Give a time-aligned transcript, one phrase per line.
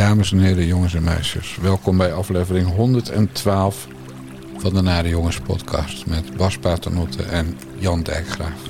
[0.00, 1.56] Dames en heren, jongens en meisjes.
[1.60, 3.86] Welkom bij aflevering 112
[4.56, 6.06] van de Nare Jongens podcast.
[6.06, 8.60] Met Bas Paternotte en Jan Dijkgraaf.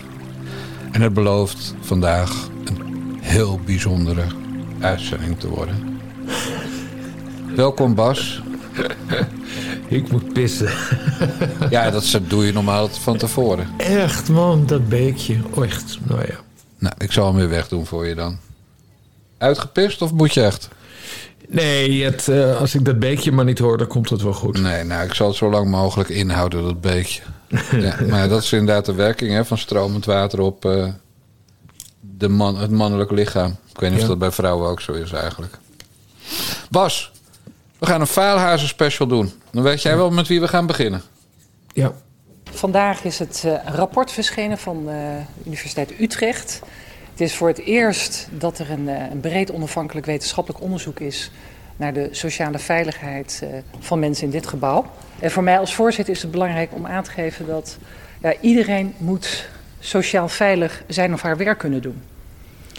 [0.93, 4.25] En het belooft vandaag een heel bijzondere
[4.81, 6.01] uitzending te worden.
[7.57, 8.43] Welkom Bas.
[9.89, 10.73] Ik moet pissen.
[11.71, 13.69] Ja, dat doe je normaal van tevoren.
[13.77, 15.37] Echt man, dat beekje.
[15.51, 16.39] Oh, echt, nou ja.
[16.79, 18.39] Nou, ik zal hem weer wegdoen voor je dan.
[19.39, 20.69] Uitgepist of moet je echt?
[21.51, 24.61] Nee, het, eh, als ik dat beekje maar niet hoor, dan komt het wel goed.
[24.61, 27.23] Nee, nou, ik zal het zo lang mogelijk inhouden, dat beekje.
[27.71, 30.89] ja, maar dat is inderdaad de werking hè, van stromend water op eh,
[32.01, 33.57] de man, het mannelijk lichaam.
[33.73, 34.05] Ik weet niet Ja.
[34.05, 35.59] of dat bij vrouwen ook zo is eigenlijk.
[36.71, 37.13] Bas,
[37.79, 39.33] we gaan een Veilhazen special doen.
[39.53, 41.03] Dan weet jij wel met wie we gaan beginnen.
[41.73, 41.93] Ja.
[42.53, 44.95] Vandaag is het eh, rapport verschenen van eh,
[45.37, 46.61] de Universiteit Utrecht.
[47.21, 51.31] Het is voor het eerst dat er een, eh, een breed onafhankelijk wetenschappelijk onderzoek is
[51.77, 54.87] naar de sociale veiligheid eh, van mensen in dit gebouw.
[55.19, 57.79] En voor mij als voorzitter is het belangrijk om aan te geven dat
[58.21, 59.49] ja, iedereen moet
[59.79, 62.03] sociaal veilig zijn of haar werk kunnen doen.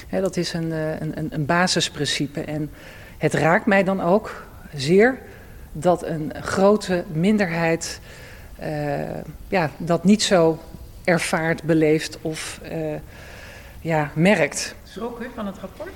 [0.09, 2.41] Dat is een, eh, een, een, een basisprincipe.
[2.41, 2.71] En
[3.17, 5.17] het raakt mij dan ook zeer
[5.71, 7.99] dat een grote minderheid
[9.47, 10.59] ja, dat niet zo
[11.03, 12.59] ervaart, beleeft of
[13.81, 14.75] ja, merkt.
[14.83, 15.93] Schrok u van het rapport?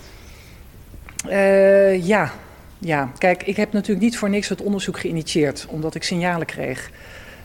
[1.27, 2.31] Eh, ja.
[2.79, 6.91] ja, kijk, ik heb natuurlijk niet voor niks het onderzoek geïnitieerd, omdat ik signalen kreeg.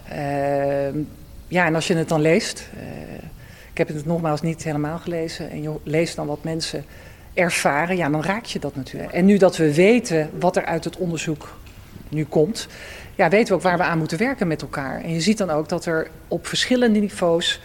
[0.09, 0.95] Eh,
[1.49, 3.15] ja, en als je het dan leest, eh,
[3.71, 6.85] ik heb het nogmaals niet helemaal gelezen, en je leest dan wat mensen
[7.35, 9.13] ervaren, ja, dan raak je dat natuurlijk.
[9.13, 11.57] En nu dat we weten wat er uit het onderzoek
[12.09, 12.69] nu komt,
[13.15, 15.03] ja, weten we ook waar we aan moeten werken met elkaar.
[15.03, 17.61] En je ziet dan ook dat er op verschillende niveaus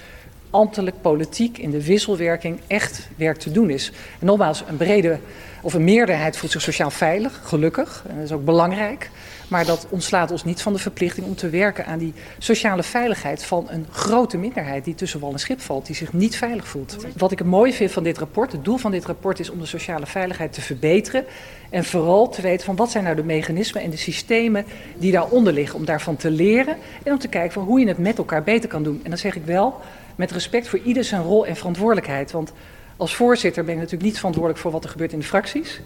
[0.55, 3.91] ambtelijk, politiek, in de wisselwerking echt werk te doen is.
[4.19, 5.19] En nogmaals, een brede
[5.61, 8.03] of een meerderheid voelt zich sociaal veilig, gelukkig.
[8.07, 9.09] En dat is ook belangrijk.
[9.47, 13.43] Maar dat ontslaat ons niet van de verplichting om te werken aan die sociale veiligheid
[13.43, 16.97] van een grote minderheid die tussen wal en schip valt, die zich niet veilig voelt.
[17.17, 19.59] Wat ik het mooi vind van dit rapport, het doel van dit rapport is om
[19.59, 21.25] de sociale veiligheid te verbeteren.
[21.69, 24.65] En vooral te weten van wat zijn nou de mechanismen en de systemen
[24.97, 25.79] die daaronder liggen.
[25.79, 28.69] Om daarvan te leren en om te kijken van hoe je het met elkaar beter
[28.69, 28.99] kan doen.
[29.03, 29.79] En dan zeg ik wel
[30.15, 32.31] met respect voor ieder zijn rol en verantwoordelijkheid.
[32.31, 32.53] Want
[32.97, 35.81] als voorzitter ben ik natuurlijk niet verantwoordelijk voor wat er gebeurt in de fracties.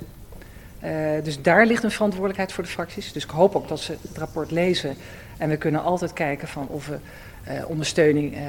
[0.84, 0.90] Uh,
[1.23, 3.12] dus daar ligt een verantwoordelijkheid voor de fracties.
[3.12, 4.95] Dus ik hoop ook dat ze het rapport lezen.
[5.38, 6.97] En we kunnen altijd kijken van of we
[7.47, 8.40] uh, ondersteuning, uh,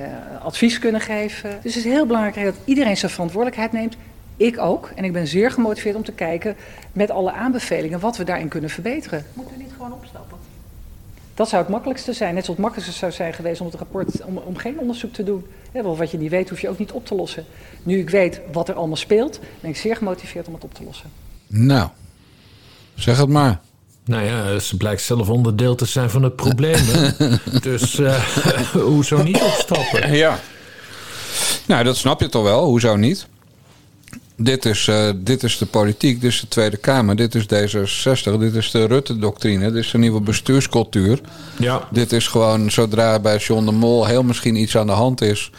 [0.44, 1.50] advies kunnen geven.
[1.62, 3.96] Dus het is heel belangrijk dat iedereen zijn verantwoordelijkheid neemt.
[4.36, 4.90] Ik ook.
[4.94, 6.56] En ik ben zeer gemotiveerd om te kijken
[6.92, 9.24] met alle aanbevelingen wat we daarin kunnen verbeteren.
[9.32, 10.38] Moeten we niet gewoon opstappen?
[11.34, 12.34] Dat zou het makkelijkste zijn.
[12.34, 15.24] Net zoals het makkelijkste zou zijn geweest om het rapport om, om geen onderzoek te
[15.24, 15.46] doen.
[15.72, 17.44] Ja, want wat je niet weet, hoef je ook niet op te lossen.
[17.82, 20.84] Nu ik weet wat er allemaal speelt, ben ik zeer gemotiveerd om het op te
[20.84, 21.10] lossen.
[21.46, 21.88] Nou,
[23.00, 23.60] zeg het maar.
[24.04, 26.84] Nou ja, ze blijkt zelf onderdeel te zijn van het probleem.
[27.62, 28.14] dus uh,
[28.72, 30.12] hoezo niet opstappen?
[30.12, 30.40] Ja.
[31.66, 32.64] Nou, dat snap je toch wel.
[32.64, 33.26] Hoezo niet?
[34.36, 38.38] Dit is, uh, dit is de politiek, dit is de Tweede Kamer, dit is D66,
[38.38, 41.20] dit is de Rutte-doctrine, dit is de nieuwe bestuurscultuur.
[41.58, 41.88] Ja.
[41.90, 45.50] Dit is gewoon zodra bij John de Mol heel misschien iets aan de hand is,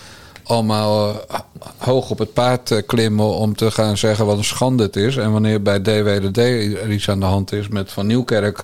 [0.43, 1.39] allemaal uh,
[1.77, 5.17] hoog op het paard uh, klimmen om te gaan zeggen wat een schande het is.
[5.17, 8.63] En wanneer bij DWDD er iets aan de hand is met Van Nieuwkerk,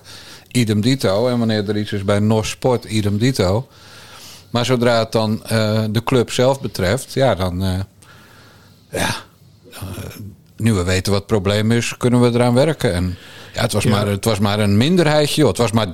[0.50, 1.28] idem dito.
[1.28, 3.66] En wanneer er iets is bij NOS Sport, idem dito.
[4.50, 7.64] Maar zodra het dan uh, de club zelf betreft, ja, dan.
[7.64, 7.78] Uh,
[8.90, 9.14] ja,
[9.72, 9.78] uh,
[10.56, 12.94] nu we weten wat het probleem is, kunnen we eraan werken.
[12.94, 13.16] En
[13.54, 13.90] ja, het was, ja.
[13.90, 15.40] Maar, het was maar een minderheidje.
[15.40, 15.48] Joh.
[15.48, 15.90] Het was maar 30%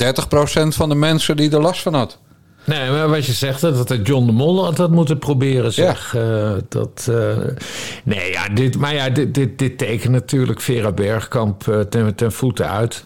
[0.69, 2.19] van de mensen die er last van had.
[2.65, 6.13] Nee, maar wat je zegt, dat het John de Mol had dat moeten proberen, zeg.
[6.13, 6.21] Ja.
[6.21, 7.37] Uh, dat, uh,
[8.05, 12.33] nee, ja, dit, maar ja, dit, dit, dit tekent natuurlijk Vera Bergkamp uh, ten, ten
[12.33, 13.05] voeten uit.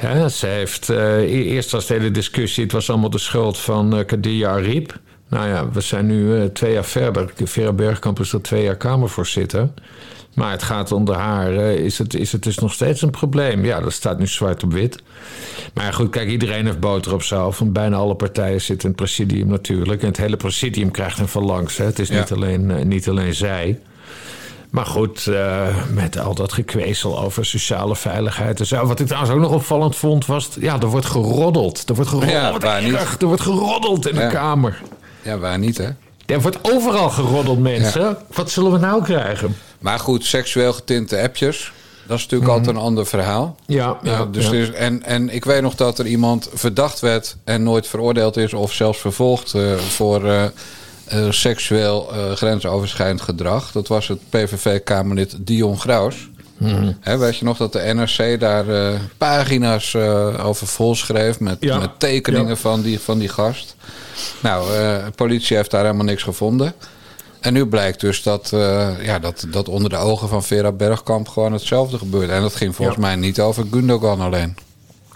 [0.00, 1.16] Ja, ze heeft, uh,
[1.52, 4.98] eerst was de hele discussie, het was allemaal de schuld van Kadia Ariep.
[5.28, 7.30] Nou ja, we zijn nu twee jaar verder.
[7.44, 9.68] Vera Bergkamp is er twee jaar Kamervoorzitter.
[10.38, 13.64] Maar het gaat onder haar, is, het, is het dus nog steeds een probleem.
[13.64, 15.02] Ja, dat staat nu zwart op wit.
[15.74, 17.58] Maar goed, kijk, iedereen heeft boter op hoofd.
[17.58, 20.02] Want bijna alle partijen zitten in het presidium natuurlijk.
[20.02, 21.76] En het hele presidium krijgt een verlangs.
[21.76, 21.84] Hè.
[21.84, 22.18] Het is ja.
[22.18, 23.78] niet, alleen, niet alleen zij.
[24.70, 28.86] Maar goed, uh, met al dat gekwezel over sociale veiligheid en zo.
[28.86, 30.48] Wat ik trouwens ook nog opvallend vond, was...
[30.60, 31.88] Ja, er wordt geroddeld.
[31.88, 32.36] Er wordt geroddeld.
[32.36, 33.16] Ja, waar niet.
[33.20, 34.28] Er wordt geroddeld in ja.
[34.28, 34.82] de Kamer.
[35.22, 35.88] Ja, waar niet, hè?
[36.28, 38.00] Er wordt overal geroddeld, mensen.
[38.00, 38.18] Ja.
[38.32, 39.56] Wat zullen we nou krijgen?
[39.78, 41.72] Maar goed, seksueel getinte appjes...
[42.06, 42.56] Dat is natuurlijk mm.
[42.58, 43.56] altijd een ander verhaal.
[43.66, 44.52] Ja, ja, uh, dus ja.
[44.52, 47.36] Is, en, en ik weet nog dat er iemand verdacht werd...
[47.44, 50.24] en nooit veroordeeld is of zelfs vervolgd uh, voor...
[50.24, 50.44] Uh,
[51.14, 53.72] uh, seksueel grensoverschrijdend gedrag.
[53.72, 56.28] Dat was het PVV-Kamerlid Dion Graus.
[56.58, 57.18] Mhm.
[57.18, 61.78] Weet je nog dat de NRC daar eh, pagina's eh, over vol schreef met, Ja.
[61.78, 62.56] met tekeningen Ja.
[62.56, 63.76] van, die, van die gast?
[64.42, 66.74] Nou, eh, de politie heeft daar helemaal niks gevonden.
[67.40, 68.48] En nu blijkt dus dat,
[69.02, 72.32] ja, dat, dat onder de ogen van Vera Bergkamp gewoon hetzelfde gebeurde.
[72.32, 73.02] En dat ging volgens Ja.
[73.02, 74.56] mij niet over Gundogan alleen.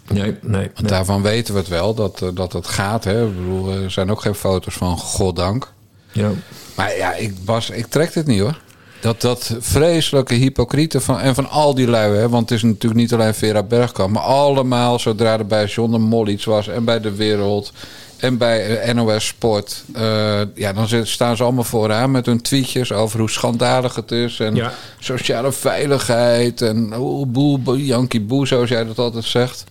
[0.09, 0.37] Nee, nee.
[0.43, 0.91] Want nee.
[0.91, 3.05] daarvan weten we het wel, dat, dat het gaat.
[3.05, 3.27] Hè.
[3.27, 5.73] Ik bedoel, er zijn ook geen foto's van, goddank.
[6.12, 6.31] Ja.
[6.77, 8.61] Maar ja, ik, Bas, ik trek dit niet hoor.
[9.02, 13.00] Dat, dat vreselijke hypocriete van, en van al die lui, hè, want het is natuurlijk
[13.00, 16.84] niet alleen Vera Bergkamp, maar allemaal zodra er bij John de Mol iets was en
[16.84, 17.72] bij De Wereld
[18.16, 22.93] en bij eh, NOS Sport, eh, ja, dan staan ze allemaal vooraan met hun tweetjes
[22.93, 24.72] over hoe schandalig het is en Ja.
[24.99, 29.64] sociale veiligheid en oh, boe, boe, Yankee boe, zoals jij dat altijd zegt.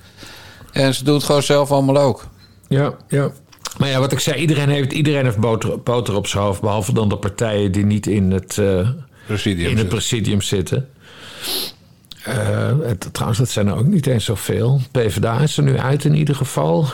[0.71, 2.25] En ze doen het gewoon zelf allemaal ook.
[2.67, 3.31] Ja, ja.
[3.77, 6.61] Maar ja, wat ik zei, iedereen heeft, iedereen heeft boter, boter op zijn hoofd.
[6.61, 8.89] Behalve dan de partijen die niet in het, eh,
[9.25, 10.89] Presidium in het presidium zitten.
[12.23, 12.35] Eh,
[12.83, 14.81] het- trouwens, dat zijn er ook niet eens zoveel.
[14.91, 16.85] PvdA is er nu uit in ieder geval.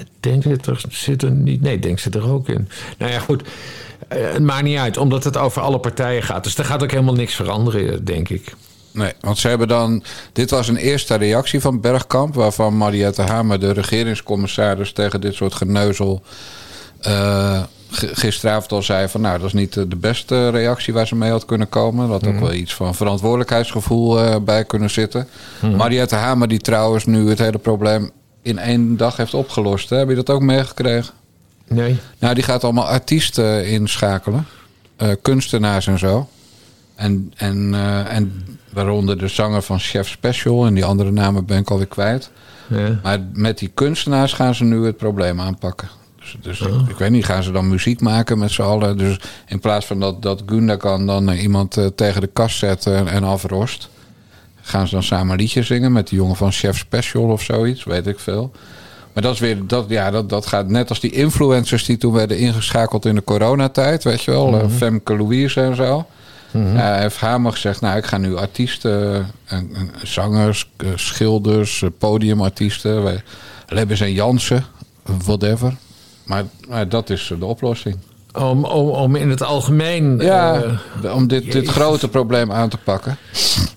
[0.00, 1.60] Ik Denk dat er zit er niet.
[1.60, 2.68] Nee, denk ze er ook in.
[2.98, 3.42] Nou ja, goed.
[4.08, 6.44] Eh, het maakt niet uit, omdat het over alle partijen gaat.
[6.44, 8.52] Dus er gaat ook helemaal niks veranderen, denk ik.
[8.92, 10.04] Nee, want ze hebben dan.
[10.32, 15.54] Dit was een eerste reactie van Bergkamp, waarvan Mariette Hamer, de regeringscommissaris, tegen dit soort
[15.54, 16.22] geneuzel.
[17.00, 17.62] eh,
[17.96, 21.30] gisteravond al zei van nou, dat is niet de de beste reactie waar ze mee
[21.30, 22.04] had kunnen komen.
[22.04, 25.28] Er had ook wel iets van verantwoordelijkheidsgevoel eh, bij kunnen zitten.
[25.76, 28.10] Mariette Hamer, die trouwens nu het hele probleem
[28.42, 29.90] in één dag heeft opgelost.
[29.90, 29.96] Hè?
[29.96, 31.14] Heb je dat ook meegekregen?
[31.68, 31.96] Nee.
[32.18, 34.46] Nou, die gaat allemaal artiesten inschakelen.
[34.96, 36.28] eh, kunstenaars en zo.
[36.94, 40.66] En, en, eh, en waaronder de zanger van Chef Special.
[40.66, 42.30] En die andere namen ben ik alweer kwijt.
[42.68, 43.00] Ja.
[43.02, 45.88] Maar met die kunstenaars gaan ze nu het probleem aanpakken.
[46.40, 48.98] Dus, dus ik, ik weet niet, gaan ze dan muziek maken met z'n allen?
[48.98, 52.86] Dus in plaats van dat, dat Gundogan dan eh, iemand eh, tegen de kast zet
[52.86, 53.88] en, afrost...
[54.60, 57.84] gaan ze dan samen een liedje zingen met die jongen van Chef Special of zoiets,
[57.84, 58.52] weet ik veel.
[59.12, 62.12] Maar dat is weer, dat, ja, dat, dat gaat net als die influencers die toen
[62.12, 66.06] werden ingeschakeld in de coronatijd, weet je wel, eh, Femke Louise en zo.
[66.74, 73.22] Ja, heeft Hamer gezegd, nou, ik ga nu artiesten, en, en zangers, schilders, podiumartiesten,
[73.68, 74.64] Lebbes en Jansen,
[75.24, 75.76] whatever.
[76.26, 77.96] Maar, maar dat is de oplossing.
[78.34, 80.18] Om, om, om in het algemeen.
[80.18, 80.62] Ja,
[81.02, 83.16] eh, om dit, dit grote probleem aan te pakken.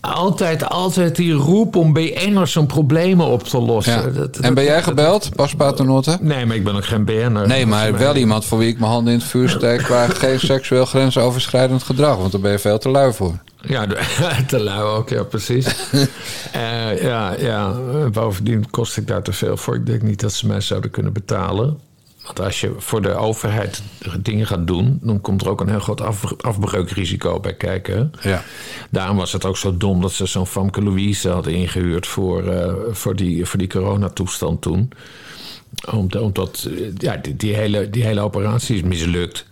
[0.02, 3.94] altijd, altijd die roep om BN'ers hun problemen op te lossen.
[3.94, 4.02] Ja.
[4.02, 6.18] Dat- dat- En ben jij gebeld, Bas Paternotte?
[6.22, 7.48] Nee, maar ik ben ook geen BN'er.
[7.48, 9.78] Nee, maar wel iemand voor wie ik mijn handen in het vuur steek...
[9.84, 12.18] qua geen seksueel grensoverschrijdend gedrag.
[12.18, 13.34] Want daar ben je veel te lui voor.
[13.62, 13.86] Ja,
[14.48, 15.66] te lui ook, ja, precies.
[16.52, 17.72] Eh, ja, ja,
[18.12, 19.76] bovendien kost ik daar te veel voor.
[19.76, 21.80] Ik denk niet dat ze mij zouden kunnen betalen.
[22.30, 23.82] Want als je voor de overheid
[24.20, 25.00] dingen gaat doen...
[25.02, 28.12] dan komt er ook een heel groot af, afbreukrisico bij kijken.
[28.22, 28.44] Ja.
[28.90, 32.08] Daarom was het ook zo dom dat ze zo'n Famke Louise hadden ingehuurd...
[32.08, 34.92] voor, eh, voor, die, voor die coronatoestand toen.
[35.92, 39.46] Omdat, omdat eh, ja, die, die, hele, die hele operatie is mislukt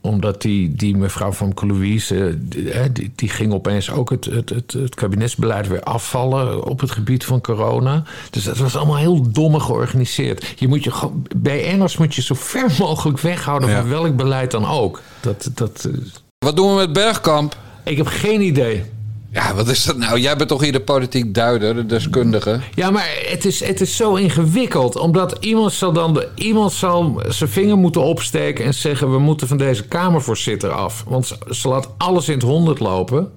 [0.00, 2.38] omdat die, die mevrouw van Louise,
[2.72, 6.90] eh, die, die, ging opeens ook het, het, het, het kabinetsbeleid weer afvallen op het
[6.90, 8.02] gebied van corona.
[8.30, 10.54] Dus dat was allemaal heel domme georganiseerd.
[10.56, 13.80] Je moet je gewoon, BN'ers moet je zo ver mogelijk weghouden Ja.
[13.80, 15.00] van welk beleid dan ook.
[15.20, 15.98] Dat, dat, eh,
[16.38, 17.56] Wat doen we met Bergkamp?
[17.84, 18.84] ik heb geen idee.
[19.32, 20.18] Ja, wat is dat nou?
[20.18, 22.60] Jij bent toch hier de politiek duider, de deskundige?
[22.74, 24.96] Ja, maar het is, het is zo ingewikkeld.
[24.96, 29.48] Omdat iemand zal dan de, iemand zal zijn vinger moeten opsteken en zeggen: we moeten
[29.48, 31.04] van deze Kamervoorzitter af.
[31.08, 33.32] Want ze, ze laat alles in het honderd lopen.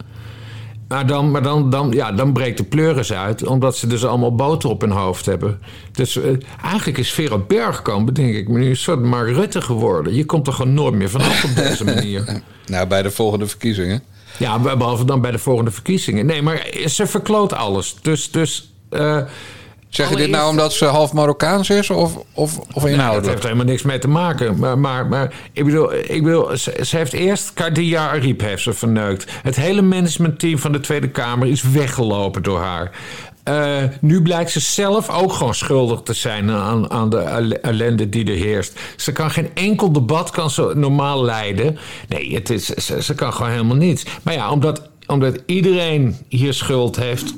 [0.87, 4.35] Maar, dan, maar dan, dan, ja, dan breekt de pleuris uit, omdat ze dus allemaal
[4.35, 5.59] boter op hun hoofd hebben.
[5.91, 6.31] Dus eh,
[6.63, 10.13] eigenlijk is Vera Bergkamp, denk ik, nu een soort Mark Rutte geworden.
[10.15, 12.41] Je komt er gewoon nooit meer vanaf op deze manier.
[12.65, 14.03] Nou, bij de volgende verkiezingen.
[14.43, 16.25] Ja, behalve dan bij de volgende verkiezingen.
[16.25, 17.95] Nee, maar ze verkloot alles.
[18.01, 19.17] Dus, dus eh,
[19.89, 23.27] Zeg je dit nou omdat ze half Marokkaans is of, of, of Nee, dat inhoudelijk?
[23.27, 24.59] heeft helemaal niks mee te maken.
[24.59, 28.73] Maar, maar, maar ik bedoel, ik bedoel ze, ze heeft eerst Kadia Ariep heeft ze
[28.73, 29.25] verneukt.
[29.43, 32.91] Het hele managementteam van de Tweede Kamer is weggelopen door haar.
[33.43, 38.09] Eh, nu blijkt ze zelf ook gewoon schuldig te zijn aan, aan de elle- ellende
[38.09, 38.79] die er heerst.
[38.97, 41.77] Ze kan geen enkel debat kan ze normaal leiden.
[42.07, 44.05] Nee, het is, ze, ze kan gewoon helemaal niets.
[44.23, 47.33] Maar ja, omdat, omdat iedereen hier schuld heeft,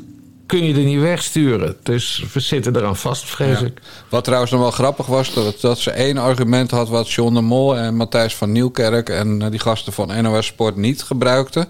[0.46, 1.76] kun je er niet wegsturen.
[1.84, 3.82] Dus we zitten eraan vast, vrees ik.
[4.10, 7.42] Wat trouwens nog wel grappig was, dat, dat ze één argument had wat John de
[7.42, 11.68] Mol en Matthijs van Nieuwkerk en eh, die gasten van NOS Sport niet gebruikten.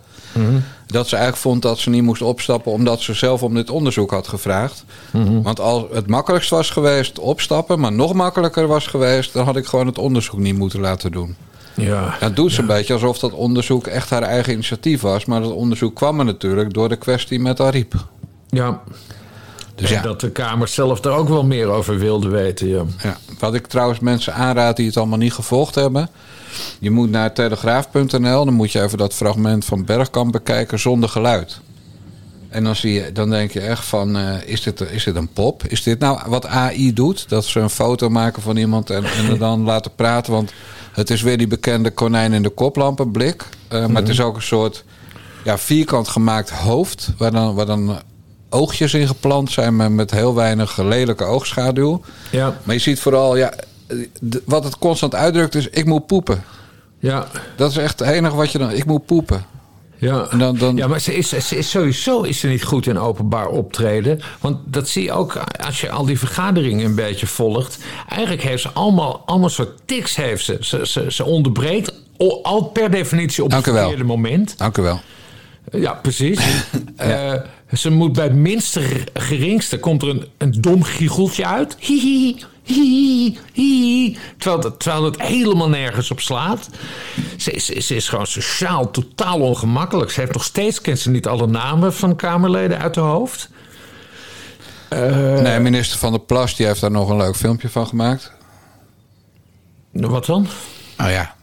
[0.87, 4.11] Dat ze eigenlijk vond dat ze niet moest opstappen omdat ze zelf om dit onderzoek
[4.11, 4.85] had gevraagd.
[5.43, 9.65] Want als het makkelijkst was geweest opstappen, maar nog makkelijker was geweest, dan had ik
[9.65, 11.35] gewoon het onderzoek niet moeten laten doen.
[11.75, 12.17] Ja.
[12.19, 15.25] Dat doet ze een beetje alsof dat onderzoek echt haar eigen initiatief was.
[15.25, 17.93] Maar dat onderzoek kwam er natuurlijk door de kwestie met Ariep.
[18.55, 18.81] Ja.
[19.75, 22.67] Dus en ja, dat de Kamer zelf er ook wel meer over wilde weten.
[22.67, 22.83] Ja.
[23.03, 26.09] ja, wat ik trouwens mensen aanraad die het allemaal niet gevolgd hebben.
[26.79, 28.45] Je moet naar telegraaf.nl.
[28.45, 31.59] Dan moet je even dat fragment van Bergkamp bekijken zonder geluid.
[32.49, 35.27] En dan, zie je, dan denk je echt van, eh, is, dit, is dit een
[35.27, 35.63] pop?
[35.67, 37.29] Is dit nou wat AI doet?
[37.29, 40.33] Dat ze een foto maken van iemand en, en er dan laten praten.
[40.33, 40.53] Want
[40.91, 43.45] het is weer die bekende konijn in de koplampenblik.
[43.67, 44.83] Eh, maar het is ook een soort
[45.43, 47.09] ja, vierkant gemaakt hoofd.
[47.17, 47.99] Waar dan, waar dan
[48.55, 52.01] oogjes in geplant zijn met, met heel weinig lelijke oogschaduw.
[52.31, 52.57] Ja.
[52.63, 53.53] Maar je ziet vooral, ja,
[54.45, 56.43] wat het constant uitdrukt is, ik moet poepen.
[56.99, 57.27] Ja.
[57.55, 59.45] Dat is echt het enige wat je dan, ik moet poepen.
[59.97, 60.27] Ja.
[60.37, 63.47] Dan, dan, Ja, maar ze is, ze is sowieso is ze niet goed in openbaar
[63.47, 64.21] optreden.
[64.39, 67.77] Want dat zie je ook als je al die vergaderingen een beetje volgt.
[68.09, 70.15] Eigenlijk heeft ze allemaal, allemaal soort tics.
[70.15, 70.57] Heeft ze.
[70.59, 71.93] Ze, ze, ze onderbreekt
[72.43, 74.57] al per definitie op Dank het verkeerde moment.
[74.57, 74.99] Dank u wel.
[75.71, 76.39] Ja, precies.
[76.95, 77.33] Eh,
[77.77, 78.81] ze moet bij het minste
[79.13, 81.75] geringste komt er een, een dom giecheltje uit.
[81.79, 84.17] Hihi, hihi, hihi.
[84.37, 86.69] Terwijl, dat- terwijl het helemaal nergens op slaat.
[87.37, 90.11] Ze is, ze is gewoon sociaal totaal ongemakkelijk.
[90.11, 93.49] Ze heeft nog steeds, kent ze niet alle namen van Kamerleden uit haar hoofd.
[95.41, 98.31] nee, minister Van der Plas die heeft daar nog een leuk filmpje van gemaakt.
[99.91, 100.47] Wat dan?
[100.97, 101.34] Nou ja,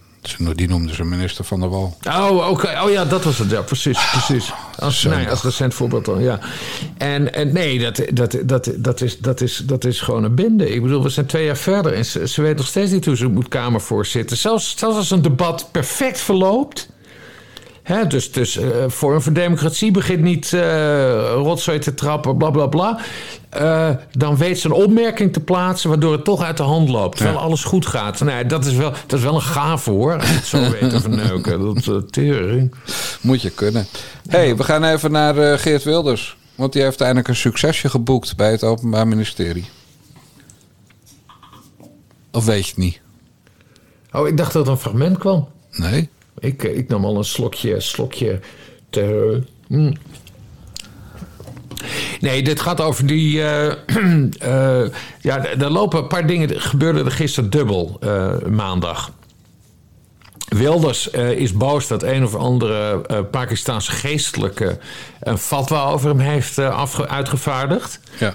[0.55, 1.97] die noemde ze minister Van der Wal.
[2.09, 2.81] Oh, oké.
[2.85, 3.51] Oh ja, dat was het.
[3.51, 4.53] Ja, precies, precies.
[4.79, 6.41] Als, ja, als recent voorbeeld dan, ja.
[6.99, 10.71] En, en nee, dat, dat, dat, dat, is, dat, is, dat is gewoon een binde.
[10.71, 13.17] Ik bedoel, we zijn twee jaar verder en ze, ze weet nog steeds niet hoe
[13.17, 14.37] ze moet Kamervoorzitter.
[14.37, 16.89] Zelfs, zelfs als een debat perfect verloopt...
[18.09, 23.01] Dus dus eh, Forum voor Democratie begint niet eh rotzooi te trappen, bla bla bla.
[23.53, 27.17] Eh, dan weet ze een opmerking te plaatsen waardoor het toch uit de hand loopt.
[27.17, 28.21] Terwijl alles goed gaat.
[28.21, 30.13] Nee, dat, is wel, dat is wel een gaaf hoor.
[30.13, 31.61] Het zo weet te verneuken.
[31.61, 32.75] Dat uh, tering.
[33.21, 33.87] Moet je kunnen.
[34.29, 36.37] hey, we gaan even naar eh, Geert Wilders.
[36.55, 39.69] Want die heeft eindelijk een succesje geboekt bij het Openbaar Ministerie.
[42.31, 43.01] Of weet je het niet?
[44.13, 45.49] Oh, ik dacht dat er een fragment kwam.
[45.71, 46.09] Nee?
[46.39, 48.41] Ik, ik nam al een slokje, slokje
[48.91, 49.39] te.
[49.69, 49.93] mm.
[52.21, 53.43] Nee, dit gaat over die.
[53.43, 53.67] eh,
[54.85, 56.61] eh, ja, er lopen een paar dingen.
[56.61, 59.11] gebeurde er gisteren dubbel eh, maandag.
[60.49, 64.79] Wilders eh, is boos dat een of andere eh Pakistaanse geestelijke
[65.21, 68.01] een fatwa over hem heeft eh, afge- uitgevaardigd.
[68.19, 68.35] Ja.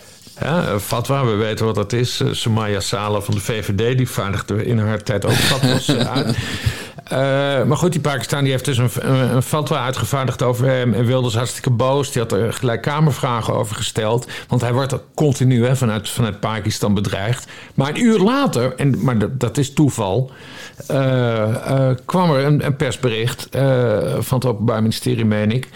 [0.80, 2.22] Fatwa, we weten wat dat is.
[2.32, 6.38] Somaya Sala van de VVD, die vaardigde in haar tijd ook fatwas uit.
[7.10, 10.94] Eh, maar goed, die Pakistan die heeft dus een, een, een fatwa uitgevaardigd over hem.
[10.94, 12.12] En Wilders hartstikke boos.
[12.12, 14.28] Die had er gelijk kamervragen over gesteld.
[14.48, 17.48] Want hij wordt continu hè, vanuit, vanuit Pakistan bedreigd.
[17.74, 20.32] Maar een uur later, en, maar dat, dat is toeval...
[20.88, 23.48] eh, kwam er een, een persbericht
[24.20, 25.70] van het Openbaar Ministerie, meen ik...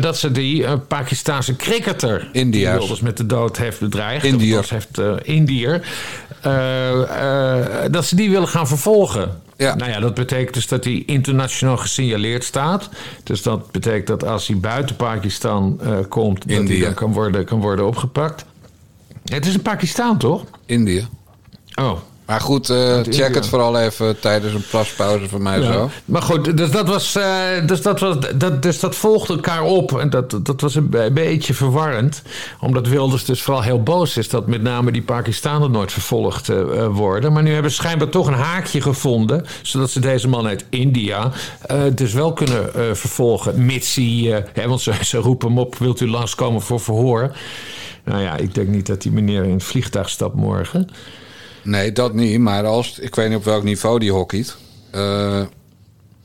[0.00, 2.28] dat ze die eh, Pakistaanse cricketer...
[2.32, 2.78] die India's.
[2.78, 4.24] Wilders met de dood heeft bedreigd...
[4.24, 4.66] Indiër.
[4.68, 5.82] heeft Indiër...
[6.42, 9.40] eh, eh, dat ze die willen gaan vervolgen.
[9.56, 9.74] Ja.
[9.74, 12.88] Nou ja, dat betekent dus dat hij internationaal gesignaleerd staat.
[13.22, 16.38] Dus dat betekent dat als hij buiten Pakistan eh, komt...
[16.40, 16.84] dat hij India.
[16.84, 18.44] dan kan worden, kan worden opgepakt.
[19.24, 20.44] Het is een Pakistan, toch?
[20.66, 21.06] Indië.
[21.74, 25.72] Oh, Maar goed, eh, check het vooral even tijdens een plaspauze van mij Ja.
[25.72, 25.90] zo.
[26.04, 29.98] Maar goed, dus dat, was, eh, dus, dat was, dat, dus dat volgde elkaar op.
[29.98, 32.22] En dat, dat was een be- beetje verwarrend.
[32.60, 34.28] Omdat Wilders dus vooral heel boos is...
[34.28, 37.32] dat met name die Pakistanen nooit vervolgd eh, worden.
[37.32, 39.44] Maar nu hebben ze schijnbaar toch een haakje gevonden...
[39.62, 41.30] zodat ze deze man uit India
[41.94, 43.64] dus wel kunnen vervolgen.
[43.64, 44.44] Mits hij...
[44.52, 47.36] hè, want ze, ze roepen hem op, wilt u langskomen voor verhoor?
[48.04, 50.88] Nou ja, ik denk niet dat die meneer in het vliegtuig stapt morgen.
[51.62, 52.38] Nee, dat niet.
[52.40, 54.56] Maar als, ik weet niet op welk niveau die hockeyt.
[54.90, 55.40] Eh,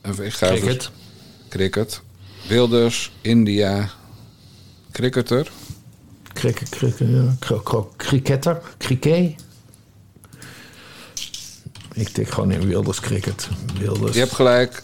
[0.01, 0.91] ik ga even- Cricket.
[1.49, 2.01] cricket.
[2.47, 3.89] Wilders, India,
[4.91, 5.51] cricketer.
[6.33, 7.35] Cricket, cricket, ja.
[7.39, 9.35] Kro- kro- Cricketter, cricket.
[11.93, 13.47] Ik tik gewoon in Wilders cricket.
[13.79, 14.13] Wilders.
[14.13, 14.83] Je hebt gelijk.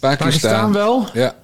[0.00, 0.26] Pakistan.
[0.28, 1.06] Pakistan wel?
[1.12, 1.36] Ja.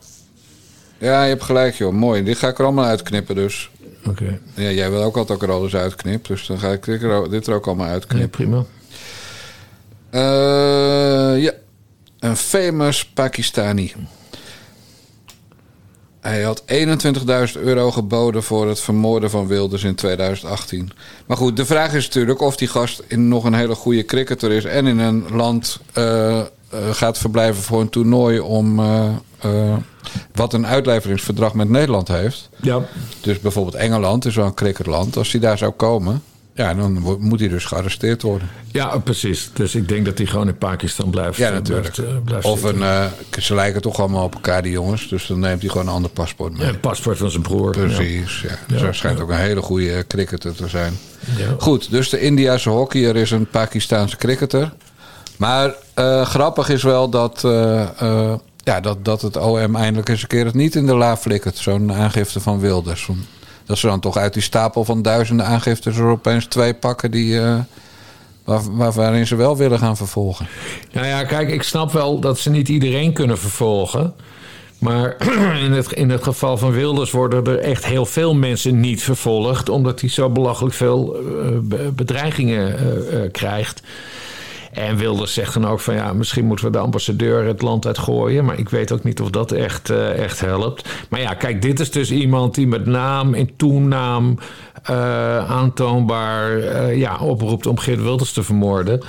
[0.99, 1.93] Ja, je hebt gelijk, joh.
[1.93, 2.23] Mooi.
[2.23, 3.71] Dit ga ik er allemaal uitknippen, dus.
[4.09, 6.35] Oké, Ja, jij wil ook altijd ook er alles uitknippen.
[6.35, 8.31] Dus dan ga ik dit er, dit er ook allemaal nee, uitknippen.
[8.31, 8.65] prima.
[10.11, 11.53] Eh, ja.
[12.19, 13.93] Een famous Pakistani.
[16.21, 20.91] Hij had 21.000 euro geboden voor het vermoorden van Wilders in 2018.
[21.27, 24.51] Maar goed, de vraag is natuurlijk of die gast in nog een hele goede cricketer
[24.53, 24.65] is...
[24.65, 26.43] en in een land eh,
[26.91, 28.79] gaat verblijven voor een toernooi om...
[28.81, 29.05] eh,
[29.41, 29.77] eh,
[30.35, 32.49] wat een uitleveringsverdrag met Nederland heeft.
[32.61, 32.81] Ja,
[33.21, 35.17] Dus bijvoorbeeld Engeland is wel een cricketland.
[35.17, 36.23] Als hij daar zou komen,
[36.57, 38.49] Ja, dan moet hij dus gearresteerd worden.
[38.71, 39.51] Ja, precies.
[39.55, 41.37] Dus ik denk dat hij gewoon in Pakistan blijft.
[41.37, 41.93] Ja, eh, natuurlijk.
[41.95, 43.05] Blijft, eh, blijft Of een, eh,
[43.39, 45.09] ze lijken toch allemaal op elkaar, die jongens.
[45.09, 46.63] Dus dan neemt hij gewoon een ander paspoort mee.
[46.63, 47.71] Ja, een paspoort van zijn broer.
[47.71, 48.49] Precies, ja.
[48.67, 50.99] Dus Ja, hij schijnt ook een hele goede eh, cricketer te zijn.
[51.37, 51.55] Ja.
[51.59, 54.73] Goed, dus de Indiase hockeyer is een Pakistaanse cricketer.
[55.37, 60.23] Maar eh, grappig is wel dat, eh, eh, ja, dat, dat het OM eindelijk eens
[60.23, 61.57] een keer het niet in de la flikkert.
[61.57, 63.09] Zo'n aangifte van Wilders.
[63.67, 67.41] Dat ze dan toch uit die stapel van duizenden aangiftes er opeens twee pakken die,
[68.45, 70.47] waar, waar- waarin ze wel willen gaan vervolgen.
[70.93, 74.15] Nou ja, kijk, ik snap wel dat ze niet iedereen kunnen vervolgen.
[74.79, 75.17] Maar
[75.65, 79.69] in het, in het geval van Wilders worden er echt heel veel mensen niet vervolgd.
[79.69, 81.17] Omdat hij zo belachelijk veel
[81.63, 82.77] be- bedreigingen
[83.33, 83.83] krijgt.
[84.75, 88.45] En Wilders zegt dan ook van ja, misschien moeten we de ambassadeur het land uitgooien.
[88.45, 90.89] Maar ik weet ook niet of dat echt, eh, echt helpt.
[91.09, 94.39] Maar ja, kijk, dit is dus iemand die met naam en toenaam
[94.83, 99.03] eh, aantoonbaar eh, ja, oproept om Geert Wilders te vermoorden.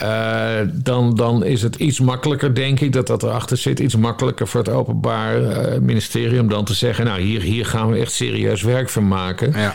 [0.00, 3.80] Eh, dan, dan is het iets makkelijker, denk ik, dat dat erachter zit.
[3.80, 7.90] Iets makkelijker voor het Openbaar eh, Ministerie om dan te zeggen: Nou, hier, hier gaan
[7.90, 9.52] we echt serieus werk van maken.
[9.56, 9.74] Ja.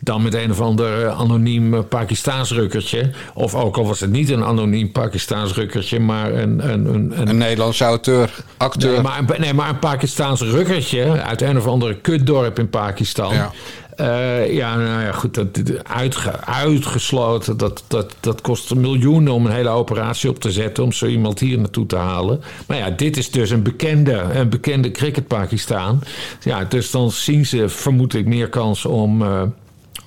[0.00, 3.10] Dan met een of ander eh, anoniem Pakistaans rukkertje.
[3.34, 6.72] Of ook al was het niet een anoniem Pakistaans rukkertje, maar een.
[6.72, 8.92] een, een, een Een Nederlandse auteur, acteur.
[8.92, 13.34] Nee maar, een, nee, maar een Pakistaans rukkertje uit een of andere kutdorp in Pakistan.
[13.34, 13.52] Ja.
[13.96, 17.56] Eh, ja, nou ja, goed, dat, dat- uitge- uitgesloten.
[17.56, 20.84] Dat, dat, dat kost miljoenen om een hele operatie op te zetten...
[20.84, 22.42] om zo iemand hier naartoe te halen.
[22.66, 26.00] Maar ja, dit is dus een bekende, een bekende cricket-Pakistaan.
[26.42, 29.22] Ja, dus dan zien ze, vermoed ik, meer kans om...
[29.22, 29.42] eh,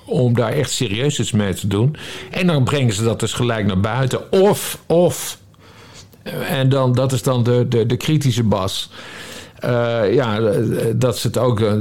[0.04, 1.96] om daar echt serieus iets mee te doen.
[2.30, 4.32] En dan brengen ze dat dus gelijk naar buiten.
[4.32, 5.38] Of, of
[6.48, 8.90] en dan, dat is dan de, de, de kritische bas.
[9.60, 10.56] Eh, ja, eh,
[10.96, 11.72] dat ze het ook eh,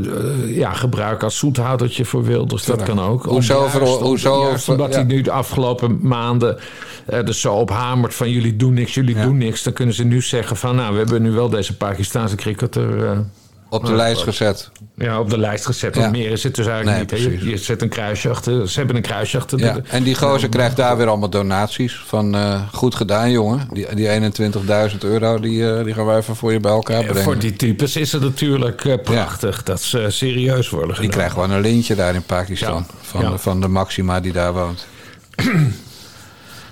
[0.45, 2.65] ja, gebruiken als zoethoudertje voor Wilders.
[2.65, 3.25] Dat kan ook.
[3.25, 4.96] Hoezo Om- voor- juist om- hoezo juist voor- omdat ja.
[4.96, 6.57] hij nu de afgelopen maanden
[7.05, 9.24] eh dus zo ophamert van jullie doen niks, jullie Ja.
[9.24, 9.63] doen niks.
[9.63, 13.18] Dan kunnen ze nu zeggen van nou, we hebben nu wel deze Pakistaanse cricketer
[13.70, 14.72] op de lijst gezet.
[14.96, 15.96] ja, op de lijst gezet.
[15.96, 16.12] Want Ja.
[16.22, 17.42] meer is het dus eigenlijk Nee, niet.
[17.42, 18.70] Je, zet een kruisje achter.
[18.70, 19.60] Ze hebben een kruisje achter.
[19.60, 19.74] Ja.
[19.74, 22.03] de- En die gozer krijgt daar weer allemaal donaties.
[22.05, 23.68] Van eh, goed gedaan, jongen.
[23.74, 24.08] Die, die
[24.92, 27.24] 21.000 euro, die, eh, die gaan wij even voor je bij elkaar brengen.
[27.24, 31.51] Voor die types is het natuurlijk eh, prachtig dat ze serieus worden Die krijgt gewoon
[31.51, 32.86] een lintje daar in Pakistan.
[33.01, 34.88] Van, van de Maxima die daar woont.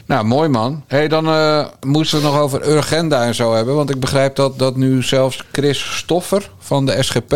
[0.07, 0.83] nou, mooi man.
[0.87, 3.75] hey, dan eh moesten we het nog over Urgenda en zo hebben.
[3.75, 7.35] Want ik begrijp dat, dat nu zelfs Chris Stoffer van de SGP...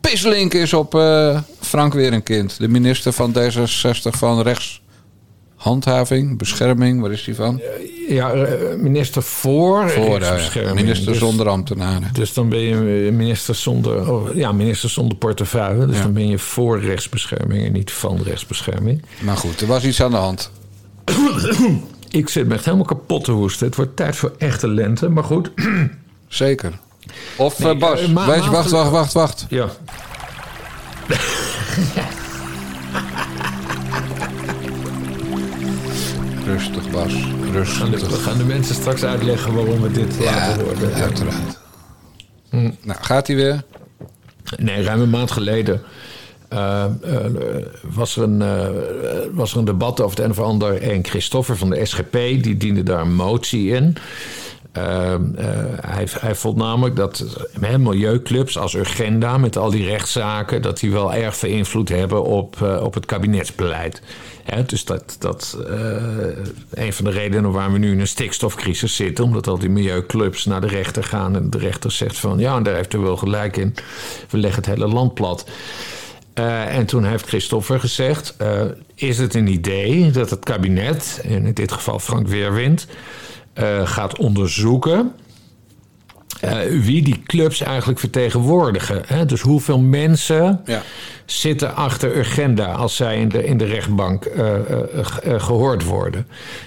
[0.00, 2.58] pislink is op eh, Frank Werenkind.
[2.58, 7.00] De minister van D66 van rechtshandhaving, bescherming.
[7.00, 7.60] Waar is die van?
[8.08, 10.74] Ja, eh, minister voor, Voor, rechtsbescherming.
[10.76, 12.08] minister Dus- zonder ambtenaren.
[12.12, 12.74] Dus dan ben je
[13.12, 15.86] minister zonder, oh, ja, minister zonder portefeuille.
[15.86, 16.02] Dus Ja.
[16.02, 19.02] dan ben je voor rechtsbescherming en niet van rechtsbescherming.
[19.20, 20.50] Maar goed, er was iets aan de hand.
[22.10, 23.66] Ik zit me echt helemaal kapot te hoesten.
[23.66, 25.50] Het wordt tijd voor echte lente, maar goed.
[26.28, 26.72] Zeker.
[27.36, 29.46] Of Nee, eh, Bas, eh, ma- wacht, wacht, wacht, wacht.
[29.48, 29.68] Ja.
[36.46, 37.12] Rustig, Bas.
[37.40, 38.22] We Rustig.
[38.22, 40.92] gaan de mensen straks uitleggen waarom we dit Ja, laten worden.
[40.94, 41.58] uiteraard.
[42.50, 42.70] Hm.
[42.82, 43.62] Nou, gaat hij weer?
[44.56, 45.82] Nee, ruim een maand geleden
[46.48, 46.90] eh, eh,
[47.82, 48.68] was, er een, eh,
[49.32, 50.82] was er een debat over het een of ander.
[50.82, 53.96] En Christoffer van de SGP die diende daar een motie in.
[54.72, 55.20] Eh, eh,
[55.80, 57.24] hij, hij vond namelijk dat
[57.60, 60.62] milieuclubs als Urgenda met al die rechtszaken...
[60.62, 64.02] dat die wel erg veel invloed hebben op, op het kabinetsbeleid.
[64.66, 65.58] Dus dat, dat
[66.70, 69.24] een van de redenen waarom we nu in een stikstofcrisis zitten...
[69.24, 72.38] omdat al die milieuclubs naar de rechter gaan en de rechter zegt van...
[72.38, 73.74] ja, en daar heeft u wel gelijk in,
[74.30, 75.46] we leggen het hele land plat...
[76.36, 78.60] Eh, en toen heeft Christoffer gezegd: eh,
[78.94, 82.86] Is het een idee dat het kabinet, en in dit geval Frank Weerwind,
[83.52, 85.12] eh, gaat onderzoeken
[86.70, 89.02] wie die clubs eigenlijk vertegenwoordigen?
[89.06, 89.26] Hè?
[89.26, 90.82] Dus hoeveel mensen Ja.
[91.24, 94.80] zitten achter Urgenda als zij in de, in de rechtbank eh, eh,
[95.22, 96.26] eh, gehoord worden?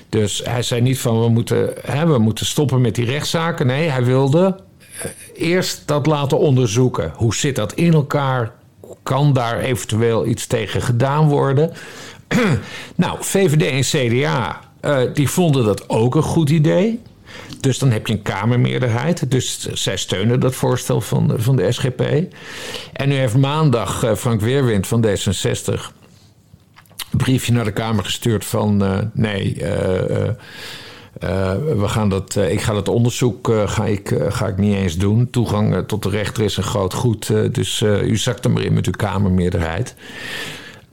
[0.09, 3.67] Dus hij zei niet van we moeten, hè, we moeten stoppen met die rechtszaken.
[3.67, 4.55] Nee, hij wilde
[5.35, 7.11] eerst dat laten onderzoeken.
[7.15, 8.51] Hoe zit dat in elkaar?
[9.09, 11.71] Kan daar eventueel iets tegen gedaan worden?
[12.95, 13.81] nou, VVD en
[14.19, 17.01] CDA eh, die vonden dat ook een goed idee.
[17.59, 19.31] Dus dan heb je een Kamermeerderheid.
[19.31, 22.01] Dus zij steunen dat voorstel van, de- van de SGP.
[22.93, 25.65] En nu heeft maandag eh, Frank Weerwind van D66
[27.11, 29.57] een briefje naar de Kamer gestuurd van eh, nee,
[31.13, 34.75] eh, we gaan dat, eh, ik ga dat onderzoek eh, ga ik, ga ik niet
[34.75, 35.29] eens doen.
[35.29, 38.85] Toegang tot de rechter is een groot goed, dus u zakt er maar in met
[38.85, 39.95] uw Kamermeerderheid.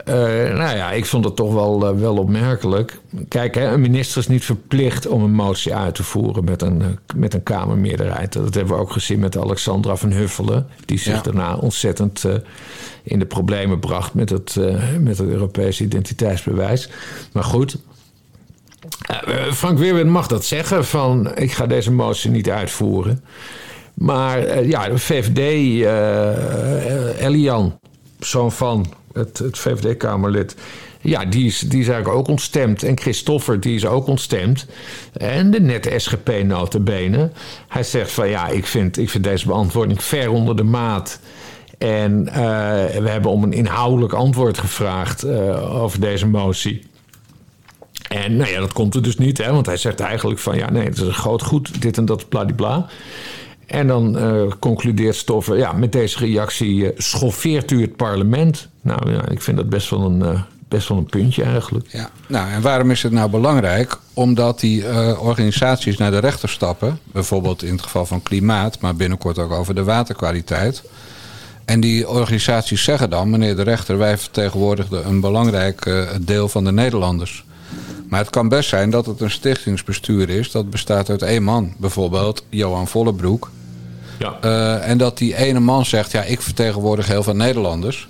[0.05, 3.01] Nou ja, ik vond het toch wel, wel opmerkelijk.
[3.29, 6.99] Kijk, hè, een minister is niet verplicht om een motie uit te voeren met een,
[7.15, 8.33] met een Kamermeerderheid.
[8.33, 11.23] Dat hebben we ook gezien met Alexandra van Huffelen, die zich ja.
[11.23, 12.25] daarna ontzettend
[13.03, 14.57] in de problemen bracht met het,
[15.01, 16.91] met het Europese identiteitsbewijs.
[17.33, 17.79] Maar goed.
[19.53, 23.25] Frank Weerwind mag dat zeggen: van ik ga deze motie niet uitvoeren.
[23.95, 25.39] Maar ja, de VVD,
[27.21, 27.79] Elian,
[28.21, 30.57] zoon van het, het VVD-Kamerlid.
[31.01, 32.83] Ja, die is, die is eigenlijk ook ontstemd.
[32.83, 34.67] En Christoffer, die is ook ontstemd.
[35.13, 37.31] En de net SGP notabene.
[37.69, 41.21] Hij zegt van ja, ik vind, ik vind deze beantwoording ver onder de maat.
[41.79, 42.35] En uh,
[42.99, 46.83] we hebben om een inhoudelijk antwoord gevraagd uh, over deze motie.
[48.25, 50.71] En nou ja, dat komt er dus niet, hè, want hij zegt eigenlijk van ja,
[50.71, 52.87] nee, het is een groot goed, dit en dat, bladibla.
[53.67, 58.69] En dan uh, concludeert Stoffer, ja, met deze reactie uh, schoffeert u het parlement.
[58.81, 61.87] Nou ja, ik vind dat best wel een, uh, best wel een puntje eigenlijk.
[61.91, 63.99] Ja, nou en waarom is het nou belangrijk?
[64.15, 64.85] Omdat die
[65.19, 69.75] organisaties naar de rechter stappen, bijvoorbeeld in het geval van klimaat, maar binnenkort ook over
[69.75, 70.83] de waterkwaliteit.
[71.65, 76.73] En die organisaties zeggen dan, meneer de rechter, wij vertegenwoordigen een belangrijk deel van de
[76.73, 77.45] Nederlanders.
[78.09, 80.51] Maar het kan best zijn dat het een stichtingsbestuur is.
[80.51, 81.75] Dat bestaat uit één man.
[81.79, 83.51] Bijvoorbeeld Johan Vollebroek.
[84.19, 84.39] Ja.
[84.45, 88.09] Uh, en dat die ene man zegt: Ja, ik vertegenwoordig heel veel Nederlanders.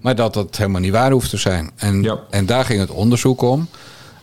[0.00, 1.70] Maar dat dat helemaal niet waar hoeft te zijn.
[1.76, 2.18] En, ja.
[2.30, 3.68] en daar ging het onderzoek om.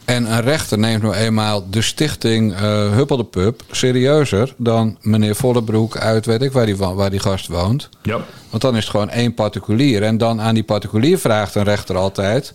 [0.05, 2.59] En een rechter neemt nou eenmaal de stichting uh,
[2.91, 7.47] Huppel de Pub serieuzer dan meneer Vollebroek uit weet ik waar die, waar die gast
[7.47, 7.89] woont.
[8.01, 8.19] Ja.
[8.49, 10.03] Want dan is het gewoon één particulier.
[10.03, 12.53] En dan aan die particulier vraagt een rechter altijd: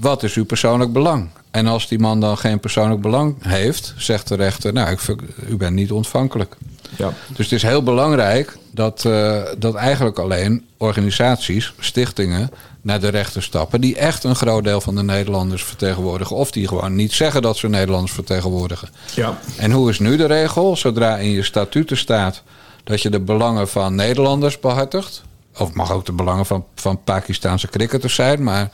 [0.00, 1.28] wat is uw persoonlijk belang?
[1.50, 5.00] En als die man dan geen persoonlijk belang heeft, zegt de rechter: Nou, ik,
[5.48, 6.56] u bent niet ontvankelijk.
[6.96, 7.12] Ja.
[7.28, 12.50] Dus het is heel belangrijk dat, uh, dat eigenlijk alleen organisaties, stichtingen,
[12.82, 13.80] naar de rechter stappen.
[13.80, 16.36] die echt een groot deel van de Nederlanders vertegenwoordigen.
[16.36, 18.88] of die gewoon niet zeggen dat ze Nederlanders vertegenwoordigen.
[19.14, 19.38] Ja.
[19.56, 20.76] En hoe is nu de regel?
[20.76, 22.42] Zodra in je statuten staat
[22.84, 25.22] dat je de belangen van Nederlanders behartigt.
[25.56, 28.70] of mag ook de belangen van, van Pakistaanse cricketers zijn, maar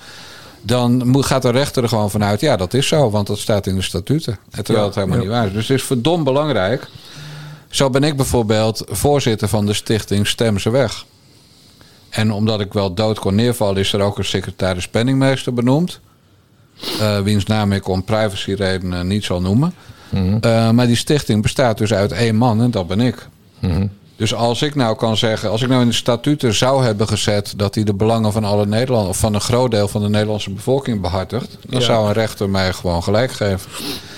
[0.67, 3.67] dan moet, gaat de rechter er gewoon vanuit, ja, dat is zo, want dat staat
[3.67, 4.39] in de statuten.
[4.51, 5.23] Terwijl ja, het helemaal ja.
[5.23, 5.53] niet waar is.
[5.53, 6.89] Dus het is verdomd belangrijk.
[7.71, 11.05] Zo ben ik bijvoorbeeld voorzitter van de stichting Stem ze weg.
[12.09, 16.01] En omdat ik wel dood kon neervallen, is er ook een secretaris penningmeester benoemd.
[17.01, 19.75] Uh, wiens naam ik om privacyredenen niet zal noemen.
[20.09, 20.23] Mhm.
[20.23, 20.39] Mm -hmm.
[20.45, 23.29] uh, maar die stichting bestaat dus uit één man en dat ben ik.
[23.59, 23.91] Mm -hmm.
[24.17, 27.53] Dus als ik nou kan zeggen, als ik nou in de statuten zou hebben gezet
[27.57, 30.51] dat hij de belangen van alle Nederlanders, of van een groot deel van de Nederlandse
[30.51, 31.87] bevolking behartigt, dan Ja.
[31.87, 33.71] zou een rechter mij gewoon gelijk geven.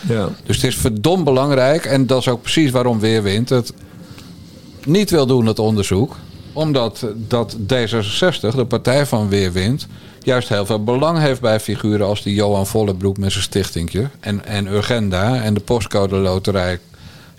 [0.09, 0.29] Ja.
[0.45, 3.73] Dus het is verdomd belangrijk, en dat is ook precies waarom Weerwind het
[4.85, 6.17] niet wil doen, het onderzoek.
[6.53, 9.87] Omdat dat D66, de partij van Weerwind,
[10.23, 14.09] juist heel veel belang heeft bij figuren als die Johan Vollebroek met zijn stichtingje.
[14.21, 16.79] En, en Urgenda en de postcode loterij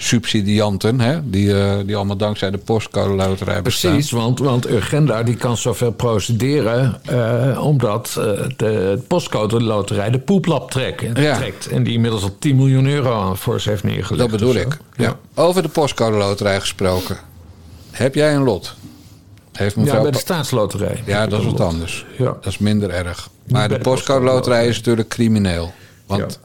[0.01, 3.91] subsidianten, hè, die, eh, die allemaal dankzij de postcode loterij bestaan.
[3.91, 7.01] Precies, want, want Urgenda die kan zoveel procederen...
[7.05, 8.25] eh, omdat eh,
[8.57, 11.35] de postcode loterij de poeplap trekt, Ja.
[11.37, 11.67] trekt.
[11.67, 14.17] En die inmiddels al 10 miljoen euro voor ze heeft neergelegd.
[14.29, 14.59] Dat bedoel zo.
[14.59, 14.77] ik.
[14.95, 15.17] Ja.
[15.33, 17.17] Over de postcode loterij gesproken.
[17.91, 18.75] Heb jij een lot?
[19.53, 21.03] Heeft Ja, mevrouw bij de staatsloterij.
[21.05, 22.05] ja, dat is wat anders.
[22.17, 22.25] Ja.
[22.25, 23.29] Dat is minder erg.
[23.47, 25.73] Maar de de postcode loterij is natuurlijk crimineel.
[26.05, 26.39] Want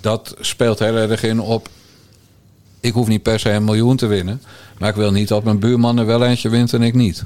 [0.00, 1.68] dat speelt heel erg in op...
[2.80, 4.42] Ik hoef niet per se een miljoen te winnen.
[4.78, 7.24] Maar ik wil niet dat mijn buurman er wel eentje wint en ik niet.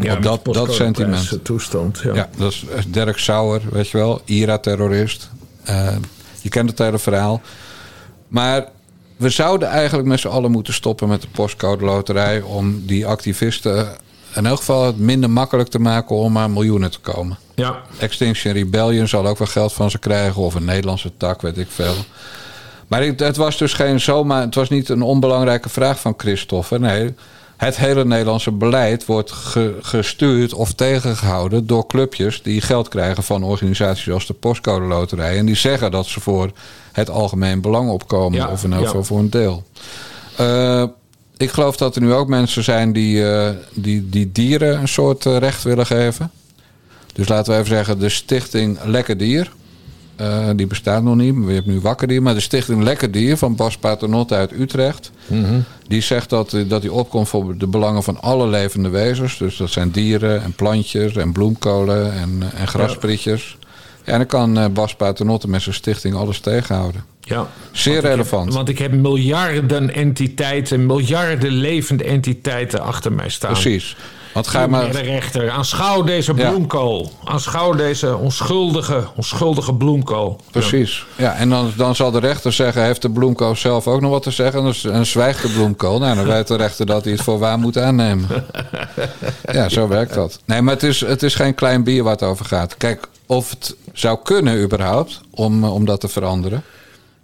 [0.00, 1.32] Ja, Op dat- dat sentiment.
[1.32, 2.14] eh, toestand, ja.
[2.14, 4.20] Ja, dat is Dirk Sauer, weet je wel.
[4.24, 5.30] IRA-terrorist.
[5.64, 5.88] Eh,
[6.40, 7.40] je kent het hele verhaal.
[8.28, 8.68] Maar
[9.16, 12.40] we zouden eigenlijk met z'n allen moeten stoppen met de postcode loterij...
[12.40, 13.88] om die activisten
[14.34, 17.38] in elk geval het minder makkelijk te maken om aan miljoenen te komen.
[17.54, 17.82] Ja.
[17.98, 20.42] Extinction Rebellion zal ook wel geld van ze krijgen...
[20.42, 21.94] of een Nederlandse tak, weet ik veel.
[22.88, 24.40] Maar ik- het was dus geen zomaar...
[24.42, 26.78] het was niet een onbelangrijke vraag van Christophe.
[26.78, 27.14] Nee,
[27.56, 31.66] het hele Nederlandse beleid wordt ge- gestuurd of tegengehouden...
[31.66, 35.38] door clubjes die geld krijgen van organisaties als de Postcode Loterij...
[35.38, 36.50] en die zeggen dat ze voor
[36.92, 38.38] het algemeen belang opkomen...
[38.38, 38.86] Ja, of in elk ja.
[38.86, 39.64] geval voor een deel.
[40.36, 40.84] Eh,
[41.36, 45.26] ik geloof dat er nu ook mensen zijn die, eh, die, die dieren een soort
[45.26, 46.30] eh, recht willen geven.
[47.12, 49.52] Dus laten we even zeggen, de stichting Lekker Dier.
[50.18, 52.22] Eh, die bestaat nog niet, maar je hebt nu Wakker Dier.
[52.22, 55.10] Maar de stichting Lekker Dier van Bas Paternotte uit Utrecht.
[55.26, 55.60] Mhm.
[55.88, 59.38] Die zegt dat, eh, dat die opkomt voor de belangen van alle levende wezens.
[59.38, 63.56] Dus dat zijn dieren en plantjes en bloemkolen en, eh, en grasprietjes.
[64.04, 67.04] Ja, en dan kan Bas Paternotte met zijn stichting alles tegenhouden.
[67.20, 67.46] Ja.
[67.72, 68.54] Zeer Want ik heb- relevant.
[68.54, 73.52] want ik heb miljarden entiteiten, miljarden levende entiteiten achter mij staan.
[73.52, 73.96] Precies.
[74.32, 74.92] Want ga maar...
[74.92, 77.12] De rechter, aanschouw deze bloemkool.
[77.24, 77.30] Ja.
[77.30, 80.40] Aanschouw deze onschuldige, onschuldige bloemkool.
[80.50, 81.06] Precies.
[81.16, 82.82] Ja, en dan, dan zal de rechter zeggen...
[82.82, 84.66] heeft de bloemkool zelf ook nog wat te zeggen?
[84.66, 85.98] En dan zwijgt de bloemkool.
[85.98, 88.28] Nou, dan weet de rechter dat hij het voor waar moet aannemen.
[89.52, 90.38] Ja, zo werkt dat.
[90.44, 92.76] Nee, maar het is, het is geen klein bier waar het over gaat.
[92.76, 96.62] Kijk, of het zou kunnen überhaupt om, om dat te veranderen...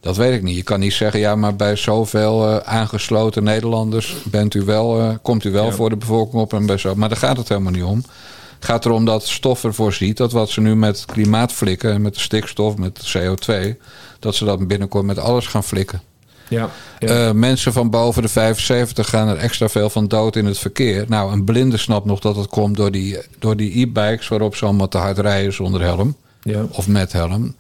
[0.05, 0.57] Dat weet ik niet.
[0.57, 5.11] Je kan niet zeggen, ja, maar bij zoveel uh, aangesloten Nederlanders bent u wel, uh,
[5.23, 6.95] komt u wel voor de bevolking op en bij zo.
[6.95, 8.05] Maar daar gaat het helemaal niet om.
[8.55, 12.15] Het gaat erom dat stof ervoor ziet dat wat ze nu met klimaat flikken, met
[12.15, 13.81] de stikstof, met de CO2,
[14.19, 16.03] dat ze dat binnenkort met alles gaan flikken.
[16.49, 17.29] Ja, ja.
[17.29, 21.05] Uh, mensen van boven de 75 gaan er extra veel van dood in het verkeer.
[21.09, 24.65] Nou, een blinde snapt nog dat het komt door die door die e-bikes waarop ze
[24.65, 26.17] allemaal te hard rijden zonder helm.
[26.43, 26.67] Ja.
[26.71, 27.55] Of met helm.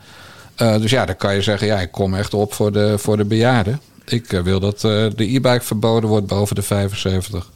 [0.63, 3.17] Uh, dus ja, dan kan je zeggen, ja, ik kom echt op voor de, voor
[3.17, 3.81] de bejaarden.
[4.05, 4.81] Ik uh, wil dat uh,
[5.17, 7.51] de e-bike verboden wordt boven de 75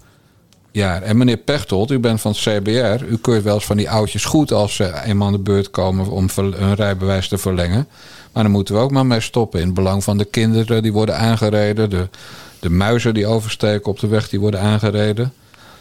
[0.71, 1.03] jaar.
[1.03, 3.05] En meneer Pechtold, u bent van het CBR.
[3.05, 6.11] U keurt wel eens van die oudjes goed als ze eenmaal aan de beurt komen
[6.11, 7.89] om hun rijbewijs te verlengen.
[8.33, 9.61] Maar dan moeten we ook maar mee stoppen.
[9.61, 11.91] In het belang van de kinderen die worden aangereden.
[11.91, 12.09] De,
[12.61, 15.33] de muizen die oversteken op de weg die worden aangereden.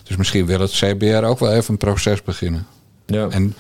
[0.04, 2.68] Dus misschien wil het CBR ook wel even een proces beginnen.
[3.06, 3.28] Ja.
[3.30, 3.56] En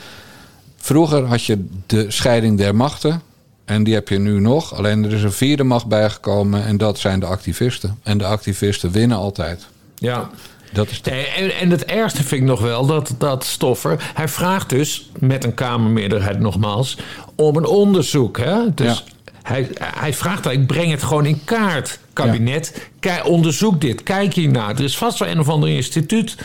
[0.77, 3.21] vroeger had je de scheiding der machten.
[3.67, 4.73] En die heb je nu nog.
[4.75, 6.65] Alleen er is een vierde macht bijgekomen.
[6.65, 7.99] En dat zijn de activisten.
[8.03, 9.67] En de activisten winnen altijd.
[9.95, 10.29] Ja.
[10.73, 11.11] Dat is de...
[11.11, 14.11] en, en het ergste vind ik nog wel dat, dat Stoffer.
[14.13, 16.97] Hij vraagt dus met een Kamermeerderheid nogmaals.
[17.35, 18.37] om een onderzoek.
[18.37, 18.73] Hè?
[18.73, 19.31] Dus Ja.
[19.43, 20.51] hij, hij vraagt dat.
[20.53, 21.99] Ik breng het gewoon in kaart.
[22.13, 24.03] Kabinet, kijk, onderzoek dit.
[24.03, 24.69] Kijk hiernaar.
[24.75, 26.35] Er is vast wel een of ander instituut.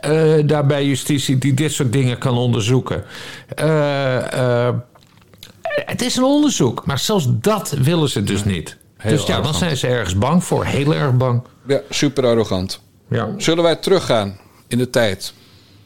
[0.00, 3.04] eh, daar bij justitie die dit soort dingen kan onderzoeken.
[3.54, 4.74] Eh, eh,
[5.84, 8.76] het is een onderzoek, maar zelfs dat willen ze dus niet.
[8.96, 10.64] Heel dus ja, dan zijn ze ergens bang voor.
[10.64, 11.42] Heel erg bang.
[11.66, 12.80] Ja, super arrogant.
[13.08, 13.28] Ja.
[13.36, 15.32] Zullen wij teruggaan in de tijd?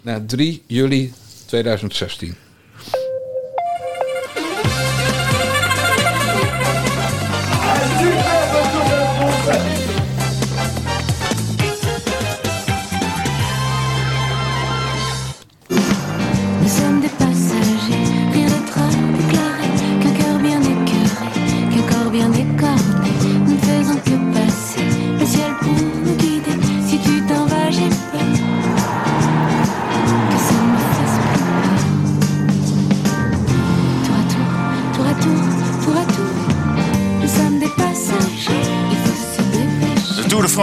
[0.02, 1.12] Naar 3 juli
[1.46, 2.36] 2016.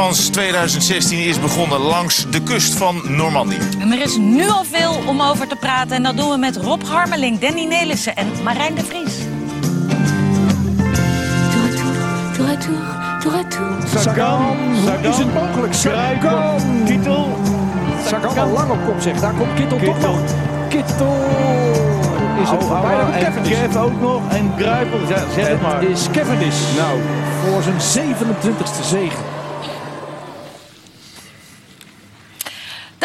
[0.07, 3.57] France 2016 is begonnen langs de kust van Normandie.
[3.79, 5.95] En er is nu al veel om over te praten.
[5.95, 9.13] En dat doen we met Rob Harmeling, Danny Nelissen en Marijn de Vries.
[11.57, 11.95] Tour à tour,
[12.33, 14.01] tour à tour, tour à tour.
[14.01, 15.11] Sagan, Sagan.
[15.11, 15.73] is het mogelijk?
[15.73, 16.61] Sagan.
[16.85, 17.37] Kittel,
[18.05, 19.19] Sagan al lang op kop zeg.
[19.19, 20.13] Daar komt Kittel toch Kittel.
[20.13, 20.21] nog.
[20.69, 21.15] Kittel
[22.41, 23.75] is het Oh, komt en Cavendish.
[23.75, 24.99] Ook nog en Gruipel.
[24.99, 25.79] Ja, zeg het maar.
[25.81, 26.75] Het is Cavendish.
[26.77, 26.99] Nou,
[27.43, 29.35] voor zijn 27e zege.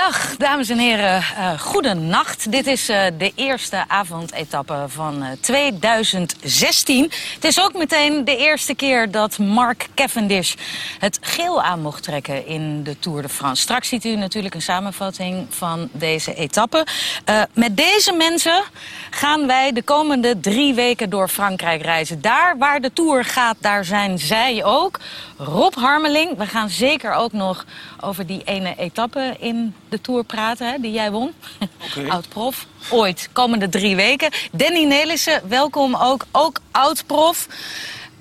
[0.03, 1.23] Dag, dames en heren.
[1.37, 2.53] eh goedenacht.
[2.53, 7.11] Dit is eh, de eerste avondetappe van eh, 2016.
[7.35, 10.55] Het is ook meteen de eerste keer dat Mark Cavendish
[10.99, 13.63] het geel aan mocht trekken in de Tour de France.
[13.63, 16.87] Straks ziet u natuurlijk een samenvatting van deze etappe.
[17.25, 18.63] Eh, met deze mensen
[19.11, 22.21] gaan wij de komende drie weken door Frankrijk reizen.
[22.21, 25.01] Daar waar de Tour gaat, daar zijn zij ook.
[25.45, 27.65] Rob Harmeling, we gaan zeker ook nog
[28.01, 31.33] over die ene etappe in de Tour praten, hè, die jij won.
[32.09, 32.67] Oud-prof.
[32.91, 34.31] Ooit, komende drie weken.
[34.53, 36.27] Danny Nelissen, welkom ook.
[36.31, 37.47] Ook oud-prof.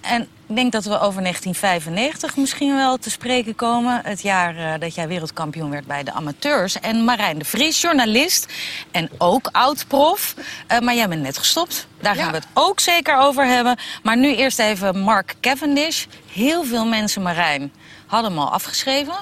[0.02, 4.02] En ik denk dat we over 1995 misschien wel te spreken komen.
[4.04, 6.80] Het jaar eh, dat jij wereldkampioen werd bij de amateurs.
[6.80, 8.54] En Marijn de Vries, journalist
[8.92, 10.36] en ook oud-prof.
[10.68, 11.88] Eh, maar jij bent net gestopt.
[12.02, 13.78] Daar gaan we het ook zeker over hebben.
[14.04, 16.06] Maar nu eerst even Mark Cavendish.
[16.32, 17.72] Heel veel mensen, Marijn,
[18.06, 19.16] hadden hem al afgeschreven.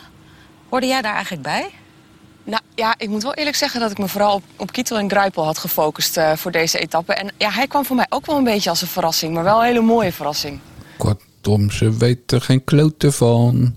[0.70, 1.70] Hoorde jij daar eigenlijk bij?
[2.44, 5.10] Nou ja, ik moet wel eerlijk zeggen dat ik me vooral op, op Kittel en
[5.10, 7.14] Gruipel had gefocust eh, voor deze etappe.
[7.14, 9.60] En ja, hij kwam voor mij ook wel een beetje als een verrassing, maar wel
[9.60, 10.60] een hele mooie verrassing.
[11.00, 13.56] Kortom, ze weten geen klote van.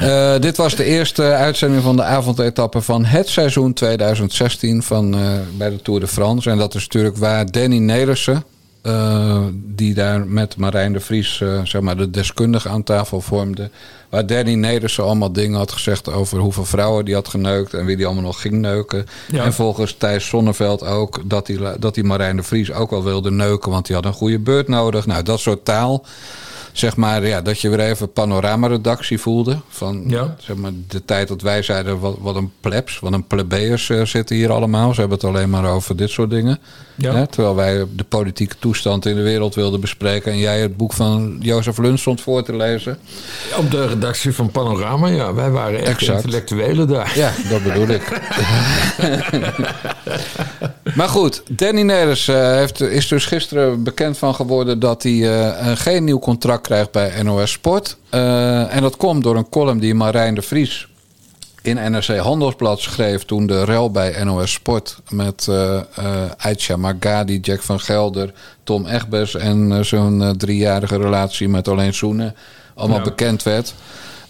[0.00, 5.32] Eh, dit was de eerste uitzending van de avondetappe van het seizoen 2016 van, eh,
[5.56, 6.50] bij de Tour de France.
[6.50, 8.44] En dat is natuurlijk waar Danny Nelissen,
[8.82, 13.70] eh, die daar met Marijn de Vries eh, zeg maar de deskundige aan tafel vormde.
[14.08, 17.96] Waar Danny Nelissen allemaal dingen had gezegd over hoeveel vrouwen die had geneukt en wie
[17.96, 19.06] die allemaal nog ging neuken.
[19.30, 19.44] Ja.
[19.44, 23.30] En volgens Thijs Sonneveld ook dat die, dat die Marijn de Vries ook wel wilde
[23.30, 25.06] neuken, want die had een goede beurt nodig.
[25.06, 26.04] Nou, dat soort taal
[26.80, 29.58] zeg maar, ja, dat je weer even panoramaredactie voelde.
[29.68, 30.36] Van Ja.
[30.38, 34.04] zeg maar, de tijd dat wij zeiden, wat, wat een plebs, wat een plebeiers eh,
[34.04, 34.94] zitten hier allemaal.
[34.94, 36.58] Ze hebben het alleen maar over dit soort dingen.
[36.94, 37.14] Ja.
[37.14, 40.32] Hè, terwijl wij de politieke toestand in de wereld wilden bespreken.
[40.32, 42.98] En jij het boek van Jozef Lund stond voor te lezen.
[43.56, 45.34] Op de redactie van Panorama, ja.
[45.34, 47.12] Wij waren echt intellectuelen daar.
[47.14, 48.20] Ja, dat bedoel ik.
[50.94, 55.76] maar goed, Danny Neres eh, heeft, is dus gisteren bekend van geworden dat hij eh,
[55.76, 57.96] geen nieuw contract krijgt bij NOS Sport.
[58.10, 60.88] Eh, en dat komt door een column die Marijn de Vries
[61.62, 65.80] in NRC Handelsblad schreef toen de rel bij NOS Sport met eh
[66.36, 68.32] Aisha Magadi, Jack van Gelder,
[68.64, 72.34] Tom Egbers en zo'n driejarige relatie met Alleen Soenen
[72.74, 73.04] allemaal Ja.
[73.04, 73.74] bekend werd.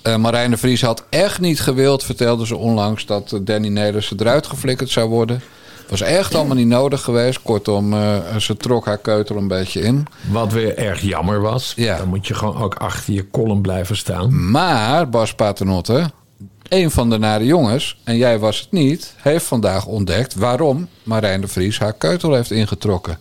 [0.03, 4.46] Eh, Marijn de Vries had echt niet gewild, vertelde ze onlangs, dat Danny Nederse eruit
[4.46, 5.42] geflikkerd zou worden.
[5.90, 7.42] Was echt allemaal niet nodig geweest.
[7.42, 10.07] Kortom, eh, ze trok haar keutel een beetje in.
[10.31, 11.72] Wat weer erg jammer was.
[11.76, 11.96] Ja.
[11.96, 14.50] Dan moet je gewoon ook achter je column blijven staan.
[14.50, 16.11] Maar Bas Paternotte,
[16.68, 21.40] een van de nare jongens, en jij was het niet, heeft vandaag ontdekt waarom Marijn
[21.40, 23.18] de Vries haar keutel heeft ingetrokken.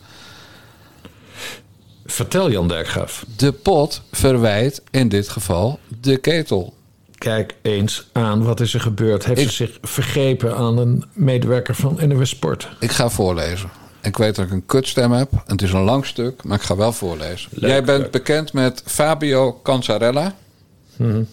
[2.06, 3.26] Vertel Jan Dijkgraaf.
[3.38, 6.74] De pot verwijt in dit geval de ketel.
[7.20, 9.26] Kijk eens aan wat is er gebeurd.
[9.26, 12.70] Heeft Ik- ze zich vergrepen aan een medewerker van NOS Sport?
[12.80, 13.70] Ik ga voorlezen.
[14.02, 15.30] Ik weet dat ik een kutstem heb.
[15.46, 17.50] Het is een lang stuk, maar ik ga wel voorlezen.
[17.54, 18.12] Leuk, Jij bent leuk.
[18.12, 20.34] bekend met Fabio Canzarella,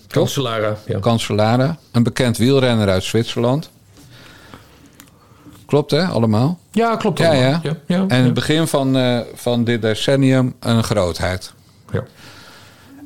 [0.09, 0.77] Kanselara.
[0.87, 0.99] Ja.
[1.01, 3.71] Cancellara, een bekend wielrenner uit Zwitserland.
[5.67, 6.59] Klopt hè, allemaal?
[6.71, 7.21] ja, klopt.
[7.21, 7.39] Allemaal.
[7.41, 7.61] ja.
[7.63, 11.53] ja, ja, En het begin van, eh, van dit decennium een grootheid.
[11.93, 12.05] Ja.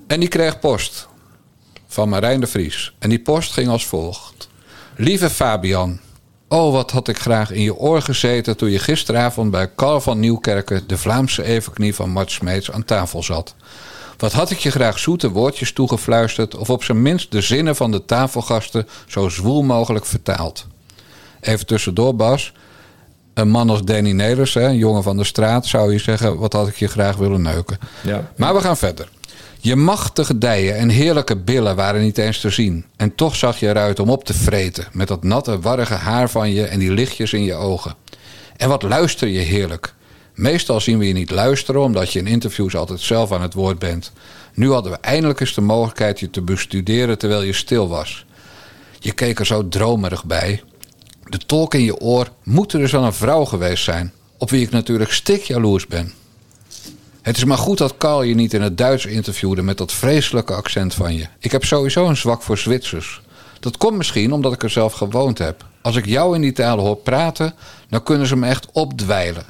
[0.06, 1.08] En die kreeg post
[1.90, 2.92] van Marijn de Vries.
[2.98, 4.48] En die post ging als volgt.
[4.96, 6.00] Lieve Fabian,
[6.48, 8.56] oh wat had ik graag in je oor gezeten...
[8.56, 10.86] toen je gisteravond bij Carl van Nieuwkerken...
[10.86, 13.54] de Vlaamse evenknie van Mart Smeets aan tafel zat.
[14.16, 16.56] Wat had ik je graag zoete woordjes toegefluisterd...
[16.56, 18.88] of op zijn minst de zinnen van de tafelgasten...
[19.06, 20.66] zo zwoel mogelijk vertaald.
[21.40, 22.52] Even tussendoor, Bas.
[23.34, 25.66] Een man als Danny Nelers, hè, een jongen van de straat...
[25.66, 27.78] zou je zeggen, wat had ik je graag willen neuken.
[28.02, 28.30] Ja.
[28.36, 29.08] Maar we gaan verder.
[29.62, 32.84] Je machtige dijen en heerlijke billen waren niet eens te zien.
[32.96, 34.86] En toch zag je eruit om op te vreten.
[34.92, 37.94] Met dat natte, warrige haar van je en die lichtjes in je ogen.
[38.56, 39.94] En wat luister je heerlijk.
[40.34, 43.78] Meestal zien we je niet luisteren omdat je in interviews altijd zelf aan het woord
[43.78, 44.12] bent.
[44.54, 48.26] Nu hadden we eindelijk eens de mogelijkheid je te bestuderen terwijl je stil was.
[48.98, 50.62] Je keek er zo dromerig bij.
[51.24, 54.12] De tolk in je oor moet er dus wel een vrouw geweest zijn.
[54.38, 56.12] Op wie ik natuurlijk stikjaloers ben.
[57.22, 60.54] Het is maar goed dat Carl je niet in het Duits interviewde met dat vreselijke
[60.54, 61.26] accent van je.
[61.38, 63.20] Ik heb sowieso een zwak voor Zwitsers.
[63.60, 65.64] Dat komt misschien omdat ik er zelf gewoond heb.
[65.82, 67.54] Als ik jou in die taal hoor praten,
[67.88, 69.44] dan kunnen ze me echt opdwijlen.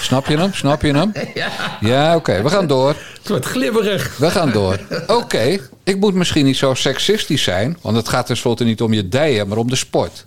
[0.00, 0.54] Snap je hem?
[0.54, 1.12] Snap je hem?
[1.80, 2.42] Ja, oké.
[2.42, 2.96] We gaan door.
[3.18, 4.16] Het wordt glibberig.
[4.16, 4.80] We gaan door.
[5.06, 9.08] Oké, ik moet misschien niet zo seksistisch zijn, want het gaat tenslotte niet om je
[9.08, 10.24] dijen, maar om de sport.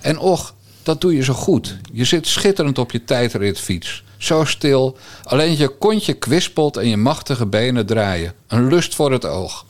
[0.00, 1.76] En och, dat doe je zo goed.
[1.92, 4.02] Je zit schitterend op je tijdritfiets.
[4.20, 8.32] Zo stil, alleen je kontje kwispelt en je machtige benen draaien.
[8.46, 9.66] Een lust voor het oog.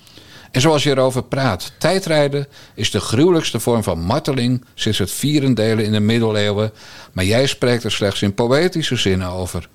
[0.50, 5.84] En zoals je erover praat, tijdrijden is de gruwelijkste vorm van marteling sinds het vierendelen
[5.84, 6.72] in de middeleeuwen,
[7.12, 9.68] maar jij spreekt er slechts in poëtische zinnen over.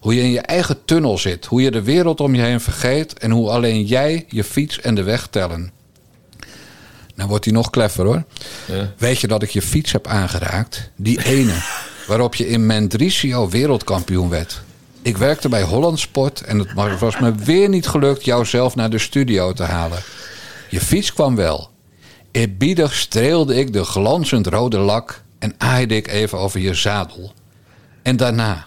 [0.00, 3.18] Hoe je in je eigen tunnel zit, hoe je de wereld om je heen vergeet
[3.18, 5.70] en hoe alleen jij je fiets en de weg tellen.
[7.14, 8.24] Nou wordt hij nog kleffer hoor.
[8.98, 10.90] Weet je dat ik je fiets heb aangeraakt?
[10.96, 11.54] Die ene,
[12.06, 14.62] waarop je in Mendrisio wereldkampioen werd.
[15.02, 18.90] Ik werkte bij Holland Sport en het was me weer niet gelukt jou zelf naar
[18.90, 19.98] de studio te halen.
[20.68, 21.70] Je fiets kwam wel.
[22.30, 27.32] Eerbiedig streelde ik de glanzend rode lak en aaide ik even over je zadel.
[28.02, 28.66] En daarna.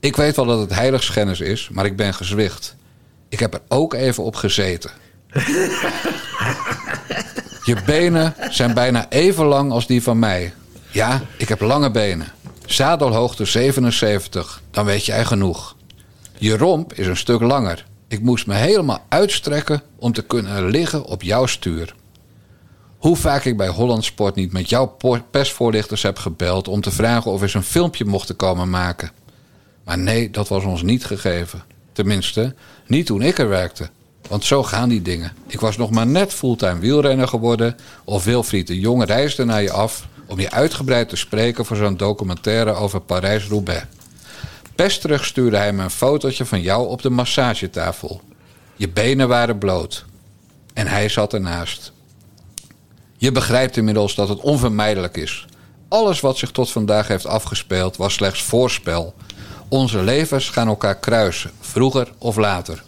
[0.00, 2.76] Ik weet wel dat het heiligschennis is, maar ik ben gezwicht.
[3.28, 4.90] Ik heb er ook even op gezeten.
[7.64, 10.52] Je benen zijn bijna even lang als die van mij.
[10.92, 12.32] Ja, ik heb lange benen.
[12.66, 15.76] Zadelhoogte 77, dan weet jij genoeg.
[16.38, 17.84] Je romp is een stuk langer.
[18.08, 21.94] Ik moest me helemaal uitstrekken om te kunnen liggen op jouw stuur.
[22.98, 24.96] Hoe vaak ik bij Holland Sport niet met jouw
[25.30, 29.10] persvoorlichters heb gebeld om te vragen of we eens een filmpje mochten komen maken.
[29.84, 31.62] Maar nee, dat was ons niet gegeven.
[31.92, 32.54] Tenminste,
[32.86, 33.90] niet toen ik er werkte.
[34.28, 35.32] Want zo gaan die dingen.
[35.46, 37.76] Ik was nog maar net fulltime wielrenner geworden.
[38.04, 41.96] Of Wilfried de Jong reisde naar je af om je uitgebreid te spreken voor zo'n
[41.96, 43.84] documentaire over Parijs-Roubaix.
[44.74, 48.20] Pesterig stuurde hij me een fotootje van jou op de massagetafel.
[48.76, 50.04] Je benen waren bloot.
[50.74, 51.92] En hij zat ernaast.
[53.16, 55.46] Je begrijpt inmiddels dat het onvermijdelijk is.
[55.88, 59.14] Alles wat zich tot vandaag heeft afgespeeld was slechts voorspel.
[59.68, 62.82] Onze levens gaan elkaar kruisen, vroeger of later.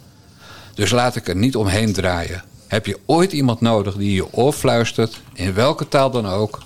[0.73, 2.43] Dus laat ik er niet omheen draaien.
[2.67, 6.59] Heb je ooit iemand nodig die je oor fluistert, in welke taal dan ook,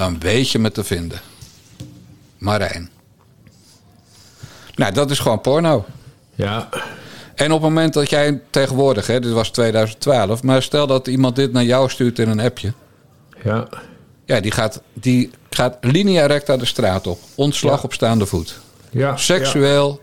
[0.00, 1.20] dan weet je me te vinden.
[2.38, 2.90] Marijn.
[4.74, 5.84] Nou, dat is gewoon porno.
[6.34, 6.68] Ja.
[7.34, 11.36] En op het moment dat jij tegenwoordig, hè, dit was 2012, maar stel dat iemand
[11.36, 12.72] dit naar jou stuurt in een appje.
[13.44, 13.68] Ja.
[14.24, 17.18] Ja, die gaat, die gaat linea recta de straat op.
[17.34, 17.82] Ontslag Ja.
[17.82, 18.60] op staande voet.
[18.90, 19.16] Ja.
[19.16, 20.02] Seksueel,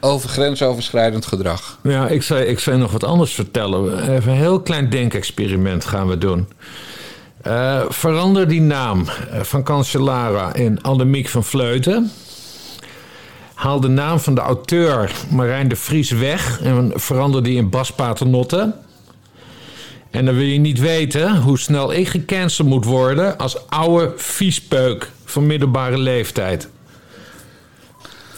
[0.00, 1.78] over grensoverschrijdend gedrag.
[1.82, 4.10] Ja, ik zou, ik zou je nog wat anders vertellen.
[4.10, 6.48] Even een heel klein denkexperiment gaan we doen.
[7.46, 12.10] Eh, verander die naam eh, van Cancellara in Annemiek van Vleuten.
[13.54, 17.92] Haal de naam van de auteur Marijn de Vries weg en verander die in Bas
[17.92, 18.74] Paternotte.
[20.10, 25.10] En dan wil je niet weten hoe snel ik gecanceld moet worden als oude viespeuk
[25.24, 26.68] van middelbare leeftijd.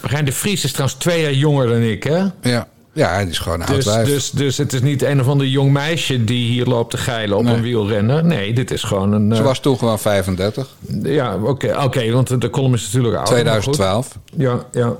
[0.01, 2.25] Marijn de Vries is trouwens twee jaar jonger dan ik, hè?
[2.41, 4.07] Ja, ja die is gewoon een oud Dus, wijf.
[4.07, 7.37] dus, dus het is niet een of ander jong meisje die hier loopt te geilen
[7.37, 7.53] op Nee.
[7.53, 8.25] een wielrenner.
[8.25, 9.31] Nee, dit is gewoon een...
[9.35, 10.67] Ze eh, was toen gewoon 35.
[11.03, 13.25] Ja, oké, oké, want de column is natuurlijk oud.
[13.25, 14.17] 2012.
[14.35, 14.95] Ja, ja.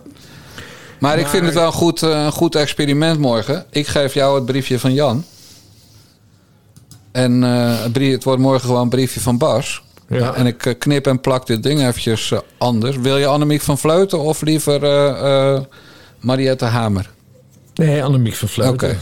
[0.99, 3.65] Maar, ik vind het wel een goed, eh, een goed experiment morgen.
[3.69, 5.23] Ik geef jou het briefje van Jan.
[7.11, 9.83] En eh, het wordt morgen gewoon een briefje van Bas.
[10.07, 10.33] Ja.
[10.33, 12.97] En ik knip en plak dit ding eventjes anders.
[12.97, 14.81] Wil je Annemiek van Vleuten of liever
[16.19, 17.09] Mariette Hamer?
[17.79, 18.97] Nee, Annemiek van Vleuten.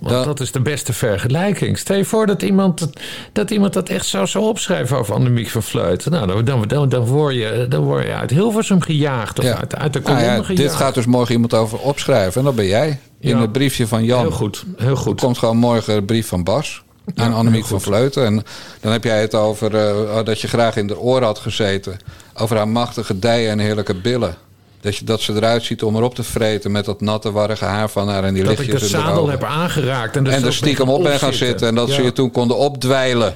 [0.00, 1.78] Want Dan- dat is de beste vergelijking.
[1.78, 2.88] Stel je voor dat iemand,
[3.32, 6.12] dat iemand dat echt zou, zou opschrijven over Annemiek van Vleuten.
[6.12, 9.38] Nou, dan, dan, dan, dan, word, je, dan word je uit Hilversum gejaagd.
[9.38, 9.56] Of Ja.
[9.56, 10.56] uit, uit de Nou kolonne ja, gejaagd.
[10.62, 12.38] dit gaat dus morgen iemand over opschrijven.
[12.40, 13.00] En dat ben jij.
[13.20, 14.20] In het briefje van Jan.
[14.20, 15.20] Heel goed, heel goed.
[15.20, 16.82] Er komt gewoon morgen een brief van Bas.
[17.14, 17.80] Aan Annemiek van.
[17.80, 18.24] Vleuten.
[18.26, 18.42] En
[18.80, 21.96] dan heb jij het over eh, dat je graag in de oren had gezeten.
[22.34, 24.34] Over haar machtige dijen en heerlijke billen.
[24.82, 27.90] Dat, je, dat ze eruit ziet om erop te vreten met dat natte, warrige haar
[27.90, 30.16] van haar en die dat ik lichtjes de in de zadel heb aangeraakt.
[30.16, 31.68] En, er En er stiekem op ben gaan zitten.
[31.68, 33.34] En dat ze je toen konden opdwijlen.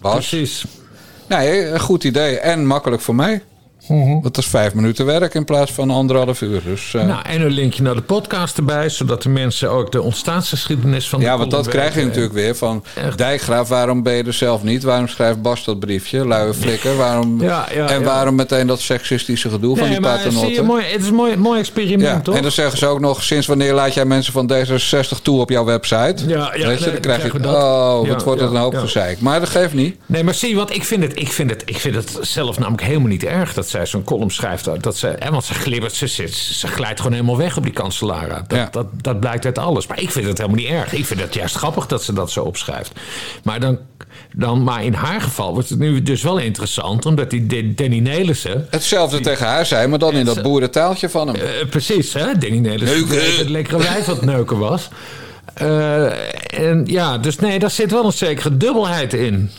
[0.00, 0.14] Bas?
[0.14, 0.64] Precies.
[1.28, 2.38] Nee, een goed idee.
[2.38, 3.42] En makkelijk voor mij.
[3.88, 6.62] Want dat is vijf minuten werk in plaats van anderhalf uur.
[6.64, 10.02] Dus, eh, Nou, en een linkje naar de podcast erbij, zodat de mensen ook de
[10.02, 13.18] ontstaansgeschiedenis van de ja, want dat krijg je natuurlijk weer van Echt.
[13.18, 13.68] Dijkgraaf.
[13.68, 14.82] Waarom ben je er zelf niet?
[14.82, 16.26] Waarom schrijft Bas dat briefje?
[16.26, 16.96] Luie flikker.
[16.96, 18.04] Waarom, Ja, ja, en ja.
[18.04, 21.58] waarom meteen dat seksistische gedoe van die maar je, mooi, het is een mooi, mooi
[21.60, 22.34] experiment, toch?
[22.36, 25.50] en dan zeggen ze ook nog, sinds wanneer laat jij mensen van D66 toe op
[25.50, 26.14] jouw website?
[26.26, 27.54] Ja, ja, Weet je, nee, dan krijg je, dat.
[27.54, 29.20] oh, wat wordt het een hoop gezeik.
[29.20, 29.96] Maar dat geeft niet.
[30.06, 32.82] Nee, maar zie, want ik vind, het, ik, vind het, ik vind het zelf namelijk
[32.82, 34.82] helemaal niet erg dat zij zo'n column schrijft.
[34.82, 37.72] Dat ze, hè, want ze glibbert, ze, ze, ze glijdt gewoon helemaal weg op die
[37.72, 38.44] kanselara.
[38.46, 38.68] Dat, Ja.
[38.70, 39.86] dat, dat blijkt uit alles.
[39.86, 40.92] Maar ik vind het helemaal niet erg.
[40.92, 42.92] Ik vind het juist grappig dat ze dat zo opschrijft.
[43.42, 43.78] Maar, dan,
[44.32, 48.66] dan, maar in haar geval wordt het nu dus wel interessant, omdat die Danny Nelissen.
[48.70, 51.36] Hetzelfde tegen haar zei, maar dan in dat boerentaaltje van hem.
[51.36, 52.38] Eh, precies, hè?
[52.38, 53.38] Danny Nelissen.
[53.38, 54.88] Het lekkere wijf wat neuken was.
[55.54, 56.06] Eh,
[56.60, 59.50] en ja, dus nee, daar zit wel een zekere dubbelheid in.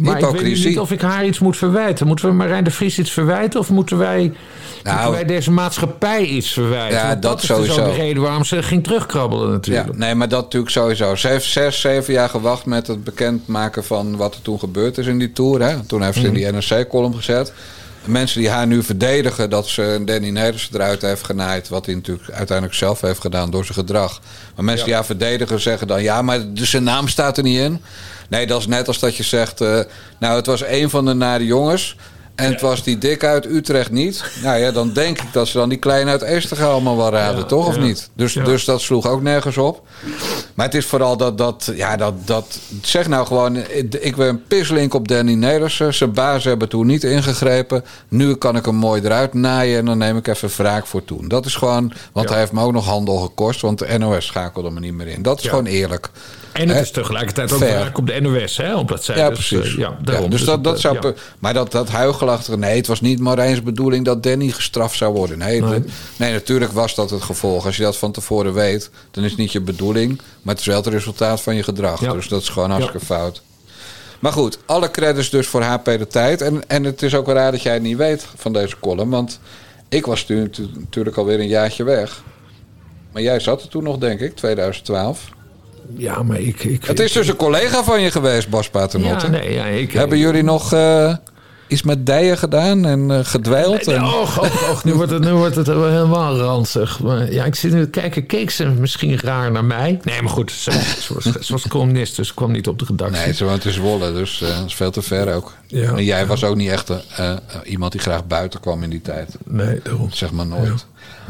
[0.00, 2.06] Maar ik weet niet of ik haar iets moet verwijten.
[2.06, 3.60] Moeten we Marijn de Vries iets verwijten?
[3.60, 4.32] Of moeten wij,
[4.82, 6.98] Nou, moeten wij deze maatschappij iets verwijten?
[6.98, 7.84] Ja, dat is dus ook sowieso.
[7.84, 9.96] de reden waarom ze ging terugkrabbelen Ja, natuurlijk.
[9.98, 11.14] nee, maar dat natuurlijk sowieso.
[11.14, 15.06] Ze heeft zes, zeven jaar gewacht met het bekendmaken van wat er toen gebeurd is
[15.06, 15.62] in die tour.
[15.62, 15.84] Hè?
[15.86, 17.52] Toen heeft ze in die NRC-column gezet.
[18.04, 21.68] De mensen die haar nu verdedigen dat ze Danny Nederse eruit heeft genaaid.
[21.68, 24.20] Wat hij natuurlijk uiteindelijk zelf heeft gedaan door zijn gedrag.
[24.54, 26.02] Maar mensen die haar verdedigen zeggen dan...
[26.02, 27.80] ja, maar dus zijn naam staat er niet in.
[28.30, 29.60] Nee, dat is net als dat je zegt...
[29.60, 29.80] eh,
[30.18, 31.96] nou, het was een van de nare jongens...
[32.34, 34.24] En het was die dik uit Utrecht niet.
[34.42, 37.40] Nou ja, dan denk ik dat ze dan die klein uit Eestigen allemaal wel raden,
[37.40, 37.66] Ja, toch?
[37.66, 37.80] Of ja.
[37.82, 38.10] niet?
[38.14, 38.44] Dus, Ja.
[38.44, 39.86] dus dat sloeg ook nergens op.
[40.54, 43.56] Maar het is vooral dat, dat, ja, dat, dat zeg nou gewoon,
[44.00, 45.94] ik ben een pislink op Danny Nedersen.
[45.94, 47.84] Zijn baas hebben toen niet ingegrepen.
[48.08, 51.28] Nu kan ik hem mooi eruit naaien en dan neem ik even wraak voor toen.
[51.28, 54.70] Dat is gewoon, want hij heeft me ook nog handel gekost, want de NOS schakelde
[54.70, 55.22] me niet meer in.
[55.22, 56.10] Dat is gewoon eerlijk.
[56.52, 58.76] En het is tegelijkertijd ook raak op de NOS, hè?
[58.76, 59.72] Omdat zij Ja, dus, precies.
[59.72, 60.24] eh, ja, daarom.
[60.24, 60.98] Ja, dus dat, dat eh, zou.
[61.00, 61.12] ja.
[61.38, 62.58] Maar dat, dat huigelachtige.
[62.58, 65.38] Nee, het was niet Marijn's bedoeling dat Danny gestraft zou worden.
[65.38, 65.62] Nee,
[66.16, 66.32] Nee.
[66.32, 67.66] natuurlijk was dat het gevolg.
[67.66, 70.20] Als je dat van tevoren weet, dan is het niet je bedoeling.
[70.42, 72.00] Maar het is wel het resultaat van je gedrag.
[72.00, 72.12] Ja.
[72.12, 73.42] Dus dat is gewoon hartstikke fout.
[74.20, 76.40] Maar goed, alle credits dus voor HP de tijd.
[76.40, 79.10] En, en het is ook raar dat jij het niet weet van deze column.
[79.10, 79.40] Want
[79.88, 82.22] ik was toen tu- natuurlijk alweer een jaartje weg.
[83.12, 85.28] Maar jij zat er toen nog, denk ik, 2012.
[85.96, 86.64] Ja, maar ik...
[86.64, 89.26] ik Het is dus een collega van je geweest, Bas Paternotte.
[89.26, 89.92] Ja, nee, ja, ik...
[89.92, 91.14] Hebben jullie nog eh,
[91.66, 93.86] iets met dijen gedaan en eh, gedwijld?
[93.86, 94.04] En...
[94.04, 97.00] Och, och, och, nu wordt het, nu wordt het helemaal ranzig.
[97.00, 100.00] Maar ja, ik zit nu te kijken, keek ze misschien raar naar mij?
[100.02, 100.70] Nee, maar goed, ze,
[101.00, 103.24] ze was, ze was columnist, dus kwam niet op de redactie.
[103.24, 105.52] Nee, ze woont in Zwolle, dus eh, dat is veel te ver ook.
[105.66, 105.92] Ja.
[105.92, 106.92] en jij was ook niet echt
[107.64, 109.36] iemand die graag buiten kwam in die tijd.
[109.44, 110.12] Nee, daarom.
[110.12, 110.86] Zeg maar nooit.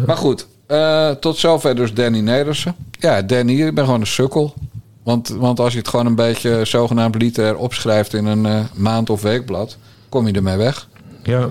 [0.07, 2.75] Maar goed, Eh, tot zover dus Danny Nedersen.
[2.91, 4.55] Ja, Danny, ik ben gewoon een sukkel.
[5.03, 9.11] Want, want als je het gewoon een beetje zogenaamd literair opschrijft in een eh, maand
[9.11, 9.77] of weekblad,
[10.09, 10.89] kom je ermee weg.
[11.23, 11.51] Ja.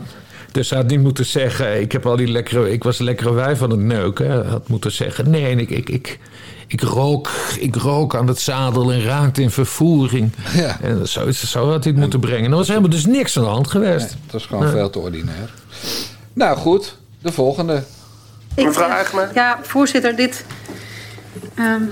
[0.51, 3.57] Dus hij had niet moeten zeggen, ik, heb al die lekkere, ik was lekkere wijf
[3.57, 4.31] van het neuken.
[4.31, 6.19] Hij had moeten zeggen, nee, ik, ik, ik,
[6.67, 10.31] ik, rook, ik rook aan het zadel en raakte in vervoering.
[10.53, 10.77] Ja.
[10.81, 12.51] En zo, zo had hij het moeten brengen.
[12.51, 14.09] Er was helemaal dus niks aan de hand geweest.
[14.09, 14.71] Nee, dat is gewoon Nee.
[14.71, 15.53] veel te ordinair.
[16.33, 17.83] Nou goed, de volgende.
[18.59, 19.29] Ik, Mevrouw Eigma?
[19.33, 20.45] Ja, voorzitter, dit.
[21.55, 21.83] ehm,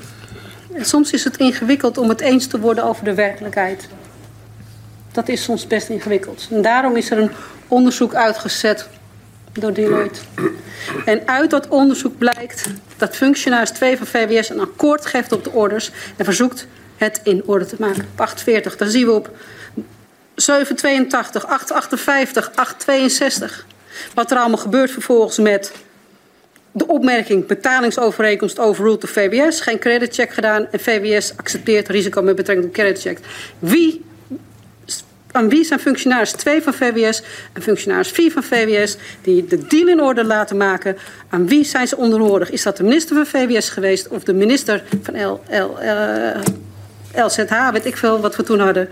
[0.78, 3.88] soms is het ingewikkeld om het eens te worden over de werkelijkheid.
[5.12, 6.48] Dat is soms best ingewikkeld.
[6.52, 7.32] En daarom is er een
[7.68, 8.88] onderzoek uitgezet
[9.52, 10.20] door Deloitte.
[11.06, 15.52] En uit dat onderzoek blijkt dat functionaris 2 van VWS een akkoord geeft op de
[15.52, 18.02] orders en verzoekt het in orde te maken.
[18.12, 19.30] Op 840, dan zien we op
[20.36, 23.66] 782, 858, 862.
[24.14, 25.72] Wat er allemaal gebeurt vervolgens met
[26.78, 32.68] de opmerking betalingsovereenkomst overruled door VWS, geen creditcheck gedaan en VWS accepteert risico met betrekking
[32.68, 33.20] tot creditcheck.
[33.60, 34.06] Wie,
[35.32, 37.22] aan wie zijn functionaris 2 van VWS
[37.54, 40.98] en functionaris 4 van VWS die de deal in orde laten maken?
[41.30, 42.52] Aan wie zijn ze onderhorig?
[42.52, 45.78] Is dat de minister van VWS geweest of de minister van L, L,
[47.16, 48.90] LZH, weet ik veel wat we toen hadden?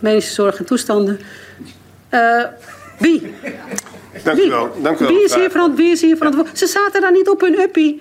[0.00, 1.20] Medische zorg en toestanden.
[2.08, 2.44] Eh,
[2.98, 3.34] wie?
[4.24, 4.76] Dank u wel.
[4.82, 5.14] Dank u wel.
[5.14, 6.60] Wie is hier, verant, wie is hier verantwoordelijk?
[6.60, 8.00] Ze zaten daar niet op hun uppie.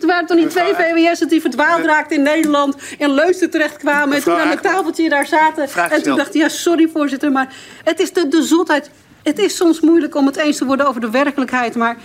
[0.00, 2.76] Er waren toch niet twee VWS'ers die verdwaald raakten in Nederland...
[2.98, 5.68] en Leusden terechtkwamen en toen aan het tafeltje daar zaten.
[5.90, 7.54] En toen dachten ja, sorry voorzitter, maar
[7.84, 8.90] het is de, de zotheid.
[9.22, 11.74] Het is soms moeilijk om het eens te worden over de werkelijkheid...
[11.74, 11.96] maar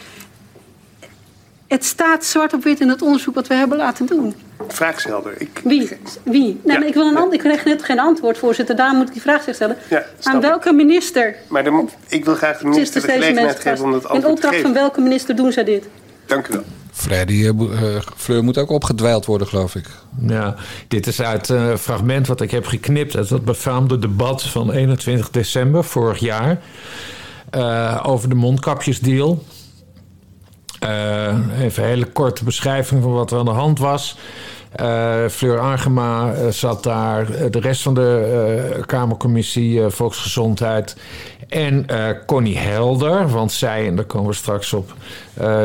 [1.68, 4.36] het staat zwart op wit in het onderzoek wat we hebben laten doen.
[4.68, 5.34] Vraag is helder.
[5.38, 5.90] Ik, Wie?
[6.24, 6.42] Wie?
[6.42, 6.78] Nee, Ja.
[6.80, 8.76] maar ik, wil een ik kreeg net geen antwoord, voorzitter.
[8.76, 9.76] Daarom moet ik die vraag zich stellen.
[9.90, 10.42] Ja, Aan ik.
[10.42, 13.92] welke minister maar dan, ik wil graag de is minister de de gelegenheid geven om
[13.92, 14.02] dat?
[14.02, 15.88] In antwoord te opdracht van welke minister doen zij dit?
[16.26, 16.64] Dank u wel.
[16.92, 17.50] Freddy eh,
[17.96, 19.86] eh, Fleur moet ook opgedwijld worden, geloof ik.
[20.28, 20.56] Ja,
[20.88, 24.72] dit is uit eh, een fragment wat ik heb geknipt uit dat befaamde debat van
[24.72, 26.60] 21 december vorig jaar.
[27.50, 29.44] eh, over de mondkapjesdeal.
[30.80, 34.18] Eh, even een hele korte beschrijving van wat er aan de hand was.
[34.72, 40.98] Eh, Fleur Agema eh, zat daar, de rest van de Kamercommissie Volksgezondheid.
[41.48, 41.86] En
[42.26, 44.94] Connie Helder, want zij, en daar komen we straks op,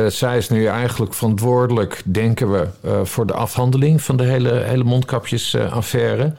[0.09, 2.67] zij is nu eigenlijk verantwoordelijk, denken we,
[3.05, 6.33] voor de afhandeling van de hele, hele mondkapjesaffaire.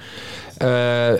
[0.64, 0.70] Eh,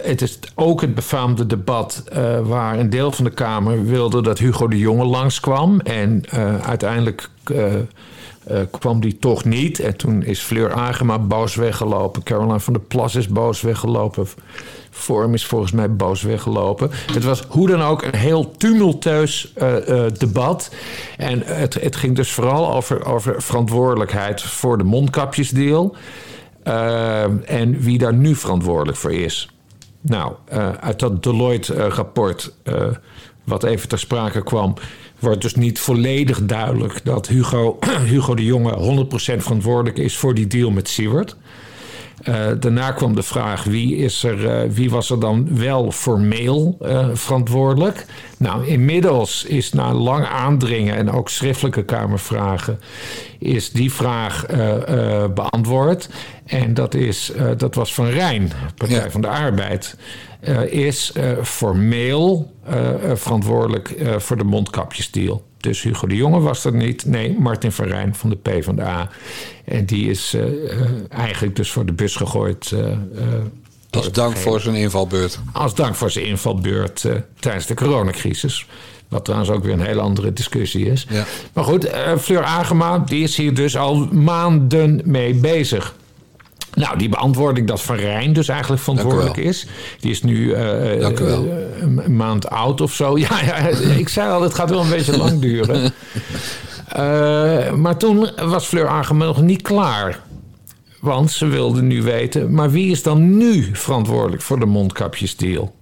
[0.02, 4.40] het is ook het befaamde debat eh, waar een deel van de Kamer wilde dat
[4.40, 5.80] Hugo de Jonge langskwam.
[5.80, 7.30] En eh, uiteindelijk
[8.72, 9.80] kwam die toch niet.
[9.80, 12.24] En toen is Fleur Agema boos weggelopen.
[12.24, 14.28] Caroline van der Plas is boos weggelopen.
[14.90, 16.92] Vorm is volgens mij boos weggelopen.
[17.12, 19.54] Het was hoe dan ook een heel tumultueus
[20.18, 20.72] debat.
[21.18, 25.96] En het, het ging dus vooral over, over verantwoordelijkheid voor de mondkapjesdeal.
[26.64, 27.24] Eh,
[27.60, 29.50] en wie daar nu verantwoordelijk voor is.
[30.02, 32.86] Nou, eh, uit dat Deloitte-rapport, eh,
[33.44, 34.74] wat even ter sprake kwam,
[35.20, 37.80] wordt dus niet volledig duidelijk dat Hugo,
[38.12, 41.36] Hugo de Jonge 100% verantwoordelijk is voor die deal met Siewert.
[42.22, 46.78] Eh, daarna kwam de vraag wie, is er, eh, wie was er dan wel formeel
[46.82, 48.06] eh, verantwoordelijk.
[48.38, 52.80] Nou, inmiddels is na lang aandringen en ook schriftelijke Kamervragen...
[53.40, 54.46] is die vraag
[55.34, 56.10] beantwoord.
[56.46, 59.10] En dat, is, dat was van Rijn, Partij Ja.
[59.10, 59.98] van de Arbeid...
[60.70, 62.54] is formeel
[63.14, 65.44] verantwoordelijk voor de mondkapjesdeal.
[65.64, 67.06] Dus Hugo de Jonge was er niet.
[67.06, 69.10] Nee, Martin van Rijn van de PvdA.
[69.66, 72.72] En die is eh, eh, eigenlijk dus voor de bus gegooid.
[72.72, 72.80] eh,
[73.90, 75.40] Als dank voor zijn invalbeurt.
[75.54, 77.06] Als dank voor zijn invalbeurt
[77.40, 78.66] tijdens de coronacrisis.
[79.08, 81.08] Wat trouwens ook weer een hele andere discussie is.
[81.10, 81.26] Ja.
[81.54, 81.90] Maar goed,
[82.20, 85.96] Fleur Agema die is hier dus al maanden mee bezig.
[86.74, 89.68] Nou, die beantwoording dat Van Rijn dus eigenlijk verantwoordelijk is.
[90.00, 90.62] Die is nu eh,
[91.18, 91.46] wel.
[91.46, 93.18] eh, een maand oud of zo.
[93.20, 93.56] Ja, ja,
[93.98, 95.92] ik zei al, het gaat wel een beetje lang duren.
[96.88, 100.20] Eh, maar toen was Fleur Agema nog niet klaar.
[101.00, 105.76] Want ze wilde nu weten, maar wie is dan nu verantwoordelijk voor de mondkapjesdeal?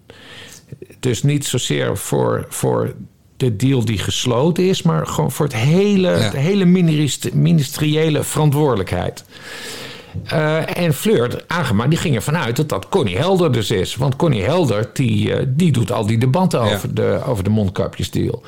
[0.99, 2.93] Dus niet zozeer voor, voor
[3.37, 6.29] de deal die gesloten is, maar gewoon voor het hele, Ja.
[6.29, 9.23] de hele minister- ministeriële verantwoordelijkheid.
[10.25, 13.95] Eh, en Fleur Agema die ging ervan uit dat dat Connie Helder dus is.
[13.95, 16.73] Want Connie Helder die, eh, die doet al die debatten Ja.
[16.73, 18.41] over, de, over de mondkapjesdeal.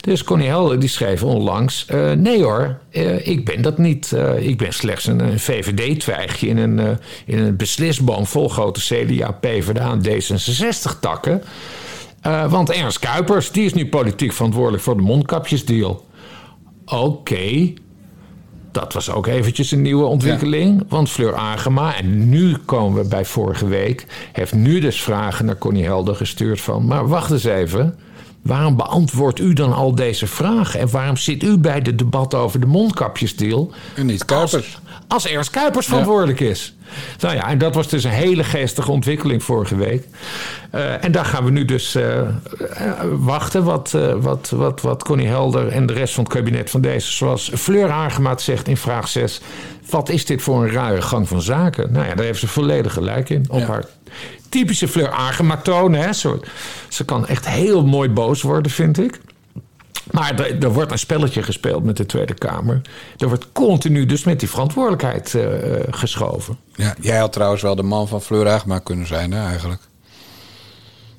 [0.00, 1.86] Dus Connie Helder die schreef onlangs...
[1.86, 2.78] eh, nee hoor,
[3.22, 4.16] ik ben dat niet.
[4.38, 8.26] Ik ben slechts een, een VVD-twijgje in een, in een beslisboom...
[8.26, 11.42] vol grote CDA, PvdA en D66-takken.
[12.20, 16.06] Eh, want Ernst Kuipers die is nu politiek verantwoordelijk voor de mondkapjesdeal.
[16.84, 17.72] Oké,
[18.70, 20.84] Dat was ook eventjes een nieuwe ontwikkeling.
[20.88, 24.06] Want Fleur Agema, en nu komen we bij vorige week...
[24.32, 26.86] heeft nu dus vragen naar Connie Helder gestuurd van...
[26.86, 27.98] maar wacht eens even,
[28.42, 30.80] waarom beantwoordt u dan al deze vragen?
[30.80, 33.70] En waarom zit u bij de debat over de mondkapjesdeal...
[33.94, 34.54] En niet Kuipers.
[34.54, 34.78] Als,
[35.08, 36.76] als Ernst Kuipers verantwoordelijk is.
[37.20, 40.08] Nou ja, en dat was dus een hele geestige ontwikkeling vorige week.
[40.70, 42.28] Eh, en daar gaan we nu dus eh, eh,
[43.18, 46.80] wachten wat, eh, wat, wat, wat Connie Helder en de rest van het kabinet van
[46.80, 47.12] deze...
[47.12, 49.40] zoals Fleur Aangemaat zegt in vraag 6...
[49.90, 51.92] wat is dit voor een rare gang van zaken?
[51.92, 53.46] Nou ja, daar heeft ze volledig gelijk in.
[53.50, 53.84] Op haar
[54.48, 55.92] typische Fleur Aangemaat toon.
[55.94, 56.12] Hè?
[56.12, 56.40] Zo,
[56.88, 59.20] ze kan echt heel mooi boos worden, vind ik.
[60.10, 62.80] Maar er, er wordt een spelletje gespeeld met de Tweede Kamer.
[63.18, 66.56] Er wordt continu dus met die verantwoordelijkheid eh, eh, geschoven.
[66.74, 69.80] Ja, jij had trouwens wel de man van Fleur Agema kunnen zijn, hè, eigenlijk.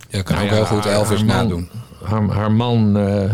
[0.10, 1.70] Jij kan Nou ook ja, heel goed Elvis haar man- nadoen.
[2.04, 3.34] Haar, haar man, eh,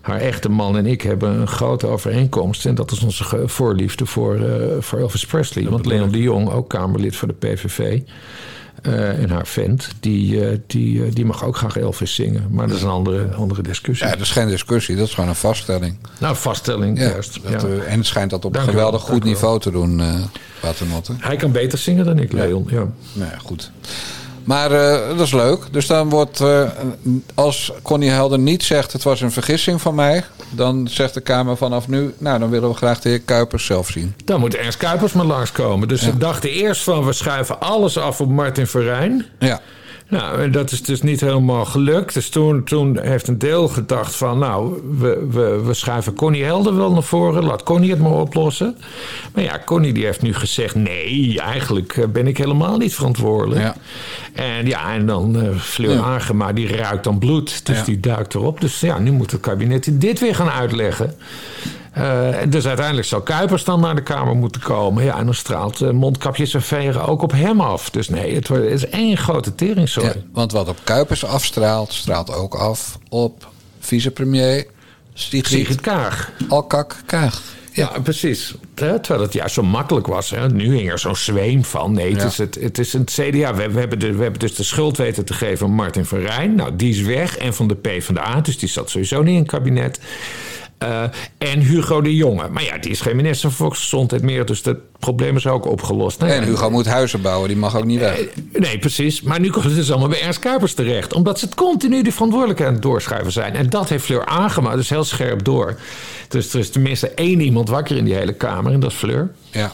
[0.00, 2.66] haar echte man en ik hebben een grote overeenkomst.
[2.66, 5.68] En dat is onze voorliefde voor, eh, voor Elvis Presley.
[5.68, 8.00] Want Leon de Jong, ook Kamerlid voor de PVV...
[8.82, 12.46] eh, en haar vent, die, eh, die, eh, die mag ook graag Elvis zingen.
[12.50, 14.06] Maar dat is een andere, andere discussie.
[14.06, 15.96] Ja, dat is geen discussie, dat is gewoon een vaststelling.
[16.18, 17.38] Nou, vaststelling Ja, juist.
[17.42, 17.68] dat, ja.
[17.68, 20.14] eh, en het schijnt dat op een geweldig goed niveau te doen, eh
[20.60, 21.12] Paternotte.
[21.18, 22.64] Hij kan beter zingen dan ik, Leon.
[22.68, 22.76] Ja.
[23.12, 23.70] Nou ja, goed.
[24.44, 25.58] Maar eh, dat is leuk.
[25.70, 26.62] Dus dan wordt, eh,
[27.34, 28.92] als Connie Helder niet zegt...
[28.92, 30.24] het was een vergissing van mij...
[30.50, 32.14] dan zegt de Kamer vanaf nu...
[32.18, 34.14] nou, dan willen we graag de heer Kuipers zelf zien.
[34.24, 35.88] Dan moet Ernst Kuipers maar langskomen.
[35.88, 39.26] Dus ze dachten eerst van we schuiven alles af op Martin Verrijn.
[39.38, 39.60] Ja.
[40.12, 42.14] Nou, dat is dus niet helemaal gelukt.
[42.14, 44.38] Dus toen, toen heeft een deel gedacht van...
[44.38, 47.44] nou, we, we, we schuiven Connie Helder wel naar voren.
[47.44, 48.76] Laat Connie het maar oplossen.
[49.34, 50.74] Maar ja, Connie die heeft nu gezegd...
[50.74, 53.60] nee, eigenlijk eh, ben ik helemaal niet verantwoordelijk.
[53.60, 53.74] Ja.
[54.32, 56.00] En ja, en dan eh Fleur Ja.
[56.00, 57.66] Agema, die ruikt dan bloed.
[57.66, 57.84] Dus Ja.
[57.84, 58.60] die duikt erop.
[58.60, 61.14] Dus ja, nu moet het kabinet dit weer gaan uitleggen.
[61.92, 65.04] Eh, dus uiteindelijk zou Kuipers dan naar de Kamer moeten komen.
[65.04, 67.90] Ja, en dan straalt eh, mondkapjes en ook op hem af.
[67.90, 70.06] Dus nee, het, wordt, het is één grote teringzooi.
[70.06, 71.92] Ja, want wat op Kuipers afstraalt...
[71.92, 73.48] straalt ook af op
[73.80, 74.66] vicepremier
[75.14, 76.30] Sigrid, Sigrid Kaag.
[76.48, 77.42] Alkak Kaag.
[77.72, 78.54] Ja, precies.
[78.74, 80.30] Hè, Terwijl het juist zo makkelijk was.
[80.30, 80.48] Hè.
[80.48, 81.92] Nu hing er zo'n zweem van.
[81.92, 82.26] Nee, het, Ja.
[82.26, 83.54] is het, het is een CDA.
[83.54, 86.18] We, we, hebben de, we hebben dus de schuld weten te geven aan Martin van
[86.18, 86.54] Rijn.
[86.54, 87.36] Nou, die is weg.
[87.36, 88.40] En van de PvdA.
[88.40, 90.00] Dus die zat sowieso niet in het kabinet.
[90.82, 92.48] Eh, en Hugo de Jonge.
[92.48, 94.44] Maar ja, die is geen minister van Volksgezondheid meer.
[94.46, 96.18] Dus dat probleem is ook opgelost.
[96.18, 98.24] Nou ja, En Hugo moet huizen bouwen, die mag ook niet weg.
[98.52, 99.22] Nee, precies.
[99.22, 101.12] Maar nu komt het dus allemaal bij Ernst Kuipers terecht.
[101.12, 103.54] Omdat ze het continu de verantwoordelijkheid aan het doorschuiven zijn.
[103.54, 104.76] En dat heeft Fleur aangemaakt.
[104.76, 105.78] Dus heel scherp door.
[106.28, 108.72] Dus er is tenminste één iemand wakker in die hele Kamer.
[108.72, 109.30] En dat is Fleur.
[109.50, 109.72] Ja.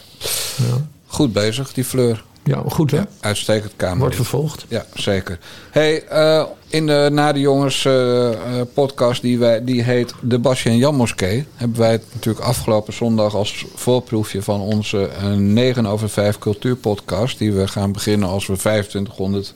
[1.07, 2.23] Goed bezig, die Fleur.
[2.43, 3.01] Ja, goed hè?
[3.19, 3.99] Uitstekend Kamer.
[3.99, 4.65] Wordt vervolgd.
[4.67, 5.39] Ja, zeker.
[5.69, 10.39] Hey, eh, in de Na de Jongens eh, eh, podcast die, wij, die heet De
[10.39, 11.45] Basje en Jan Moskee...
[11.55, 17.37] hebben wij het natuurlijk afgelopen zondag als voorproefje van onze eh, 9 over 5 cultuurpodcast...
[17.37, 19.53] die we gaan beginnen als we 2500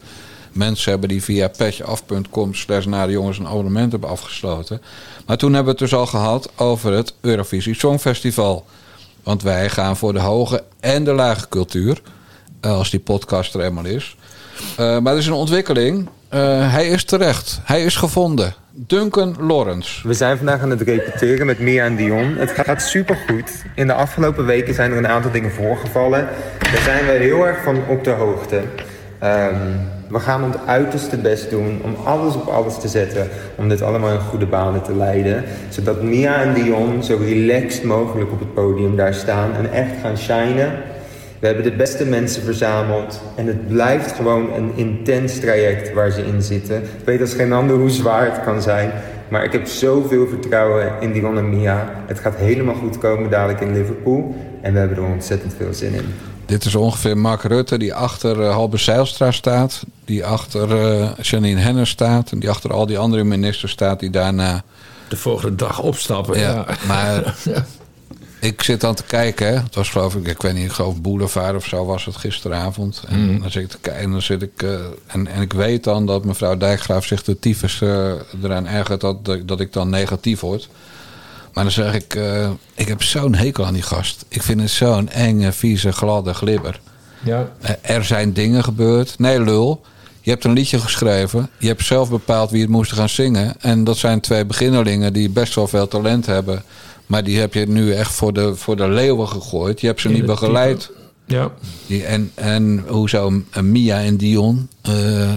[0.52, 1.10] mensen hebben...
[1.10, 4.82] die via petjeaf.com slash Na de Jongens een abonnement hebben afgesloten.
[5.26, 8.66] Maar toen hebben we het dus al gehad over het Eurovisie Songfestival...
[9.24, 12.02] Want wij gaan voor de hoge en de lage cultuur.
[12.64, 14.18] Eh, als die podcast er eenmaal is.
[14.78, 16.10] Eh, maar er is een ontwikkeling.
[16.30, 17.60] Eh, hij is terecht.
[17.64, 18.54] Hij is gevonden.
[18.72, 20.08] Duncan Lawrence.
[20.08, 22.36] We zijn vandaag aan het repeteren met Mia en Dion.
[22.38, 23.52] Het gaat supergoed.
[23.76, 26.28] In de afgelopen weken zijn er een aantal dingen voorgevallen.
[26.60, 28.62] Daar zijn we heel erg van op de hoogte.
[29.20, 29.72] Ehm,
[30.10, 34.12] we gaan ons uiterste best doen om alles op alles te zetten om dit allemaal
[34.12, 35.44] in goede banen te leiden.
[35.70, 40.18] Zodat Mia en Dion zo relaxed mogelijk op het podium daar staan en echt gaan
[40.18, 40.72] shinen.
[41.44, 46.26] We hebben de beste mensen verzameld en het blijft gewoon een intens traject waar ze
[46.26, 46.84] in zitten.
[46.84, 48.92] Ik weet als geen ander hoe zwaar het kan zijn,
[49.28, 52.04] maar ik heb zoveel vertrouwen in Dion en Mia.
[52.06, 55.94] Het gaat helemaal goed komen dadelijk in Liverpool en we hebben er ontzettend veel zin
[55.94, 56.14] in.
[56.46, 59.84] Dit is ongeveer Mark Rutte die achter eh, Halbe Zijlstra staat.
[60.06, 62.32] Die achter eh, Janine Hennis staat.
[62.32, 64.64] En die achter al die andere ministers staat die daarna...
[65.08, 66.40] De volgende dag opstappen.
[66.40, 66.66] Ja, Ja.
[66.88, 67.36] maar
[68.44, 69.48] ik zit dan te kijken.
[69.48, 69.54] Hè.
[69.54, 73.04] Het was geloof ik, ik weet niet, ik geloof Boulevard of zo was het gisteravond.
[73.08, 73.42] En Mhm.
[73.42, 74.62] dan zit ik te kijken en dan zit ik...
[74.64, 74.70] eh,
[75.08, 78.12] en, en ik weet dan dat mevrouw Dijkgraaf zich de tyfus eh,
[78.44, 80.70] eraan ergert dat, dat, dat ik dan negatief word.
[81.54, 84.26] Maar dan zeg ik, eh, ik heb zo'n hekel aan die gast.
[84.28, 86.80] Ik vind het zo'n enge, vieze, gladde glibber.
[87.24, 87.52] Ja.
[87.82, 89.20] Er zijn dingen gebeurd.
[89.20, 89.82] Nee, lul.
[90.24, 91.50] Je hebt een liedje geschreven.
[91.60, 93.56] Je hebt zelf bepaald wie het moest gaan zingen.
[93.62, 96.64] En dat zijn twee beginnerlingen die best wel veel talent hebben.
[97.06, 99.82] Maar die heb je nu echt voor de, voor de leeuwen gegooid.
[99.82, 100.92] Je hebt ze niet begeleid.
[101.26, 101.52] Ja.
[101.88, 104.70] Die, en, en hoezo eh, Mia en Dion?
[104.82, 105.34] eh,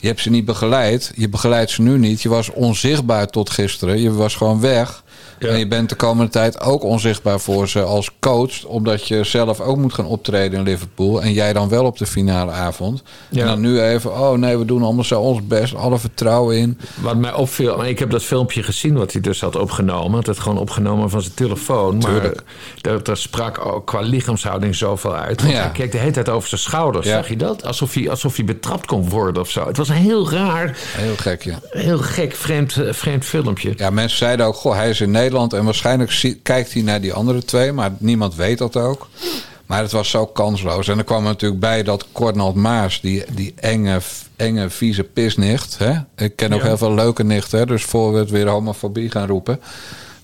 [0.00, 1.12] je hebt ze niet begeleid.
[1.14, 2.22] Je begeleidt ze nu niet.
[2.22, 4.00] Je was onzichtbaar tot gisteren.
[4.00, 5.02] Je was gewoon weg.
[5.48, 8.64] En je bent de komende tijd ook onzichtbaar voor ze als coach.
[8.64, 11.22] Omdat je zelf ook moet gaan optreden in Liverpool.
[11.22, 13.02] En jij dan wel op de finale avond.
[13.28, 13.40] Ja.
[13.40, 15.74] En dan nu even, oh nee, we doen allemaal zo ons best.
[15.74, 16.78] Alle vertrouwen in.
[17.00, 20.18] Wat mij opviel, ik heb dat filmpje gezien wat hij dus had opgenomen.
[20.18, 21.98] Het had gewoon opgenomen van zijn telefoon.
[21.98, 22.42] Maar Tuurlijk.
[22.80, 25.40] daar, daar sprak ook qua lichaamshouding zoveel uit.
[25.42, 25.60] Want Ja.
[25.60, 27.06] hij keek de hele tijd over zijn schouders.
[27.06, 27.12] Ja.
[27.16, 27.64] Zag je dat?
[27.64, 29.66] Alsof hij, alsof hij betrapt kon worden of zo.
[29.66, 31.58] Het was heel raar, Heel gek, ja.
[31.70, 33.72] heel gek vreemd, vreemd filmpje.
[33.76, 35.28] Ja, mensen zeiden ook, goh, hij is in Nederland.
[35.32, 37.72] En waarschijnlijk kijkt hij naar die andere twee.
[37.72, 39.08] Maar niemand weet dat ook.
[39.66, 40.88] Maar het was zo kansloos.
[40.88, 44.00] En er kwam er natuurlijk bij dat Cornald Maas, die, die enge,
[44.36, 45.78] enge, vieze pisnicht.
[45.78, 45.92] Hè?
[46.16, 46.66] Ik ken ook Ja.
[46.66, 47.58] heel veel leuke nichten.
[47.58, 47.66] Hè?
[47.66, 49.60] Dus voor we het weer homofobie gaan roepen.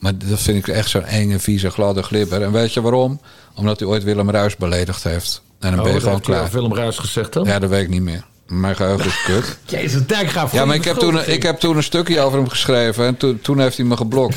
[0.01, 2.43] Maar dat vind ik echt zo'n enge, vieze, gladde glibber.
[2.43, 3.21] En weet je waarom?
[3.55, 5.43] Omdat hij ooit Willem Ruis beledigd heeft.
[5.61, 6.51] En dan Oh, ben je gewoon klaar.
[6.53, 7.45] Willem Ruis gezegd dan?
[7.45, 8.25] Ja, dat weet ik niet meer.
[8.47, 9.59] Mijn geheugen is kut.
[9.81, 10.53] Jezus, Dijkgraaf.
[10.53, 13.41] Ja, maar ik heb, toen, ik heb toen een stukje over hem geschreven en toen,
[13.41, 14.37] toen heeft hij me geblokt.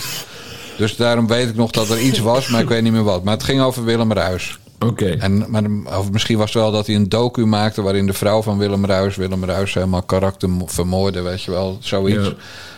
[0.80, 3.24] Dus daarom weet ik nog dat er iets was, maar ik weet niet meer wat.
[3.24, 4.59] Maar het ging over Willem Ruis.
[4.86, 5.06] Oké.
[5.10, 5.64] En maar,
[5.98, 8.86] of misschien was het wel dat hij een docu maakte waarin de vrouw van Willem
[8.86, 12.26] Ruis, Willem Ruis helemaal karakter mo- vermoordde, weet je wel, zoiets.
[12.28, 12.34] Ja.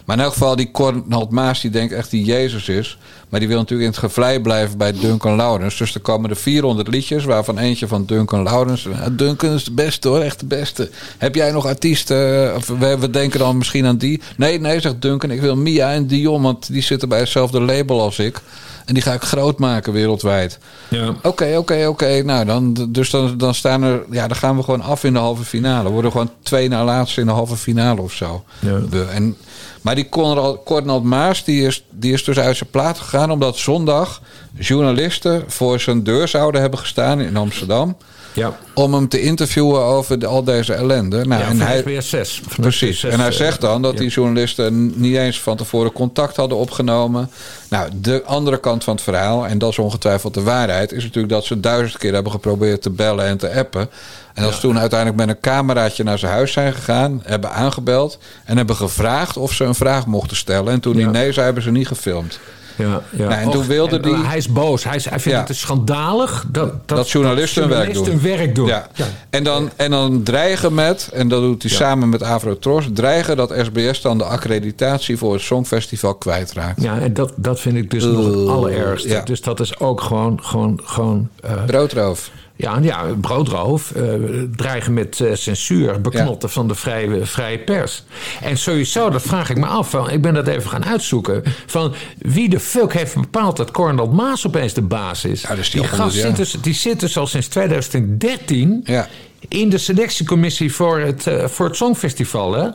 [0.06, 2.98] Maar in elk geval, die Cornald Maas, die denkt echt die Jezus is.
[3.30, 5.78] Maar die wil natuurlijk in het gevlei blijven bij Duncan Lawrence.
[5.78, 8.90] Dus er komen er 400 liedjes, waarvan eentje van Duncan Lawrence.
[8.90, 10.90] Ja, Duncan is de beste hoor, echt de beste.
[11.18, 12.50] Heb jij nog artiesten?
[12.50, 14.22] eh, Of we, we denken dan misschien aan die.
[14.38, 18.02] Nee, nee, zegt Duncan, ik wil Mia en Dion, want die zitten bij hetzelfde label
[18.02, 18.42] als ik.
[18.92, 20.60] En die ga ik groot maken wereldwijd.
[20.88, 21.16] Ja.
[21.24, 22.22] Oké, oké, oké.
[22.24, 24.04] Nou, dan, dus dan, dan staan er.
[24.10, 25.84] Ja, dan gaan we gewoon af in de halve finale.
[25.84, 28.44] We worden gewoon twee na laatste in de halve finale of zo.
[28.60, 28.80] Ja.
[29.14, 29.38] En,
[29.82, 33.32] maar die Conrad, Cornald Maas, die is, die is dus uit zijn plaat gegaan.
[33.32, 34.22] omdat zondag
[34.54, 37.98] journalisten voor zijn deur zouden hebben gestaan in Amsterdam.
[38.34, 38.58] Ja.
[38.74, 41.26] om hem te interviewen over de- al deze ellende.
[41.26, 42.42] Nou, ja, en hij, 6.
[42.48, 42.98] Van Precies.
[43.06, 44.00] SBS6, En hij eh, zegt dan dat ja.
[44.00, 47.30] die journalisten niet eens van tevoren contact hadden opgenomen.
[47.70, 51.34] Nou, de andere kant van het verhaal, en dat is ongetwijfeld de waarheid, is natuurlijk
[51.34, 53.90] dat ze duizend keer hebben geprobeerd te bellen en te appen.
[54.34, 58.18] En dat ze toen uiteindelijk met een cameraatje naar zijn huis zijn gegaan, hebben aangebeld
[58.46, 60.74] en hebben gevraagd of ze een vraag mochten stellen.
[60.74, 62.40] En toen die nee zei, hebben ze niet gefilmd.
[62.76, 63.28] Ja, ja.
[63.28, 64.84] Nou, en toen Och, wilde en, die- Hij is boos.
[64.84, 65.46] Hij, is, hij vindt Ja.
[65.48, 68.22] het schandalig dat, dat, Dat, journalisten hun werk doen.
[68.22, 68.68] werk doen.
[68.68, 68.88] Ja.
[69.30, 73.54] En, dan, en dan dreigen met, en dat doet hij samen met Avrotros, dreigen dat
[73.62, 76.82] SBS dan de accreditatie voor het Songfestival kwijtraakt.
[76.82, 79.22] Ja, en dat, dat vind ik dus nog het allerergste.
[79.24, 80.40] Dus dat is ook gewoon...
[80.44, 82.32] gewoon, gewoon eh, Broodroof.
[82.62, 84.04] Ja, ja, broodroof, eh,
[84.56, 88.04] dreigen met eh, censuur, beknotten van de vrije, vrije pers.
[88.42, 91.94] En sowieso, dat vraag ik me af, van, ik ben dat even gaan uitzoeken, van
[92.18, 95.42] wie de fuck heeft bepaald dat Cornel Maas opeens de baas is?
[95.42, 99.08] die die al gast 100 zit dus, die zit dus al sinds 2013 Ja.
[99.48, 102.70] in de selectiecommissie voor het, eh, voor het Songfestival, hè?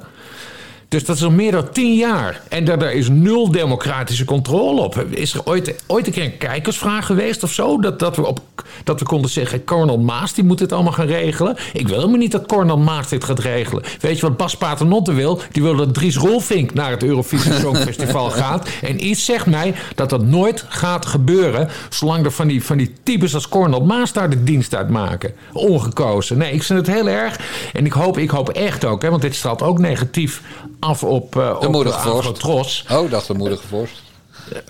[0.89, 2.41] Dus dat is al meer dan tien jaar.
[2.49, 5.05] En daar, daar is nul democratische controle op.
[5.11, 7.80] Is er ooit, ooit een keer een kijkersvraag geweest of zo?
[7.80, 8.41] Dat, dat, we, op,
[8.84, 11.57] dat we konden zeggen, Cornel Maas die moet dit allemaal gaan regelen.
[11.72, 13.82] Ik wil helemaal niet dat Cornel Maas dit gaat regelen.
[14.01, 15.41] Weet je wat Bas Paternotte wil?
[15.53, 18.68] Die wil dat Dries Rolfink naar het Eurovisie Songfestival gaat.
[18.82, 21.68] En iets zegt mij dat dat nooit gaat gebeuren...
[21.89, 25.34] zolang er van die, van die types als Cornel Maas daar de dienst uit maken.
[25.53, 26.39] Ongekozen.
[26.39, 27.41] Nee, ik vind het heel erg.
[27.72, 30.43] En ik hoop, ik hoop echt ook, hè, want dit straalt ook negatief
[30.87, 32.84] af op, eh De op moedige vorst.
[32.91, 34.03] Oh, dacht de moedige vorst.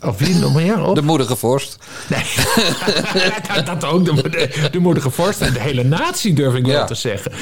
[0.03, 0.85] Of wie meer?
[0.85, 0.95] Op?
[0.95, 1.79] De moedige vorst.
[2.09, 2.25] Nee,
[3.55, 4.05] dat, dat ook.
[4.05, 6.85] De, de, de moedige vorst en de hele natie durf ik wel Ja.
[6.85, 7.33] te zeggen.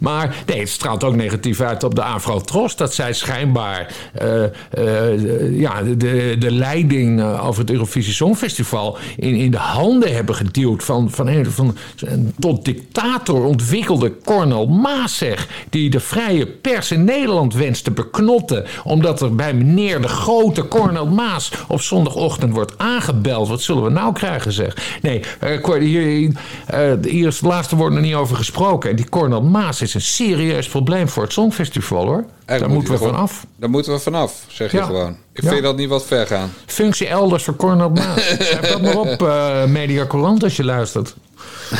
[0.00, 2.76] Maar nee, het straalt ook negatief uit op de Afro-Tros.
[2.76, 8.98] Dat zij schijnbaar eh, eh, ja, de, de leiding eh, over het Eurovisie Songfestival...
[9.16, 14.66] in, in de handen hebben geduwd van, van, een, van een tot dictator ontwikkelde Cornel
[14.66, 15.48] Maas, zeg.
[15.70, 18.64] Die de vrije pers in Nederland wenst te beknotten...
[18.84, 23.48] omdat er bij meneer de grote Cornel Maas op zondagochtend wordt aangebeld.
[23.48, 24.98] Wat zullen we nou krijgen, zeg?
[25.02, 26.32] Nee, eh, Cor- hier,
[26.66, 28.90] eh, hier is het laatste woord nog niet over gesproken.
[28.90, 32.24] En die Cornel Maas is een serieus probleem voor het Songfestival, hoor.
[32.46, 33.46] Daar moet moeten we vanaf.
[33.56, 34.84] Daar moeten we vanaf, zeg je Ja.
[34.84, 35.16] gewoon.
[35.32, 35.50] Ik Ja.
[35.50, 36.52] vind dat niet wat ver gaan.
[36.66, 38.24] Functie elders voor Cornel Maas.
[38.26, 41.14] Schrijf dat maar op, eh Media Courant, als je luistert.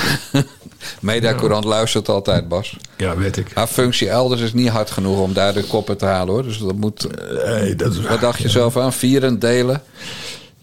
[1.00, 2.76] Media Courant luistert altijd, Bas.
[2.96, 3.54] Ja, weet ik.
[3.54, 6.42] Maar functie elders is niet hard genoeg om daar de koppen te halen, hoor.
[6.42, 7.06] Dus dat moet...
[8.08, 8.92] Wat dacht je zelf aan?
[8.92, 9.82] Vieren, delen,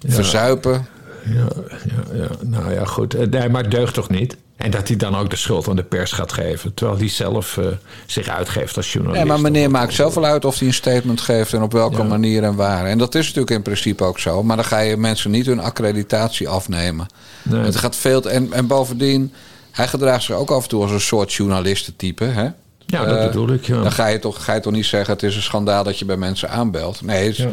[0.08, 0.88] verzuipen.
[1.26, 1.48] Ja,
[1.86, 3.14] ja, ja, nou ja, goed.
[3.14, 4.38] Eh, Nee, maar het deugt toch niet?
[4.62, 6.74] En dat hij dan ook de schuld aan de pers gaat geven.
[6.74, 7.66] Terwijl hij zelf eh,
[8.06, 9.22] zich uitgeeft als journalist.
[9.24, 12.04] Ja, maar meneer maakt zelf wel uit of hij een statement geeft en op welke
[12.04, 12.86] manier en waar.
[12.86, 14.44] En dat is natuurlijk in principe ook zo.
[14.44, 17.06] Maar dan ga je mensen niet hun accreditatie afnemen.
[17.44, 17.62] Nee.
[17.62, 18.30] Het gaat veel.
[18.30, 19.34] En, en bovendien,
[19.72, 22.24] hij gedraagt zich ook af en toe als een soort journalistentype.
[22.24, 22.44] Hè?
[22.86, 23.82] Ja, dat Eh, bedoel ik, ja.
[23.82, 26.06] Dan ga je, toch, ga je toch niet zeggen: het is een schandaal dat je
[26.06, 27.02] bij mensen aanbelt.
[27.02, 27.48] Nee, het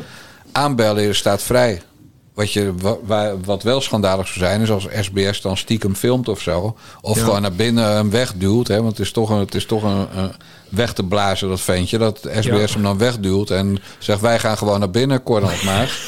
[0.52, 1.82] aanbellen staat vrij.
[2.38, 2.74] Wat, je,
[3.44, 6.76] wat wel schandalig zou zijn, is als SBS dan stiekem filmt of zo.
[7.00, 7.24] Of Ja.
[7.24, 8.68] gewoon naar binnen hem wegduwt.
[8.68, 10.32] Hè, want het is toch een, het is toch een, een
[10.68, 11.98] weg te blazen, dat ventje.
[11.98, 12.72] Dat SBS Ja.
[12.72, 16.00] hem dan wegduwt en zegt: Wij gaan gewoon naar binnen, Cornel Maas.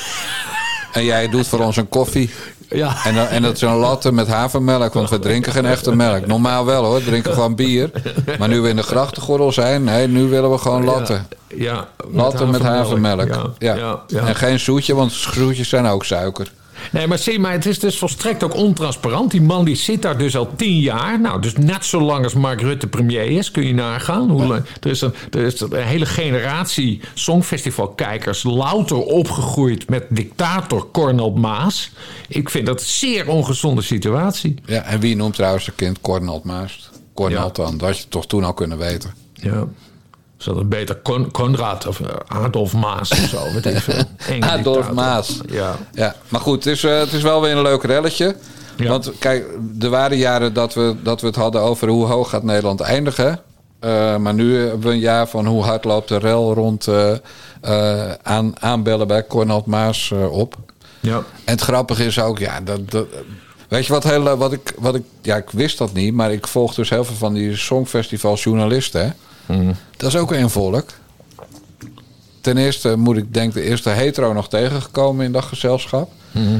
[0.92, 2.30] en jij doet voor ons een koffie.
[2.70, 2.96] Ja.
[3.04, 6.26] En, dan, en dat is een latte met havermelk, want we drinken geen echte melk.
[6.26, 7.90] Normaal wel hoor, we drinken gewoon bier.
[8.38, 11.26] Maar nu we in de grachtengordel zijn, nee, nu willen we gewoon latten.
[11.54, 13.28] Ja, Latte met havermelk.
[13.28, 13.74] Ja, Ja.
[13.76, 14.26] ja, ja.
[14.26, 16.50] En geen zoetje, want zoetjes zijn ook suiker.
[16.90, 19.30] Nee, maar zie maar, het is dus volstrekt ook ontransparant.
[19.30, 21.20] Die man die zit daar dus al tien jaar.
[21.20, 24.30] Nou, dus net zo lang als Mark Rutte premier is, kun je nagaan.
[24.30, 31.32] Hoe er, is een, er is een hele generatie Songfestivalkijkers louter opgegroeid met dictator Cornel
[31.32, 31.90] Maas.
[32.28, 34.54] Ik vind dat een zeer ongezonde situatie.
[34.64, 36.90] Ja, en wie noemt trouwens zijn kind Cornel Maast?
[37.14, 39.14] Cornel dan, dat had je toch toen al kunnen weten.
[39.32, 39.66] Ja.
[40.40, 44.02] Zou dat beter Con- Conrad of eh, Adolf Maas of zo, weet ik veel.
[44.40, 44.92] Adolf.
[44.92, 45.40] Maas.
[45.46, 45.76] Ja.
[45.92, 48.36] Ja, maar goed, het is, eh, het is wel weer een leuk relletje.
[48.76, 49.46] Want kijk,
[49.80, 53.40] er waren jaren dat we, dat we het hadden over hoe hoog gaat Nederland eindigen.
[53.80, 56.88] Eh, maar nu hebben we een jaar van hoe hard loopt de rel rond
[58.22, 60.54] aan, aanbellen bij Cornel Maas op.
[61.00, 61.16] Ja.
[61.16, 61.24] En
[61.54, 63.06] het grappige is ook, ja, dat, dat,
[63.68, 66.46] weet je wat, heel, wat, ik, wat ik, ja, ik wist dat niet, maar ik
[66.46, 68.44] volg dus heel veel van die songfestivals
[69.50, 69.72] Hè?
[69.96, 70.88] Dat is ook een volk.
[72.40, 76.10] Ten eerste moet ik denk de eerste hetero nog tegengekomen in dat gezelschap.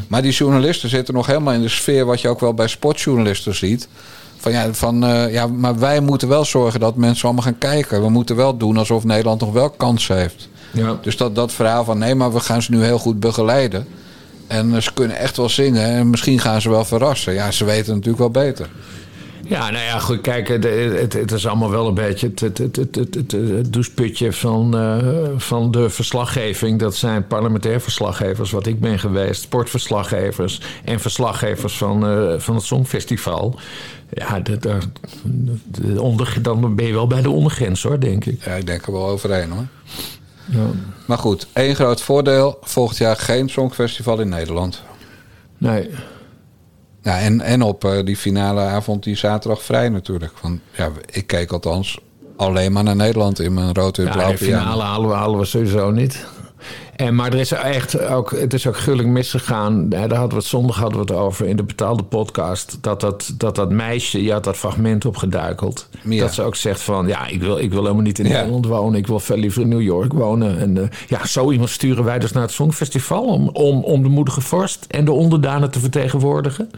[0.09, 3.55] Maar die journalisten zitten nog helemaal in de sfeer wat je ook wel bij sportjournalisten
[3.55, 3.89] ziet.
[4.37, 8.03] Van ja, van, eh, ja, maar wij moeten wel zorgen dat mensen allemaal gaan kijken.
[8.03, 10.49] We moeten wel doen alsof Nederland nog wel kans heeft.
[10.73, 10.99] Ja.
[11.03, 13.87] Dus dat, dat verhaal van nee, maar we gaan ze nu heel goed begeleiden.
[14.47, 17.33] En ze kunnen echt wel zingen en misschien gaan ze wel verrassen.
[17.33, 18.71] Ja, ze weten natuurlijk wel beter.
[19.51, 23.73] Ja, nou ja, goed, kijk, het, het, het is allemaal wel een beetje het, het,
[23.73, 26.79] doucheputje van, eh, van de verslaggeving.
[26.79, 32.65] Dat zijn parlementair verslaggevers, wat ik ben geweest, sportverslaggevers en verslaggevers van, eh, van het
[32.65, 33.59] Songfestival.
[34.11, 34.67] Ja, dat,
[35.99, 38.45] onder, dan ben je wel bij de ondergrens hoor, denk ik.
[38.45, 39.67] Ja, ik denk er wel overheen hoor.
[40.45, 40.71] Ja.
[41.07, 42.59] Maar goed, één groot voordeel.
[42.63, 44.83] Volgend jaar geen Songfestival in Nederland.
[45.59, 45.91] Nee.
[47.03, 50.33] Ja, en, en op eh, die finale avond die zaterdag vrij natuurlijk.
[50.43, 51.99] Want ja, ik keek althans
[52.37, 55.45] alleen maar naar Nederland in mijn rood Ja, blauw de finale halen we, halen we
[55.45, 56.27] sowieso niet.
[57.01, 59.75] En, maar er is echt ook, het is ook gullig misgegaan.
[59.75, 62.79] Hè, Daar hadden we het zondag hadden we het over in de betaalde podcast.
[62.81, 65.89] Dat dat, dat, dat meisje, je had dat fragment opgeduikeld.
[66.05, 68.33] Dat ze ook zegt van, ja, ik wil, ik wil helemaal niet in Ja.
[68.33, 68.99] Nederland wonen.
[68.99, 70.59] Ik wil veel liever in New York wonen.
[70.59, 73.25] En eh, ja, zo iemand sturen wij dus naar het Songfestival...
[73.25, 76.71] om, om, om de moedige vorst en de onderdanen te vertegenwoordigen.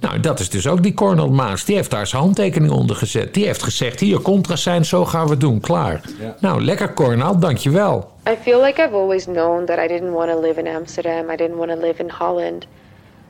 [0.00, 1.64] Nou, dat is dus ook die Cornel Maas.
[1.64, 3.34] Die heeft daar zijn handtekening onder gezet.
[3.34, 5.60] Die heeft gezegd, hier, contra zijn, zo gaan we het doen.
[5.60, 6.00] Klaar.
[6.40, 8.10] Nou, lekker Cornel, dankjewel.
[8.28, 11.30] I feel like I've always known that I didn't want to live in Amsterdam.
[11.30, 12.66] I didn't want to live in Holland.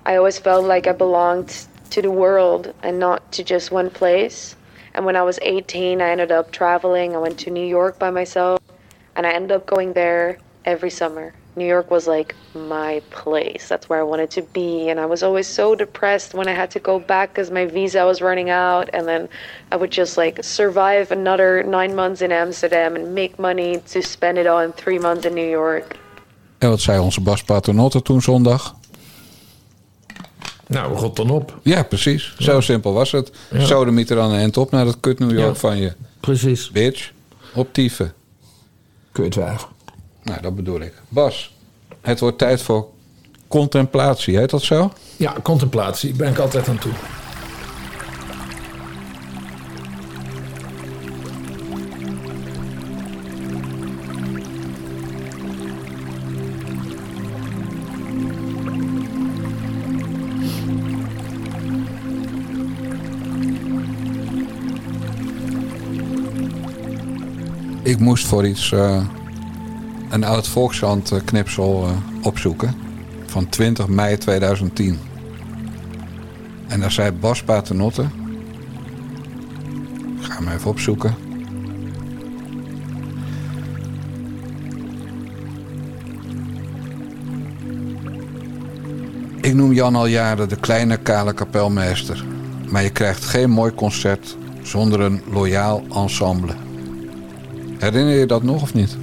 [0.04, 4.56] I always felt like I belonged to the world and not to just one place.
[4.94, 7.14] And when I was 18, I ended up traveling.
[7.14, 8.60] I went to New York by myself
[9.14, 11.32] and I ended up going there every summer.
[11.56, 13.66] New York was like my place.
[13.68, 14.90] That's where I wanted to be.
[14.90, 18.04] And I was always so depressed when I had to go back because my visa
[18.04, 18.88] was running out.
[18.94, 19.28] And then
[19.72, 24.38] I would just like survive another nine months in Amsterdam and make money to spend
[24.38, 25.96] it all in three months in New York.
[26.58, 28.74] En wat zei onze Bas Paternotte toen zondag?
[30.66, 31.58] Nou, rot dan op.
[31.62, 32.34] Ja, precies.
[32.38, 33.30] Zo simpel was het.
[33.50, 33.64] Ja.
[33.64, 35.54] Sodemieter aan de end op naar dat kut New York Ja.
[35.54, 35.92] van je.
[36.20, 36.70] Precies.
[36.70, 37.10] Bitch.
[37.54, 38.12] Op tieven.
[39.12, 39.66] Kutwijf.
[40.22, 40.92] Nou, dat bedoel ik.
[41.08, 41.54] Bas,
[42.00, 42.88] het wordt tijd voor
[43.48, 44.38] contemplatie.
[44.38, 44.92] Heet dat zo?
[45.16, 46.14] Ja, contemplatie.
[46.14, 46.92] Ben ik altijd aan toe.
[67.82, 69.06] Ik moest voor iets eh,
[70.10, 72.74] een oud Volkshand eh, knipsel eh, opzoeken.
[73.26, 74.98] Van 20 mei 2010.
[76.68, 78.02] En daar zei Bas Paternotte.
[80.20, 81.14] Ik ga hem even opzoeken.
[89.40, 92.24] Ik noem Jan al jaren de kleine kale kapelmeester.
[92.68, 96.52] Maar je krijgt geen mooi concert zonder een loyaal ensemble.
[97.78, 98.96] Herinner je dat nog of niet?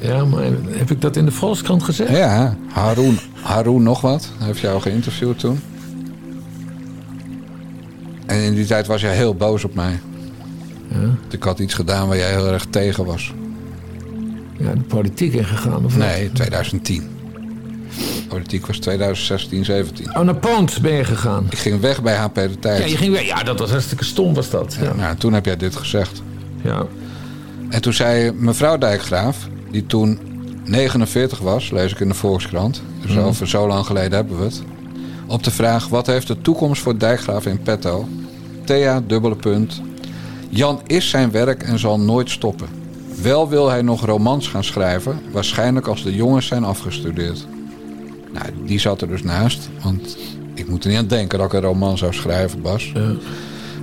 [0.00, 2.10] Ja, maar heb ik dat in de Volkskrant gezegd?
[2.10, 4.28] Ja, Haroon, Haroon nog wat.
[4.38, 5.60] Hij heeft jou geïnterviewd toen.
[8.26, 10.00] En in die tijd was jij heel boos op mij.
[10.88, 11.14] Ja.
[11.30, 13.32] Ik had iets gedaan waar jij heel erg tegen was.
[14.58, 16.06] Ja, de politiek ingegaan of wat?
[16.06, 17.08] Nee, 2010.
[18.28, 20.16] Politiek was 2016, 17.
[20.16, 21.46] Oh, naar Poont ben je gegaan.
[21.50, 22.78] Ik ging weg bij HP De Tijd.
[22.78, 23.26] Ja, je ging weg.
[23.26, 24.76] Ja, dat was hartstikke stom was dat.
[24.80, 24.94] Ja.
[24.94, 26.22] Nou, toen heb jij dit gezegd.
[26.62, 26.86] Ja.
[27.68, 30.18] En toen zei mevrouw Dijkgraaf, die toen
[30.64, 32.82] 49 was, lees ik in de Volkskrant.
[33.06, 34.62] Dus over zo lang geleden hebben we het.
[35.26, 38.08] Op de vraag, wat heeft de toekomst voor Dijkgraaf in petto?
[38.64, 39.80] Thea, dubbele punt.
[40.48, 42.68] Jan is zijn werk en zal nooit stoppen.
[43.22, 47.46] Wel wil hij nog romans gaan schrijven, waarschijnlijk als de jongens zijn afgestudeerd.
[48.32, 50.16] Nou, die zat er dus naast, want
[50.54, 52.92] ik moet er niet aan denken dat ik een roman zou schrijven, Bas.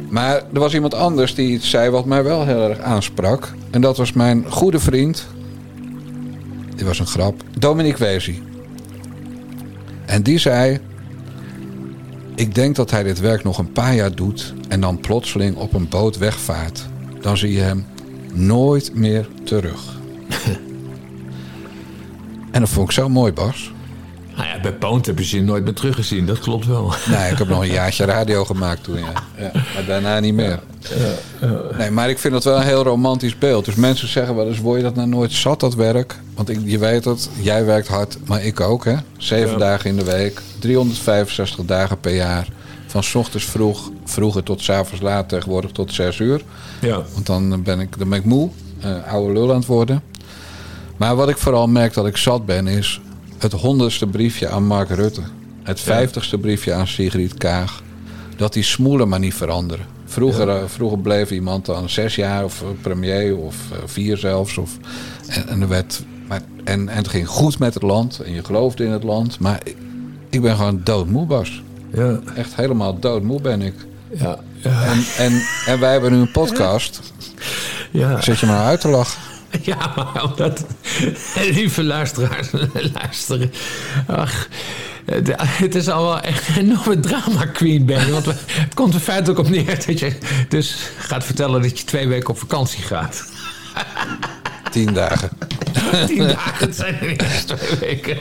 [0.09, 3.53] Maar er was iemand anders die iets zei wat mij wel heel erg aansprak.
[3.71, 5.25] En dat was mijn goede vriend.
[6.75, 7.43] Die was een grap.
[7.57, 8.41] Dominique Wezi.
[10.05, 10.79] En die zei...
[12.35, 14.53] Ik denk dat hij dit werk nog een paar jaar doet...
[14.67, 16.85] en dan plotseling op een boot wegvaart.
[17.21, 17.85] Dan zie je hem
[18.33, 19.99] nooit meer terug.
[22.51, 23.71] en dat vond ik zo mooi, Bas.
[24.35, 26.25] Nou ja, bij Poont hebben ze je nooit meer teruggezien.
[26.25, 26.93] Dat klopt wel.
[27.09, 29.11] Nee, ik heb nog een jaartje radio gemaakt toen, ja.
[29.37, 30.59] ja maar daarna niet meer.
[31.77, 33.65] Nee, maar ik vind dat wel een heel romantisch beeld.
[33.65, 36.19] Dus mensen zeggen wel eens, word je dat nou nooit zat, dat werk?
[36.35, 38.95] Want ik, je weet het, jij werkt hard, maar ik ook, hè?
[39.17, 39.57] Zeven Ja.
[39.57, 42.47] dagen in de week, 365 dagen per jaar.
[42.87, 46.41] Van 's ochtends vroeg, vroeger tot 's avonds laat, tegenwoordig tot 6 uur.
[46.81, 47.01] Ja.
[47.13, 50.01] Want dan ben ik, dan ben ik moe, eh, oude lul aan het worden.
[50.97, 53.01] Maar wat ik vooral merk dat ik zat ben, is
[53.43, 55.21] het honderdste briefje aan Mark Rutte.
[55.63, 57.81] Het vijftigste briefje aan Sigrid Kaag.
[58.35, 59.85] Dat die smoelen maar niet veranderen.
[60.05, 64.57] Vroeger, eh, vroeger bleef iemand dan zes jaar of eh, premier of eh, vier zelfs.
[64.57, 64.77] Of,
[65.27, 68.43] en, en, er werd, maar, en, en het ging goed met het land en je
[68.43, 69.39] geloofde in het land.
[69.39, 69.77] Maar ik,
[70.29, 71.63] ik ben gewoon doodmoe, Bas.
[71.93, 72.19] Ja.
[72.35, 73.75] Echt helemaal doodmoe ben ik.
[74.17, 74.39] Ja.
[74.61, 76.99] En, en, en wij hebben nu een podcast.
[77.91, 78.21] Ja.
[78.21, 79.32] Zet je maar uit te lachen.
[79.61, 80.65] Ja, maar omdat...
[81.51, 82.47] Lieve luisteraars,
[83.01, 83.51] luisteren.
[84.07, 84.47] Ach,
[85.59, 88.11] het- is al wel echt een enorme drama queen ben je.
[88.11, 90.17] Want het komt er feitelijk op neer dat je
[90.49, 93.23] dus gaat vertellen dat je twee weken op vakantie gaat.
[94.71, 95.29] Tien dagen.
[96.07, 98.17] Tien dagen, het zijn er niet twee weken.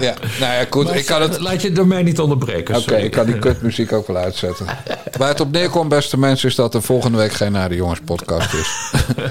[0.00, 0.84] Ja, nou ja, goed.
[0.84, 1.40] Maar ik kan het...
[1.46, 2.76] Laat je door mij niet onderbreken.
[2.76, 4.66] Oké, ik kan die kutmuziek ook wel uitzetten.
[5.18, 8.00] Waar het op neerkomt, beste mensen, is dat er volgende week geen Naar de Jongens
[8.04, 8.68] podcast is.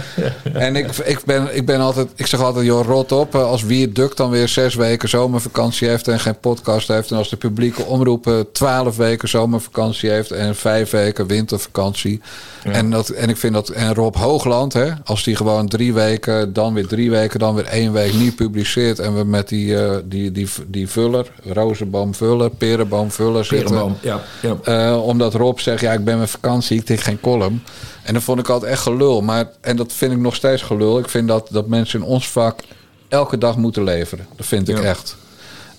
[0.53, 3.35] en ik, ik, ben, ik ben altijd, ik zeg altijd, joh, rot op.
[3.35, 7.11] eh, Als Wie Duk dan weer zes weken zomervakantie heeft en geen podcast heeft.
[7.11, 12.21] En als de publieke omroepen twaalf weken zomervakantie heeft en vijf weken wintervakantie.
[12.63, 16.53] En, dat, en ik vind dat, en Rob Hoogland, hè, als die gewoon drie weken,
[16.53, 18.99] dan weer drie weken, dan weer één week niet publiceert.
[18.99, 23.67] En we met die, eh, die, die, die vuller, rozenboomvuller, perenboomvuller zitten.
[23.67, 24.57] Perenboom, ja, ja.
[24.63, 27.63] Eh, omdat Rob zegt, ja, ik ben met vakantie, ik tik geen column.
[28.03, 29.21] En dat vond ik altijd echt gelul.
[29.21, 30.99] Maar, en dat vind ik nog steeds gelul.
[30.99, 32.59] Ik vind dat, dat mensen in ons vak
[33.07, 34.27] elke dag moeten leveren.
[34.35, 34.83] Dat vind ik Ja.
[34.83, 35.15] echt.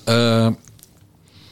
[0.05, 0.49] Eh,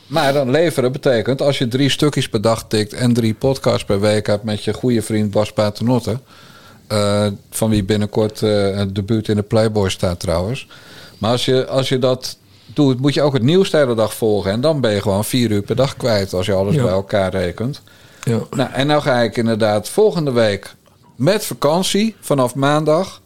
[0.06, 2.92] maar dan leveren betekent, als je drie stukjes per dag tikt...
[2.92, 6.18] en drie podcasts per week hebt met je goede vriend Bas Paternotte...
[6.86, 10.66] eh, van wie binnenkort eh het debuut in de Playboy staat trouwens.
[11.18, 12.36] Maar als je, als je dat
[12.66, 14.50] doet, moet je ook het nieuws de hele dag volgen.
[14.50, 16.82] En dan ben je gewoon vier uur per dag kwijt als je alles Ja.
[16.82, 17.82] bij elkaar rekent.
[18.22, 18.38] Ja.
[18.50, 20.74] Nou, en nou ga ik inderdaad volgende week
[21.16, 23.20] met vakantie vanaf maandag.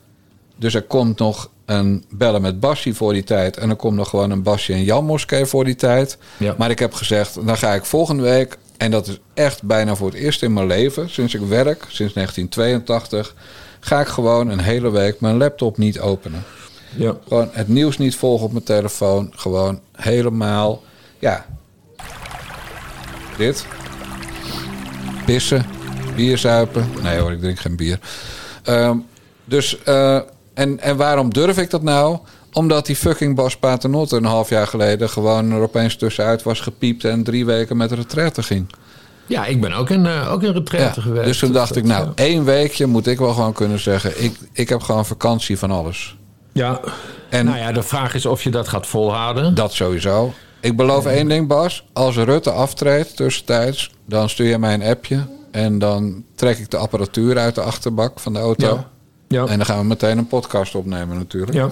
[0.57, 3.57] Dus er komt nog een bellen met Basje voor die tijd.
[3.57, 6.19] En er komt nog gewoon een Basje en Jan Moskee voor die tijd.
[6.37, 6.55] Ja.
[6.59, 8.59] Maar ik heb gezegd, dan ga ik volgende week...
[8.77, 11.11] en dat is echt bijna voor het eerst in mijn leven...
[11.11, 13.35] sinds ik werk, sinds 1982...
[13.81, 16.45] ga ik gewoon een hele week mijn laptop niet openen.
[16.99, 17.17] Ja.
[17.29, 19.33] Gewoon het nieuws niet volgen op mijn telefoon.
[19.37, 20.83] Gewoon helemaal,
[21.19, 21.47] ja.
[23.37, 23.67] Dit.
[25.27, 25.67] Pissen.
[26.17, 26.87] Bier zuipen.
[27.03, 27.99] Nee hoor, ik drink geen bier.
[28.63, 28.97] Ehm,
[29.45, 30.21] dus, eh,
[30.55, 32.19] en, en waarom durf ik dat nou?
[32.53, 35.09] Omdat die fucking Bas Paternotte een half jaar geleden...
[35.11, 37.05] gewoon er opeens tussenuit was gepiept...
[37.05, 38.67] en drie weken met retraite ging.
[39.27, 41.25] Ja, ik ben ook in, eh, ook in retraite Ja, geweest.
[41.27, 42.13] dus toen dacht Dat- ik, nou, ja.
[42.15, 44.25] één weekje moet ik wel gewoon kunnen zeggen...
[44.25, 46.17] ik, ik heb gewoon vakantie van alles.
[46.59, 46.81] Ja.
[47.29, 49.55] En nou ja, de vraag is of je dat gaat volhouden.
[49.55, 50.33] Dat sowieso.
[50.61, 51.85] Ik beloof één ding, Bas.
[51.93, 55.27] Als Rutte aftreedt tussentijds, dan stuur je mij een appje.
[55.51, 58.67] En dan trek ik de apparatuur uit de achterbak van de auto.
[58.67, 58.89] Ja.
[59.29, 59.47] Ja.
[59.47, 61.53] En dan gaan we meteen een podcast opnemen natuurlijk.
[61.53, 61.69] Ja.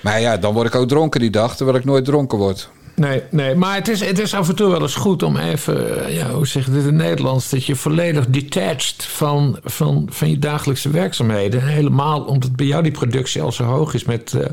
[0.00, 2.68] Maar ja, dan word ik ook dronken die dag, terwijl ik nooit dronken word.
[2.96, 6.04] Nee, nee, maar het is, het is af en toe wel eens goed om even,
[6.04, 10.06] eh, ja, hoe zeg je dit in het Nederlands, dat je volledig detached van, van,
[10.10, 11.62] van je dagelijkse werkzaamheden.
[11.62, 14.46] Helemaal omdat bij jou die productie al zo hoog is met, eh,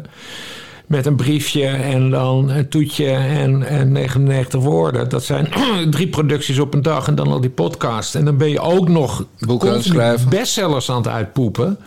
[0.88, 5.10] met een briefje en dan een toetje en, en 99 woorden.
[5.10, 5.50] Dat zijn
[5.89, 8.16] drie producties op een dag en dan al die podcast.
[8.16, 10.30] En dan ben je ook nog Boeken aan schrijven.
[10.30, 11.78] bestsellers aan het uitpoepen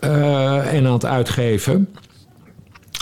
[0.00, 1.88] eh, en aan het uitgeven.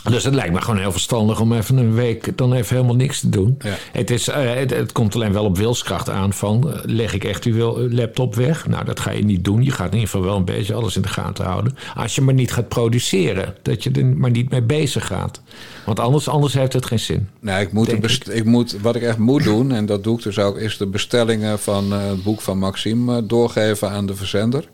[0.04, 3.20] Dus het lijkt me gewoon heel verstandig om even een week dan even helemaal niks
[3.20, 3.58] te doen.
[3.92, 7.24] Het, is, eh, het, het komt alleen wel op wilskracht aan van, eh, leg ik
[7.24, 8.66] echt uw wil- laptop weg?
[8.66, 9.62] Nou, dat ga je niet doen.
[9.64, 11.76] Je gaat in ieder geval wel een beetje alles in de gaten houden.
[11.96, 15.40] Als je maar niet gaat produceren, dat je er maar niet mee bezig gaat.
[15.86, 17.28] Want anders, anders heeft het geen zin.
[17.40, 18.44] Nee, ik moet, best- ik.
[18.44, 21.58] moet, wat ik echt moet doen, en dat doe ik dus ook, is de bestellingen
[21.58, 24.68] van eh, het boek van Maxime eh, doorgeven aan de verzender.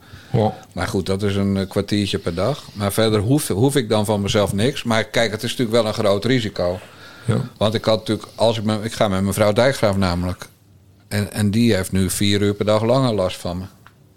[0.73, 2.65] Maar goed, dat is een eh, kwartiertje per dag.
[2.73, 4.83] Maar verder hoef, hoef ik dan van mezelf niks.
[4.83, 6.79] Maar kijk, het is natuurlijk wel een groot risico.
[7.25, 7.49] Ja.
[7.57, 10.47] Want ik had natuurlijk, als ik, met, ik ga met mevrouw Dijkgraaf namelijk.
[11.09, 13.65] En, en die heeft nu vier uur per dag langer last van me.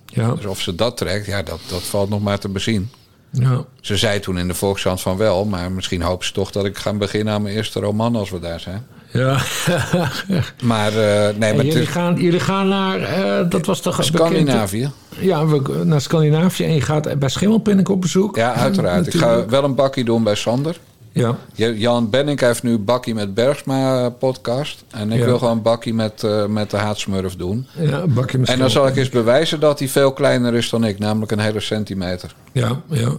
[0.06, 0.36] Ja.
[0.36, 2.90] Dus of ze dat trekt, ja, dat, dat valt nog maar te bezien.
[3.32, 3.66] Ja.
[3.82, 6.78] Ze zei toen in de Volkskrant van wel, maar misschien hoopt ze toch dat ik
[6.78, 8.88] ga beginnen aan mijn eerste roman als we daar zijn.
[9.12, 9.38] Ja.
[10.64, 14.78] Maar eh, nee, maar jullie, gaan, jullie gaan naar, eh, dat was toch Scandinavië.
[15.10, 16.64] bekend- Ja, we, naar Scandinavië.
[16.64, 18.36] En je gaat bij Schimmelpinnik op bezoek.
[18.36, 19.08] Ja, uiteraard.
[19.14, 20.78] Ik ga wel een bakkie doen bij Sander.
[21.12, 21.36] Ja.
[21.56, 24.84] Jan Benning heeft nu bakkie met Bergsma eh, podcast.
[24.92, 25.26] En ik Ja.
[25.26, 27.68] wil gewoon bakkie met, eh, met de haatsmurf doen.
[27.80, 30.70] Ja, een bakje met En dan zal ik eens bewijzen dat hij veel kleiner is
[30.70, 31.00] dan ik.
[31.00, 32.36] Namelijk een hele centimeter.
[32.52, 33.10] Ja, ja.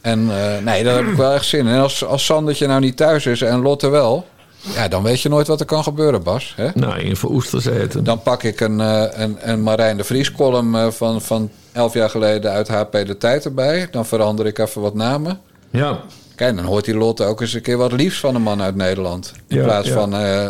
[0.00, 1.72] En eh, nee, daar heb ik wel echt zin in.
[1.74, 4.26] En als, als Sandertje nou niet thuis is en Lotte wel...
[4.74, 6.52] Ja, dan weet je nooit wat er kan gebeuren, Bas.
[6.56, 6.68] Hè?
[6.74, 8.04] Nou, in voor oesters eten.
[8.04, 11.94] Dan pak ik een, eh, een, een Marijn de Vries column eh, van, van elf
[11.94, 13.88] jaar geleden uit HP De Tijd erbij.
[13.90, 15.40] Dan verander ik even wat namen.
[15.70, 16.00] Ja.
[16.34, 18.76] Kijk, dan hoort die Lotte ook eens een keer wat liefs van een man uit
[18.76, 19.32] Nederland.
[19.48, 19.94] In Ja, plaats ja.
[19.94, 20.48] van eh,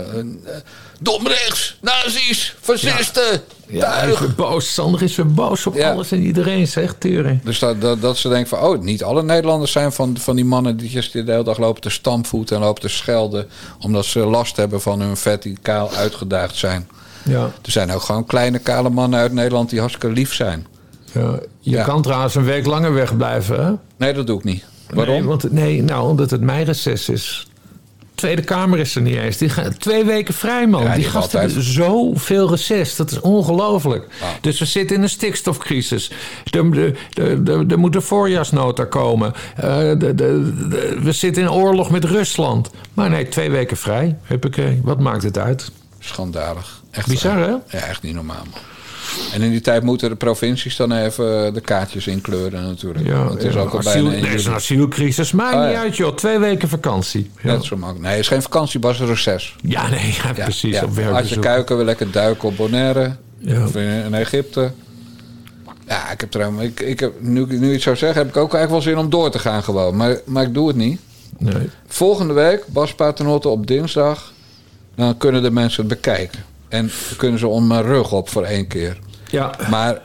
[1.02, 4.74] een, eh, dom rechts, nazi's, fascisten, Ja, hij is weer boos.
[4.74, 7.42] Sander is weer boos op alles en iedereen, zegt Turing.
[7.42, 10.44] Dus dat, dat, dat ze denken van, oh, niet alle Nederlanders zijn van, van die
[10.44, 13.48] mannen die just de hele dag lopen te stampvoeten en lopen te schelden.
[13.80, 16.88] Omdat ze last hebben van hun vet die kaal uitgedaagd zijn.
[17.24, 17.42] Ja.
[17.42, 20.66] Er zijn ook gewoon kleine kale mannen uit Nederland die hartstikke lief zijn.
[21.12, 21.84] Ja, je Ja.
[21.84, 23.72] kan trouwens een week langer wegblijven, hè?
[23.96, 24.64] Nee, dat doe ik niet.
[24.90, 25.14] Waarom?
[25.14, 27.46] Nee, want, nee nou, omdat het meireces is.
[28.22, 29.36] Tweede Kamer is er niet eens.
[29.36, 30.82] Die gaan twee weken vrij, man.
[30.82, 32.96] Ja, die gasten hebben zoveel reces.
[32.96, 34.06] Dat is ongelooflijk.
[34.40, 36.10] Dus we zitten in een stikstofcrisis.
[36.50, 39.32] Er, er, er, er- er moet een voorjaarsnota komen.
[39.56, 42.70] Eh, de- de- de- we zitten in oorlog met Rusland.
[42.94, 44.16] Maar nee, twee weken vrij.
[44.22, 44.80] Huppakee.
[44.84, 45.70] Wat maakt het uit?
[45.98, 46.82] Schandalig.
[46.90, 47.50] Echt Bizar, hè?
[47.78, 48.44] Ja, echt niet normaal.
[48.50, 48.60] man.
[49.32, 53.06] En in die tijd moeten de provincies dan even de kaartjes inkleuren natuurlijk.
[53.06, 55.32] Ja, Want het is ja, ook al asiel- bijna het is een asielcrisis.
[55.32, 56.14] Maakt Oh, niet uit, joh.
[56.14, 57.30] Twee weken vakantie.
[57.42, 58.04] Net zo makkelijk.
[58.04, 59.56] Nee, het is geen vakantie, Bas, een reces.
[59.62, 60.82] Ja, nee, precies.
[60.82, 63.16] Op Als je kuiken wil lekker duiken op Bonaire.
[63.64, 64.72] Of in, Egypte.
[65.88, 68.36] Ja, ik heb trouwens, ik, ik heb, nu ik nu iets zou zeggen, heb ik
[68.36, 69.96] ook eigenlijk wel zin om door te gaan gewoon.
[69.96, 71.00] Maar, maar ik doe het niet.
[71.38, 71.68] Nee.
[71.86, 74.32] Volgende week, Bas Paternotte op dinsdag.
[74.96, 76.44] Dan kunnen de mensen het bekijken.
[76.72, 78.98] En kunnen ze om mijn rug op voor één keer.
[79.30, 79.58] Ja.
[79.70, 80.02] Maar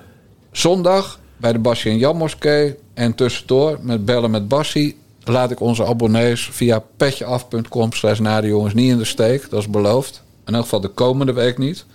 [0.51, 2.75] zondag bij de Bassie en Jan Moskee.
[2.93, 4.97] En tussendoor met bellen met Bassie.
[5.23, 9.49] Laat ik onze abonnees via petjeaf.com slash naar de jongens niet in de steek.
[9.49, 10.21] Dat is beloofd.
[10.45, 11.85] In elk geval de komende week niet.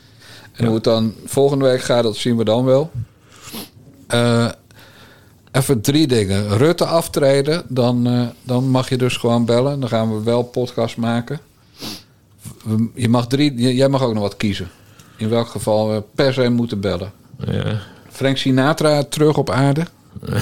[0.52, 2.90] En hoe het dan volgende week gaat, dat zien we dan wel.
[4.06, 4.48] Eh,
[5.52, 6.56] even drie dingen.
[6.56, 9.80] Rutte aftreden, dan, eh, dan mag je dus gewoon bellen.
[9.80, 11.40] Dan gaan we wel podcast maken.
[12.94, 14.70] Je mag drie, jij mag ook nog wat kiezen.
[15.16, 17.12] In welk geval we per se moeten bellen.
[17.44, 17.80] Ja.
[18.10, 19.86] Frank Sinatra terug op aarde.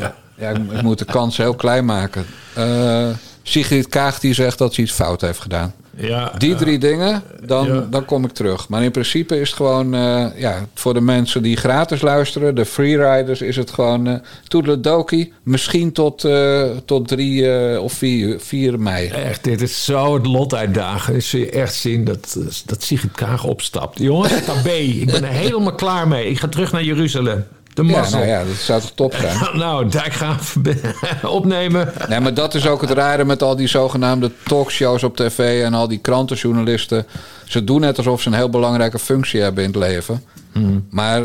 [0.00, 0.14] ja.
[0.38, 2.26] Ja, ik, ik moet de kans heel klein maken.
[2.54, 3.08] Eh,
[3.42, 5.74] Sigrid Kaag die zegt dat ze iets fout heeft gedaan.
[5.96, 6.56] Ja, Die ja.
[6.56, 7.86] drie dingen, dan, Ja.
[7.90, 8.68] dan kom ik terug.
[8.68, 12.64] Maar in principe is het gewoon, eh, ja, voor de mensen die gratis luisteren, de
[12.64, 14.14] freeriders, is het gewoon uh,
[14.48, 15.32] toedeledokie.
[15.42, 19.08] Misschien tot, eh, tot drie eh, of vier, 4 mei.
[19.08, 21.12] Echt, dit is zo het lot uitdagen.
[21.12, 23.98] Dus zul je echt zien dat, dat Sigrid Kaag opstapt.
[23.98, 24.70] Jongens, tabé.
[24.76, 26.28] Ik ben er helemaal klaar mee.
[26.30, 27.44] Ik ga terug naar Jeruzalem.
[27.76, 28.18] De Ja, mazzel.
[28.18, 29.36] nou ja, dat zou toch top zijn.
[29.58, 30.76] nou, daar gaan we
[31.28, 31.92] opnemen.
[32.08, 35.74] Nee, maar dat is ook het rare met al die zogenaamde talkshows op tv en
[35.74, 37.06] al die krantenjournalisten.
[37.44, 40.24] Ze doen net alsof ze een heel belangrijke functie hebben in het leven.
[40.90, 41.22] Maar,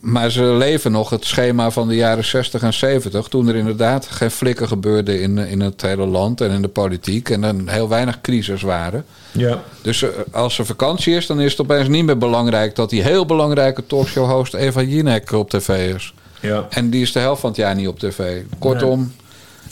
[0.00, 3.28] maar ze leven nog het schema van de jaren 60 en 70.
[3.28, 7.30] Toen er inderdaad geen flikken gebeurde in, in het hele land en in de politiek.
[7.30, 9.04] En er heel weinig crisis waren.
[9.32, 9.62] Ja.
[9.82, 13.02] Dus eh, als er vakantie is, dan is het opeens niet meer belangrijk dat die
[13.02, 16.14] heel belangrijke talkshow-host Eva Jinek op tv is.
[16.40, 16.66] Ja.
[16.70, 18.42] En die is de helft van het jaar niet op tv.
[18.58, 19.12] Kortom.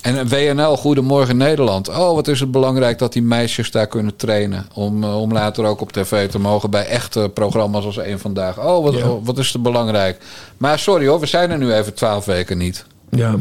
[0.03, 1.89] En WNL, Goedemorgen Nederland.
[1.89, 4.67] Oh, wat is het belangrijk dat die meisjes daar kunnen trainen.
[4.75, 8.59] Om, eh, om later ook op tv te mogen bij echte programma's als één vandaag.
[8.59, 9.09] Oh, wat, Ja.
[9.09, 10.19] oh, wat is het belangrijk.
[10.57, 12.85] Maar sorry hoor, we zijn er nu even twaalf weken niet.
[13.11, 13.35] Ja,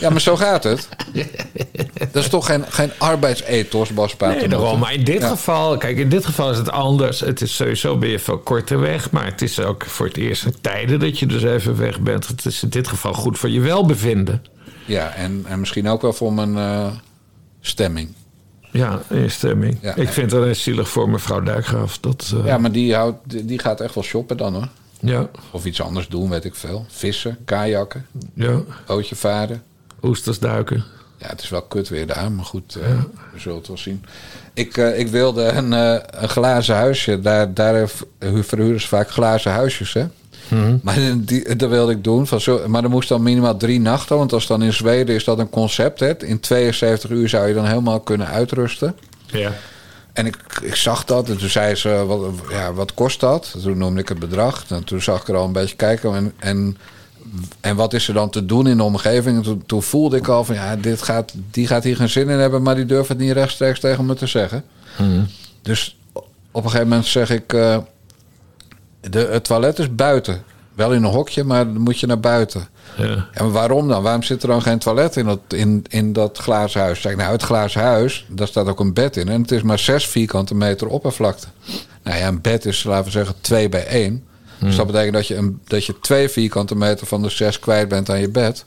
[0.00, 0.88] Ja, maar zo gaat het.
[2.12, 4.78] Dat is toch geen, geen arbeidsethos, Bas Nee, daarom.
[4.78, 5.28] Maar in dit Ja.
[5.28, 7.20] geval, kijk, in dit geval is het anders.
[7.20, 9.10] Het is sowieso je veel korter weg.
[9.10, 12.26] Maar het is ook voor het eerst in tijden dat je dus even weg bent.
[12.26, 14.42] Het is in dit geval goed voor je welbevinden.
[14.86, 16.86] Ja, en, en misschien ook wel voor mijn eh,
[17.60, 18.08] stemming.
[18.70, 19.78] Ja, instemming.
[19.82, 19.94] Ja.
[19.94, 21.98] ik vind het alleen zielig voor mevrouw Dijkgraaf.
[21.98, 24.68] Dat, eh, Ja, maar die, houdt, die gaat echt wel shoppen dan hoor.
[25.00, 25.28] Ja.
[25.50, 26.84] Of iets anders doen, weet ik veel.
[26.88, 28.60] Vissen, kajakken, Ja.
[28.86, 29.62] bootje varen.
[30.02, 30.84] Oesters duiken.
[31.18, 32.88] Ja, het is wel kut weer daar, maar goed, eh,
[33.32, 34.04] we zullen het wel zien.
[34.54, 35.72] Ik, ik wilde een,
[36.22, 37.20] een glazen huisje.
[37.20, 37.88] Daar, daar
[38.20, 40.06] verhuren ze vaak glazen huisjes, hè?
[40.48, 40.76] Mhm.
[40.82, 42.26] Maar die, dat wilde ik doen.
[42.26, 44.16] Van zo, maar er moest dan minimaal drie nachten.
[44.16, 46.00] Want als dan in Zweden is dat een concept.
[46.00, 46.24] Hè?
[46.24, 48.96] In 72 uur zou je dan helemaal kunnen uitrusten.
[49.26, 49.52] Ja.
[50.12, 51.28] En ik, ik zag dat.
[51.28, 53.54] En toen zei ze, wat, ja, wat kost dat?
[53.62, 54.64] Toen noemde ik het bedrag.
[54.68, 56.14] En toen zag ik er al een beetje kijken.
[56.14, 56.76] En, en,
[57.60, 59.36] en wat is er dan te doen in de omgeving?
[59.36, 62.28] En toen, toen voelde ik al van, ja, dit gaat, die gaat hier geen zin
[62.28, 62.62] in hebben.
[62.62, 64.64] Maar die durft het niet rechtstreeks tegen me te zeggen.
[65.62, 65.96] Dus
[66.50, 67.52] op een gegeven moment zeg ik...
[67.52, 67.78] eh,
[69.10, 70.42] de, het toilet is buiten.
[70.74, 72.68] Wel in een hokje, maar dan moet je naar buiten.
[72.96, 73.28] Ja.
[73.32, 74.02] En waarom dan?
[74.02, 77.00] Waarom zit er dan geen toilet in dat, in, in dat glazen huis?
[77.00, 79.28] Zeg nou, het glazen huis, daar staat ook een bed in.
[79.28, 81.46] En het is maar 6 vierkante meter oppervlakte.
[82.02, 84.24] Nou ja, een bed is, laten we zeggen, 2 bij 1.
[84.58, 87.88] Dus dat betekent dat je, een, dat je 2 vierkante meter van de 6 kwijt
[87.88, 88.64] bent aan je bed.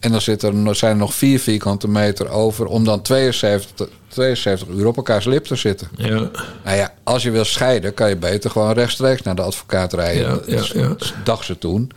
[0.00, 4.68] En dan zit er, zijn er nog 4 vierkante meter over om dan 72, 72
[4.68, 5.88] uur op elkaars lip te zitten.
[5.96, 6.30] Ja.
[6.64, 10.42] Nou ja, als je wil scheiden, kan je beter gewoon rechtstreeks naar de advocaat rijden.
[10.46, 10.88] Ja, ja, ja.
[10.88, 11.90] dat dacht ze toen.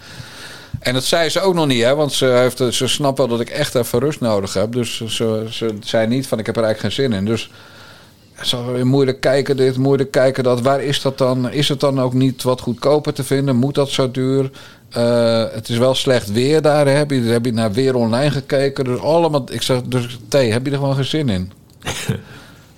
[0.80, 1.96] En dat zei ze ook nog niet, hè?
[1.96, 4.72] Want ze, heeft, ze snapt wel dat ik echt even rust nodig heb.
[4.72, 7.26] Dus ze, ze, ze zei niet van ik heb er eigenlijk geen zin in.
[7.26, 7.50] Dus
[8.42, 10.62] is weer moeilijk kijken dit, moeilijk kijken dat.
[10.62, 11.52] Waar is dat dan?
[11.52, 13.56] Is het dan ook niet wat goedkoper te vinden?
[13.56, 14.52] Moet dat zo duur?
[14.92, 16.88] Eh, het is wel slecht weer daar.
[16.88, 18.84] Heb je, heb je naar weer online gekeken?
[18.84, 19.44] Dus allemaal.
[19.52, 21.52] Ik zeg, dus thee, heb je er gewoon geen zin in?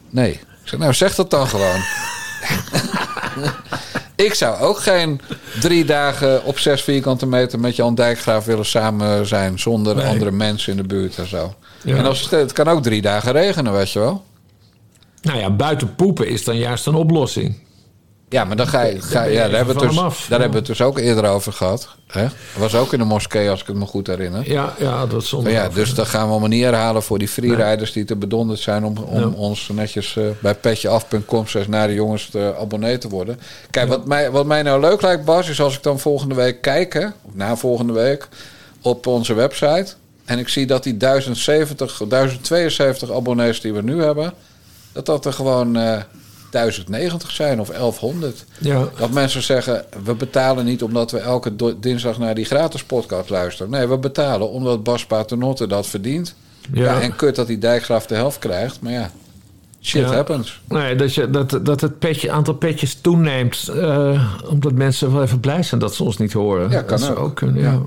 [0.10, 0.32] nee.
[0.32, 1.82] Ik zeg, nou zeg dat dan gewoon.
[4.16, 5.22] ik zou ook geen
[5.62, 9.60] drie dagen op zes vierkante meter met Jan Dijkgraaf willen samen zijn.
[9.60, 10.06] Zonder Nee.
[10.06, 11.54] andere mensen in de buurt en zo.
[11.84, 11.96] Ja.
[11.96, 14.24] En als het, het kan ook drie dagen regenen, weet je wel.
[15.22, 17.58] Nou ja, buiten poepen is dan juist een oplossing.
[18.34, 19.02] Ja, maar dan ga je.
[19.02, 20.30] Ga, ja, daar hebben, we dus, af, daar ja.
[20.30, 21.90] hebben we het dus ook eerder over gehad.
[22.08, 22.22] Hè?
[22.22, 24.52] Dat was ook in de moskee, als ik het me goed herinner.
[24.52, 25.52] Ja, ja dat is zonder.
[25.52, 28.86] ja, dus dat gaan we allemaal niet herhalen voor die freeriders die te bedonderd zijn
[28.86, 29.28] om, om Ja.
[29.28, 33.40] ons netjes eh, bij petjeaf.com zes naar de jongens te abonnee te worden.
[33.70, 36.62] Kijk, wat, mij, wat mij nou leuk lijkt, Bas, is als ik dan volgende week
[36.62, 38.28] kijk, hè, of na volgende week,
[38.82, 39.94] op onze website.
[40.26, 44.34] En ik zie dat die 1070, 1072 abonnees die we nu hebben,
[44.92, 45.98] dat dat er gewoon eh
[46.54, 48.46] 1090 zijn of 1100.
[48.60, 48.88] Ja.
[48.98, 53.72] Dat mensen zeggen, we betalen niet omdat we elke dinsdag naar die gratis podcast luisteren.
[53.72, 56.36] Nee, we betalen omdat Bas Paternotte dat verdient.
[56.74, 56.84] Ja.
[56.84, 57.02] Ja.
[57.02, 58.82] en kut dat die dijkgraaf de helft krijgt.
[58.82, 59.12] Maar ja,
[59.82, 60.14] shit Ja.
[60.14, 60.62] happens.
[60.68, 63.68] Nee, dat, je, dat, dat het petje, aantal petjes toeneemt.
[63.68, 66.70] eh, omdat mensen wel even blij zijn dat ze ons niet horen.
[66.70, 67.18] Ja, kan dat ook.
[67.20, 67.80] ook kunnen, ja.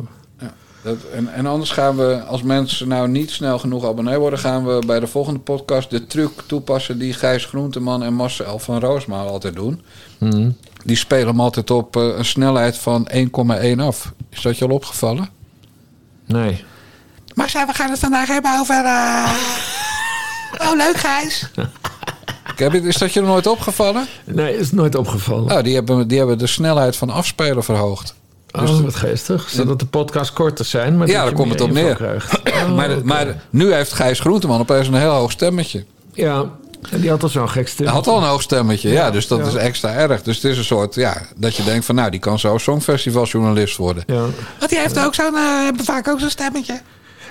[0.87, 4.39] Dat, en, en anders gaan we, als mensen nou niet snel genoeg abonnee worden...
[4.39, 6.99] gaan we bij de volgende podcast de truc toepassen...
[6.99, 9.83] die Gijs Groenteman en Marcel van Roosmaal altijd doen.
[10.19, 10.51] Mhm.
[10.85, 14.13] Die spelen hem altijd op eh, een snelheid van 1,1 af.
[14.31, 15.29] Is dat je al opgevallen?
[16.27, 16.65] Nee.
[17.35, 18.85] Maar we gaan het vandaag hebben over...
[18.85, 19.31] eh,
[20.69, 21.51] Oh, leuk Gijs.
[22.85, 24.07] Is dat je er nooit opgevallen?
[24.25, 25.57] Nee, is nooit opgevallen.
[25.57, 28.15] Oh, die hebben, die hebben de snelheid van afspelen verhoogd.
[28.61, 29.49] Dus oh, wat geestig.
[29.49, 30.97] Zodat de podcasts korter zijn.
[30.97, 31.95] Maar ja, dat daar komt het op neer.
[31.95, 32.35] krijgt.
[32.57, 35.85] Oh, maar, maar nu heeft Gijs Groenteman opeens een heel hoog stemmetje.
[36.13, 36.45] Ja,
[36.91, 37.87] en die had al zo'n gek stem.
[37.87, 39.47] Hij had al een hoog stemmetje, ja, dus dat ja.
[39.47, 40.23] is extra erg.
[40.23, 43.77] Dus het is een soort, ja, dat je denkt van nou, die kan zo songfestivaljournalist
[43.77, 44.03] worden.
[44.07, 44.25] Ja.
[44.59, 46.81] Want die heeft ook zo'n, uh, hebben vaak ook zo'n stemmetje.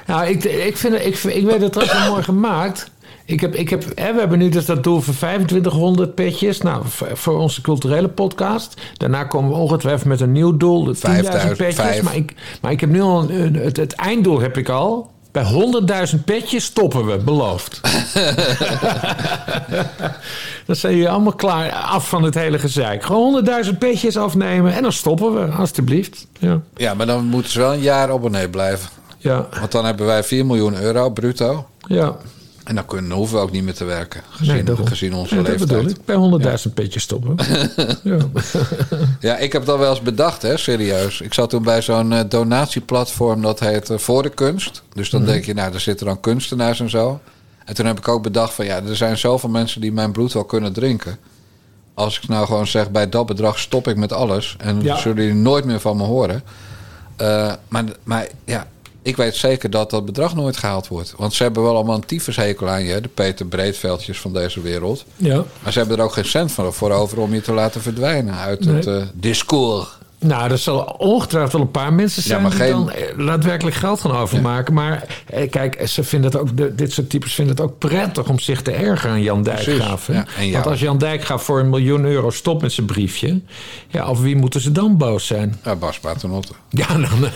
[0.06, 2.90] Nou, ik, ik, vind, ik, ik weet het trouwens wel mooi gemaakt.
[3.26, 6.62] Ik heb, ik heb, hè, we hebben nu dus dat doel voor 2500 petjes.
[6.62, 6.84] Nou,
[7.14, 8.82] voor, onze culturele podcast.
[8.98, 10.84] Daarna komen we ongetwijfeld met een nieuw doel.
[10.84, 12.02] de 10.000 5000, petjes.
[12.02, 15.14] Maar ik, maar ik heb nu al een, een- het, het einddoel heb ik al.
[15.32, 15.44] Bij
[16.16, 17.82] 100.000 petjes stoppen we, beloofd.
[20.66, 23.04] dan zijn jullie allemaal klaar, af van het hele gezeik.
[23.04, 26.28] Gewoon 100.000 petjes afnemen en dan stoppen we, alstublieft.
[26.40, 26.60] Ja.
[26.76, 28.90] Ja, maar dan moeten ze wel een jaar abonnee blijven.
[29.18, 29.48] Ja.
[29.60, 31.66] Want dan hebben wij 4 miljoen euro bruto.
[31.88, 32.16] Ja.
[32.66, 34.22] En dan kunnen, hoeven we ook niet meer te werken.
[34.30, 35.70] Gezien, Nee, gezien onze dat leeftijd.
[35.70, 36.42] bedoel ik.
[36.42, 37.36] Bij 100.000 petjes stoppen.
[38.04, 38.18] ja.
[39.20, 41.22] Ja, ik heb dat wel eens bedacht, hè, serieus.
[41.22, 44.84] Ik zat toen bij zo'n eh, donatieplatform dat heet eh, Voor de Kunst.
[44.94, 45.30] Dus dan Mhm.
[45.32, 47.20] denk je, nou, daar zitten dan kunstenaars en zo.
[47.66, 50.34] En toen heb ik ook bedacht van, ja, er zijn zoveel mensen die mijn bloed
[50.34, 51.18] wel kunnen drinken.
[51.94, 54.56] Als ik nou gewoon zeg, bij dat bedrag stop ik met alles.
[54.60, 54.98] En Ja.
[54.98, 56.44] zullen jullie nooit meer van me horen.
[57.16, 58.68] Eh, maar, maar ja,
[59.06, 61.14] ik weet zeker dat dat bedrag nooit gehaald wordt.
[61.18, 63.02] Want ze hebben wel allemaal een tyfushekel aan je.
[63.02, 65.06] De Peter Breedveldjes van deze wereld.
[65.16, 65.44] Ja.
[65.64, 68.36] Maar ze hebben er ook geen cent van voor over om je te laten verdwijnen
[68.36, 68.76] uit Nee.
[68.76, 69.88] het eh, discours.
[70.26, 74.00] Nou, er zal ongetwijfeld wel een paar mensen zijn die geen- dan eh, daadwerkelijk geld
[74.02, 74.74] gaan overmaken.
[74.74, 78.40] Maar eh, kijk, ze vinden het ook, dit soort types vinden het ook prettig om
[78.40, 80.08] zich te ergeren aan Jan Dijkgraaf.
[80.08, 80.26] ja.
[80.52, 83.42] Want als Jan Dijkgraaf voor een miljoen euro stopt met zijn briefje,
[83.88, 85.60] ja, op wie moeten ze dan boos zijn?
[85.64, 86.54] Ja, Bas Paternotte.
[86.70, 87.30] Ja, dan.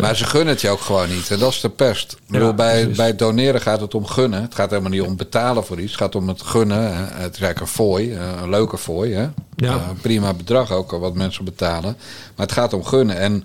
[0.00, 1.30] Maar ze gunnen het je ook gewoon niet.
[1.30, 2.16] En dat is de pest.
[2.28, 2.96] Bedoel, bij, precies.
[2.96, 4.42] bij doneren gaat het om gunnen.
[4.42, 5.92] Het gaat helemaal niet om betalen voor iets.
[5.92, 6.92] Het gaat om het gunnen.
[6.96, 8.12] Het is eigenlijk een fooi.
[8.14, 9.12] eh, Een leuke fooi.
[9.14, 9.26] Hè?
[9.56, 9.72] Ja.
[9.74, 11.96] Eh, prima bedrag ook, wat mensen betalen.
[12.36, 13.16] Maar het gaat om gunnen.
[13.18, 13.44] En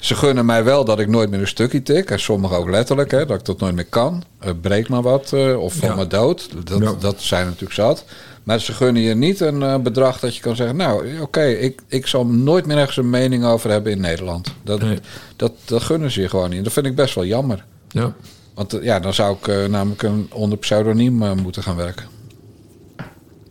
[0.00, 2.10] ze gunnen mij wel dat ik nooit meer een stukje tik.
[2.10, 4.22] En sommigen ook letterlijk, hè, dat ik dat nooit meer kan.
[4.38, 5.32] Eh, breek maar wat.
[5.32, 5.94] eh, of van Ja.
[5.94, 6.48] me dood.
[6.64, 6.94] Dat, Ja.
[7.00, 8.04] dat zijn natuurlijk zat.
[8.42, 10.76] Maar ze gunnen je niet een eh, bedrag dat je kan zeggen...
[10.76, 14.48] nou, oké, ik, ik zal nooit meer ergens een mening over hebben in Nederland.
[14.62, 14.98] Dat, Nee.
[15.36, 16.64] dat, dat gunnen ze je gewoon niet.
[16.64, 17.64] Dat vind ik best wel jammer.
[17.88, 18.12] Ja.
[18.54, 22.06] Want ja, dan zou ik namelijk een, onder pseudoniem moeten gaan werken.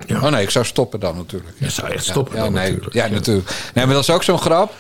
[0.10, 0.22] Ja.
[0.22, 1.54] Oh nee, ik zou stoppen dan natuurlijk.
[1.58, 2.94] Je zou echt stoppen ja, dan nee, natuurlijk.
[2.94, 3.72] Ja, natuurlijk.
[3.74, 4.74] Nee, maar dat is ook zo'n grap.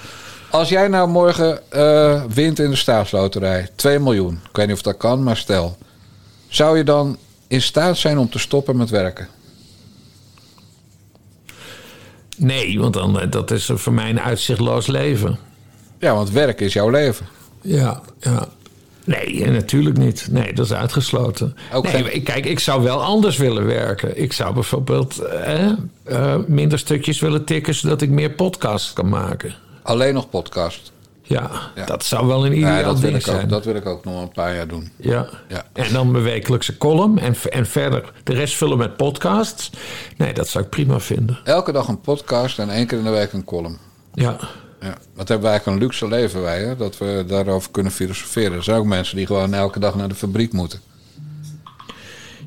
[0.49, 4.39] Als jij nou morgen eh, wint in de staatsloterij, 2 miljoen.
[4.49, 5.77] Ik weet niet of dat kan, maar stel.
[6.47, 9.27] Zou je dan in staat zijn om te stoppen met werken?
[12.37, 15.37] Nee, want dan, eh, dat is voor mij een uitzichtloos leven.
[15.99, 17.27] Ja, want werk is jouw leven.
[17.61, 18.47] Ja, ja.
[19.09, 20.27] Nee, eh, natuurlijk niet.
[20.31, 21.55] Nee, dat is uitgesloten.
[21.81, 24.21] Nee, ik- Kijk, ik zou wel anders willen werken.
[24.21, 25.69] Ik zou bijvoorbeeld eh,
[26.03, 27.75] eh, minder stukjes willen tikken...
[27.75, 29.53] zodat ik meer podcasts kan maken.
[29.83, 30.91] Alleen nog podcast.
[31.23, 31.85] Ja, Ja.
[31.85, 33.41] dat zou wel een ideaal Ja, dat wil, ding ik zijn.
[33.43, 34.91] ook, dat wil ik ook nog een paar jaar doen.
[34.95, 35.27] Ja.
[35.47, 35.63] Ja.
[35.73, 37.19] En dan mijn wekelijkse column.
[37.19, 39.69] En, en verder de rest vullen met podcasts.
[40.17, 41.39] Nee, dat zou ik prima vinden.
[41.43, 43.77] Elke dag een podcast en één keer in de week een column.
[44.13, 44.37] Ja.
[44.81, 46.75] Ja, wat hebben wij eigenlijk een luxe leven wij, hè?
[46.75, 48.57] dat we daarover kunnen filosoferen.
[48.57, 50.79] Er zijn ook mensen die gewoon elke dag naar de fabriek moeten.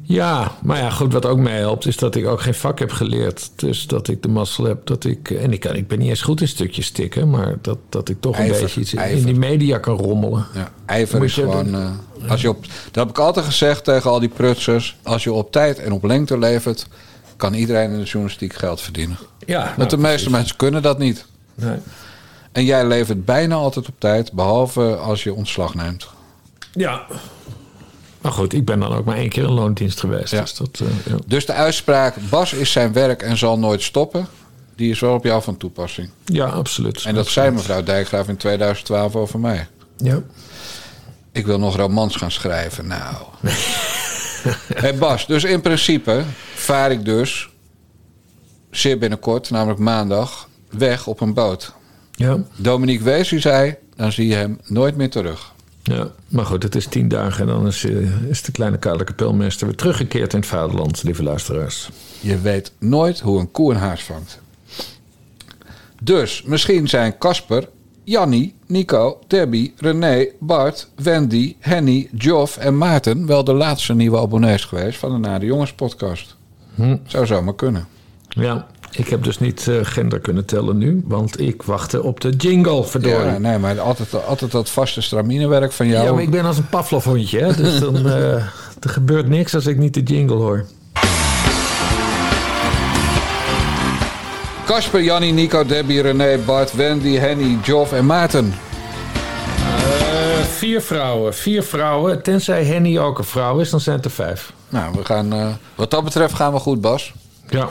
[0.03, 2.91] Ja, maar ja, goed, wat ook mij helpt is dat ik ook geen vak heb
[2.91, 3.51] geleerd.
[3.57, 5.31] Dus dat ik de mazzel heb dat ik...
[5.31, 7.31] En ik, kan, ik ben niet eens goed in stukjes tikken...
[7.31, 10.47] maar dat, dat ik toch een beetje iets in, die media kan rommelen.
[10.55, 11.75] Ja, ijver is gewoon.
[11.75, 11.91] eh,
[12.29, 14.97] als je op, dat heb ik altijd gezegd tegen al die prutsers.
[15.03, 16.87] Als je op tijd en op lengte levert,
[17.37, 19.19] kan iedereen in de journalistiek geld verdienen.
[19.47, 21.27] Ja, Want nou, de meeste mensen kunnen dat niet.
[21.55, 21.77] Nee.
[22.53, 26.09] En jij levert bijna altijd op tijd, behalve als je ontslag neemt.
[26.73, 27.07] Ja.
[28.21, 30.33] Maar goed, ik ben dan ook maar één keer in loondienst geweest.
[30.33, 30.41] Ja.
[30.41, 31.19] Dus dat, eh, ja.
[31.27, 34.27] Dus de uitspraak: Bas is zijn werk en zal nooit stoppen.
[34.77, 36.11] Die is wel op jou van toepassing.
[36.25, 37.05] ja, absoluut.
[37.05, 39.67] En dat zei mevrouw Dijkgraaf in 2012 over mij.
[39.97, 40.23] Ja.
[41.33, 42.87] Ik wil nog romans gaan schrijven.
[42.87, 43.15] Nou.
[44.83, 46.23] hey Bas, dus in principe
[46.55, 47.49] vaar ik dus
[48.71, 51.73] zeer binnenkort, namelijk maandag, weg op een boot.
[52.13, 52.39] Ja.
[52.57, 55.53] Dominique Wees, zei, dan zie je hem nooit meer terug.
[55.83, 59.05] ja, maar goed, het is tien dagen en dan is, eh, is de kleine kale
[59.05, 61.91] kapelmeester weer teruggekeerd in het vaderland, lieve luisteraars.
[62.21, 64.41] Je weet nooit hoe een koe een haas vangt.
[66.03, 67.69] Dus misschien zijn Casper,
[68.05, 74.65] Jannie, Nico, Debbie, René, Bart, Wendy, Henny, Joff en Maarten wel de laatste nieuwe abonnees
[74.65, 76.37] geweest van de Nare Jongens podcast.
[76.75, 76.97] Hm.
[77.07, 77.87] Zou zomaar kunnen.
[78.29, 82.31] Ja, ik heb dus niet eh, gender kunnen tellen nu, want ik wachtte op de
[82.31, 83.33] jingle, verdorie.
[83.33, 86.05] Ja, nee, maar altijd, altijd dat vaste straminewerk van jou.
[86.07, 87.55] Ja, maar ik ben als een Pavlov-hondje, hè?
[87.55, 88.33] Dus dan eh,
[88.81, 90.65] er gebeurt niks als ik niet de jingle hoor.
[94.65, 98.55] Casper, Jannie, Nico, Debbie, René, Bart, Wendy, Henny, Joff en Maarten.
[99.57, 102.23] Eh, vier vrouwen, vier vrouwen.
[102.23, 104.53] Tenzij Henny ook een vrouw is, dan zijn het er vijf.
[104.69, 107.13] Nou, we gaan, eh, wat dat betreft gaan we goed, Bas.
[107.49, 107.69] Ja.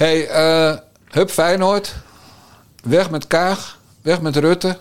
[0.00, 0.76] Hey, eh,
[1.10, 1.94] hup Feyenoord.
[2.82, 3.78] Weg met Kaag.
[4.02, 4.76] Weg met Rutte.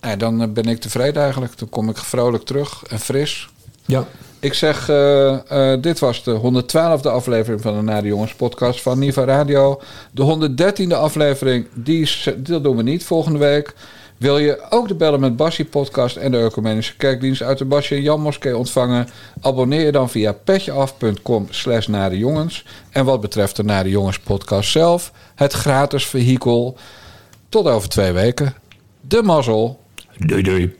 [0.00, 1.58] Nou, dan eh, ben ik tevreden eigenlijk.
[1.58, 3.48] Dan kom ik vrolijk terug en fris.
[3.84, 4.04] Ja.
[4.40, 9.24] Ik zeg, eh, dit was de 112e aflevering van de Nare Jongens podcast van Niva
[9.24, 9.80] Radio.
[10.10, 13.74] De 113e aflevering, die, die doen we niet volgende week.
[14.18, 17.94] Wil je ook de Bellen met Bassie podcast en de Ecumenische Kerkdienst uit de Basje
[17.94, 19.08] en Jan Moskee ontvangen?
[19.40, 21.88] Abonneer je dan via petjeaf.com slash.
[22.90, 26.76] En wat betreft de Nare Jongens podcast zelf, het gratis vehikel.
[27.48, 28.54] Tot over twee weken.
[29.00, 29.80] De mazzel.
[30.16, 30.76] Doei doei.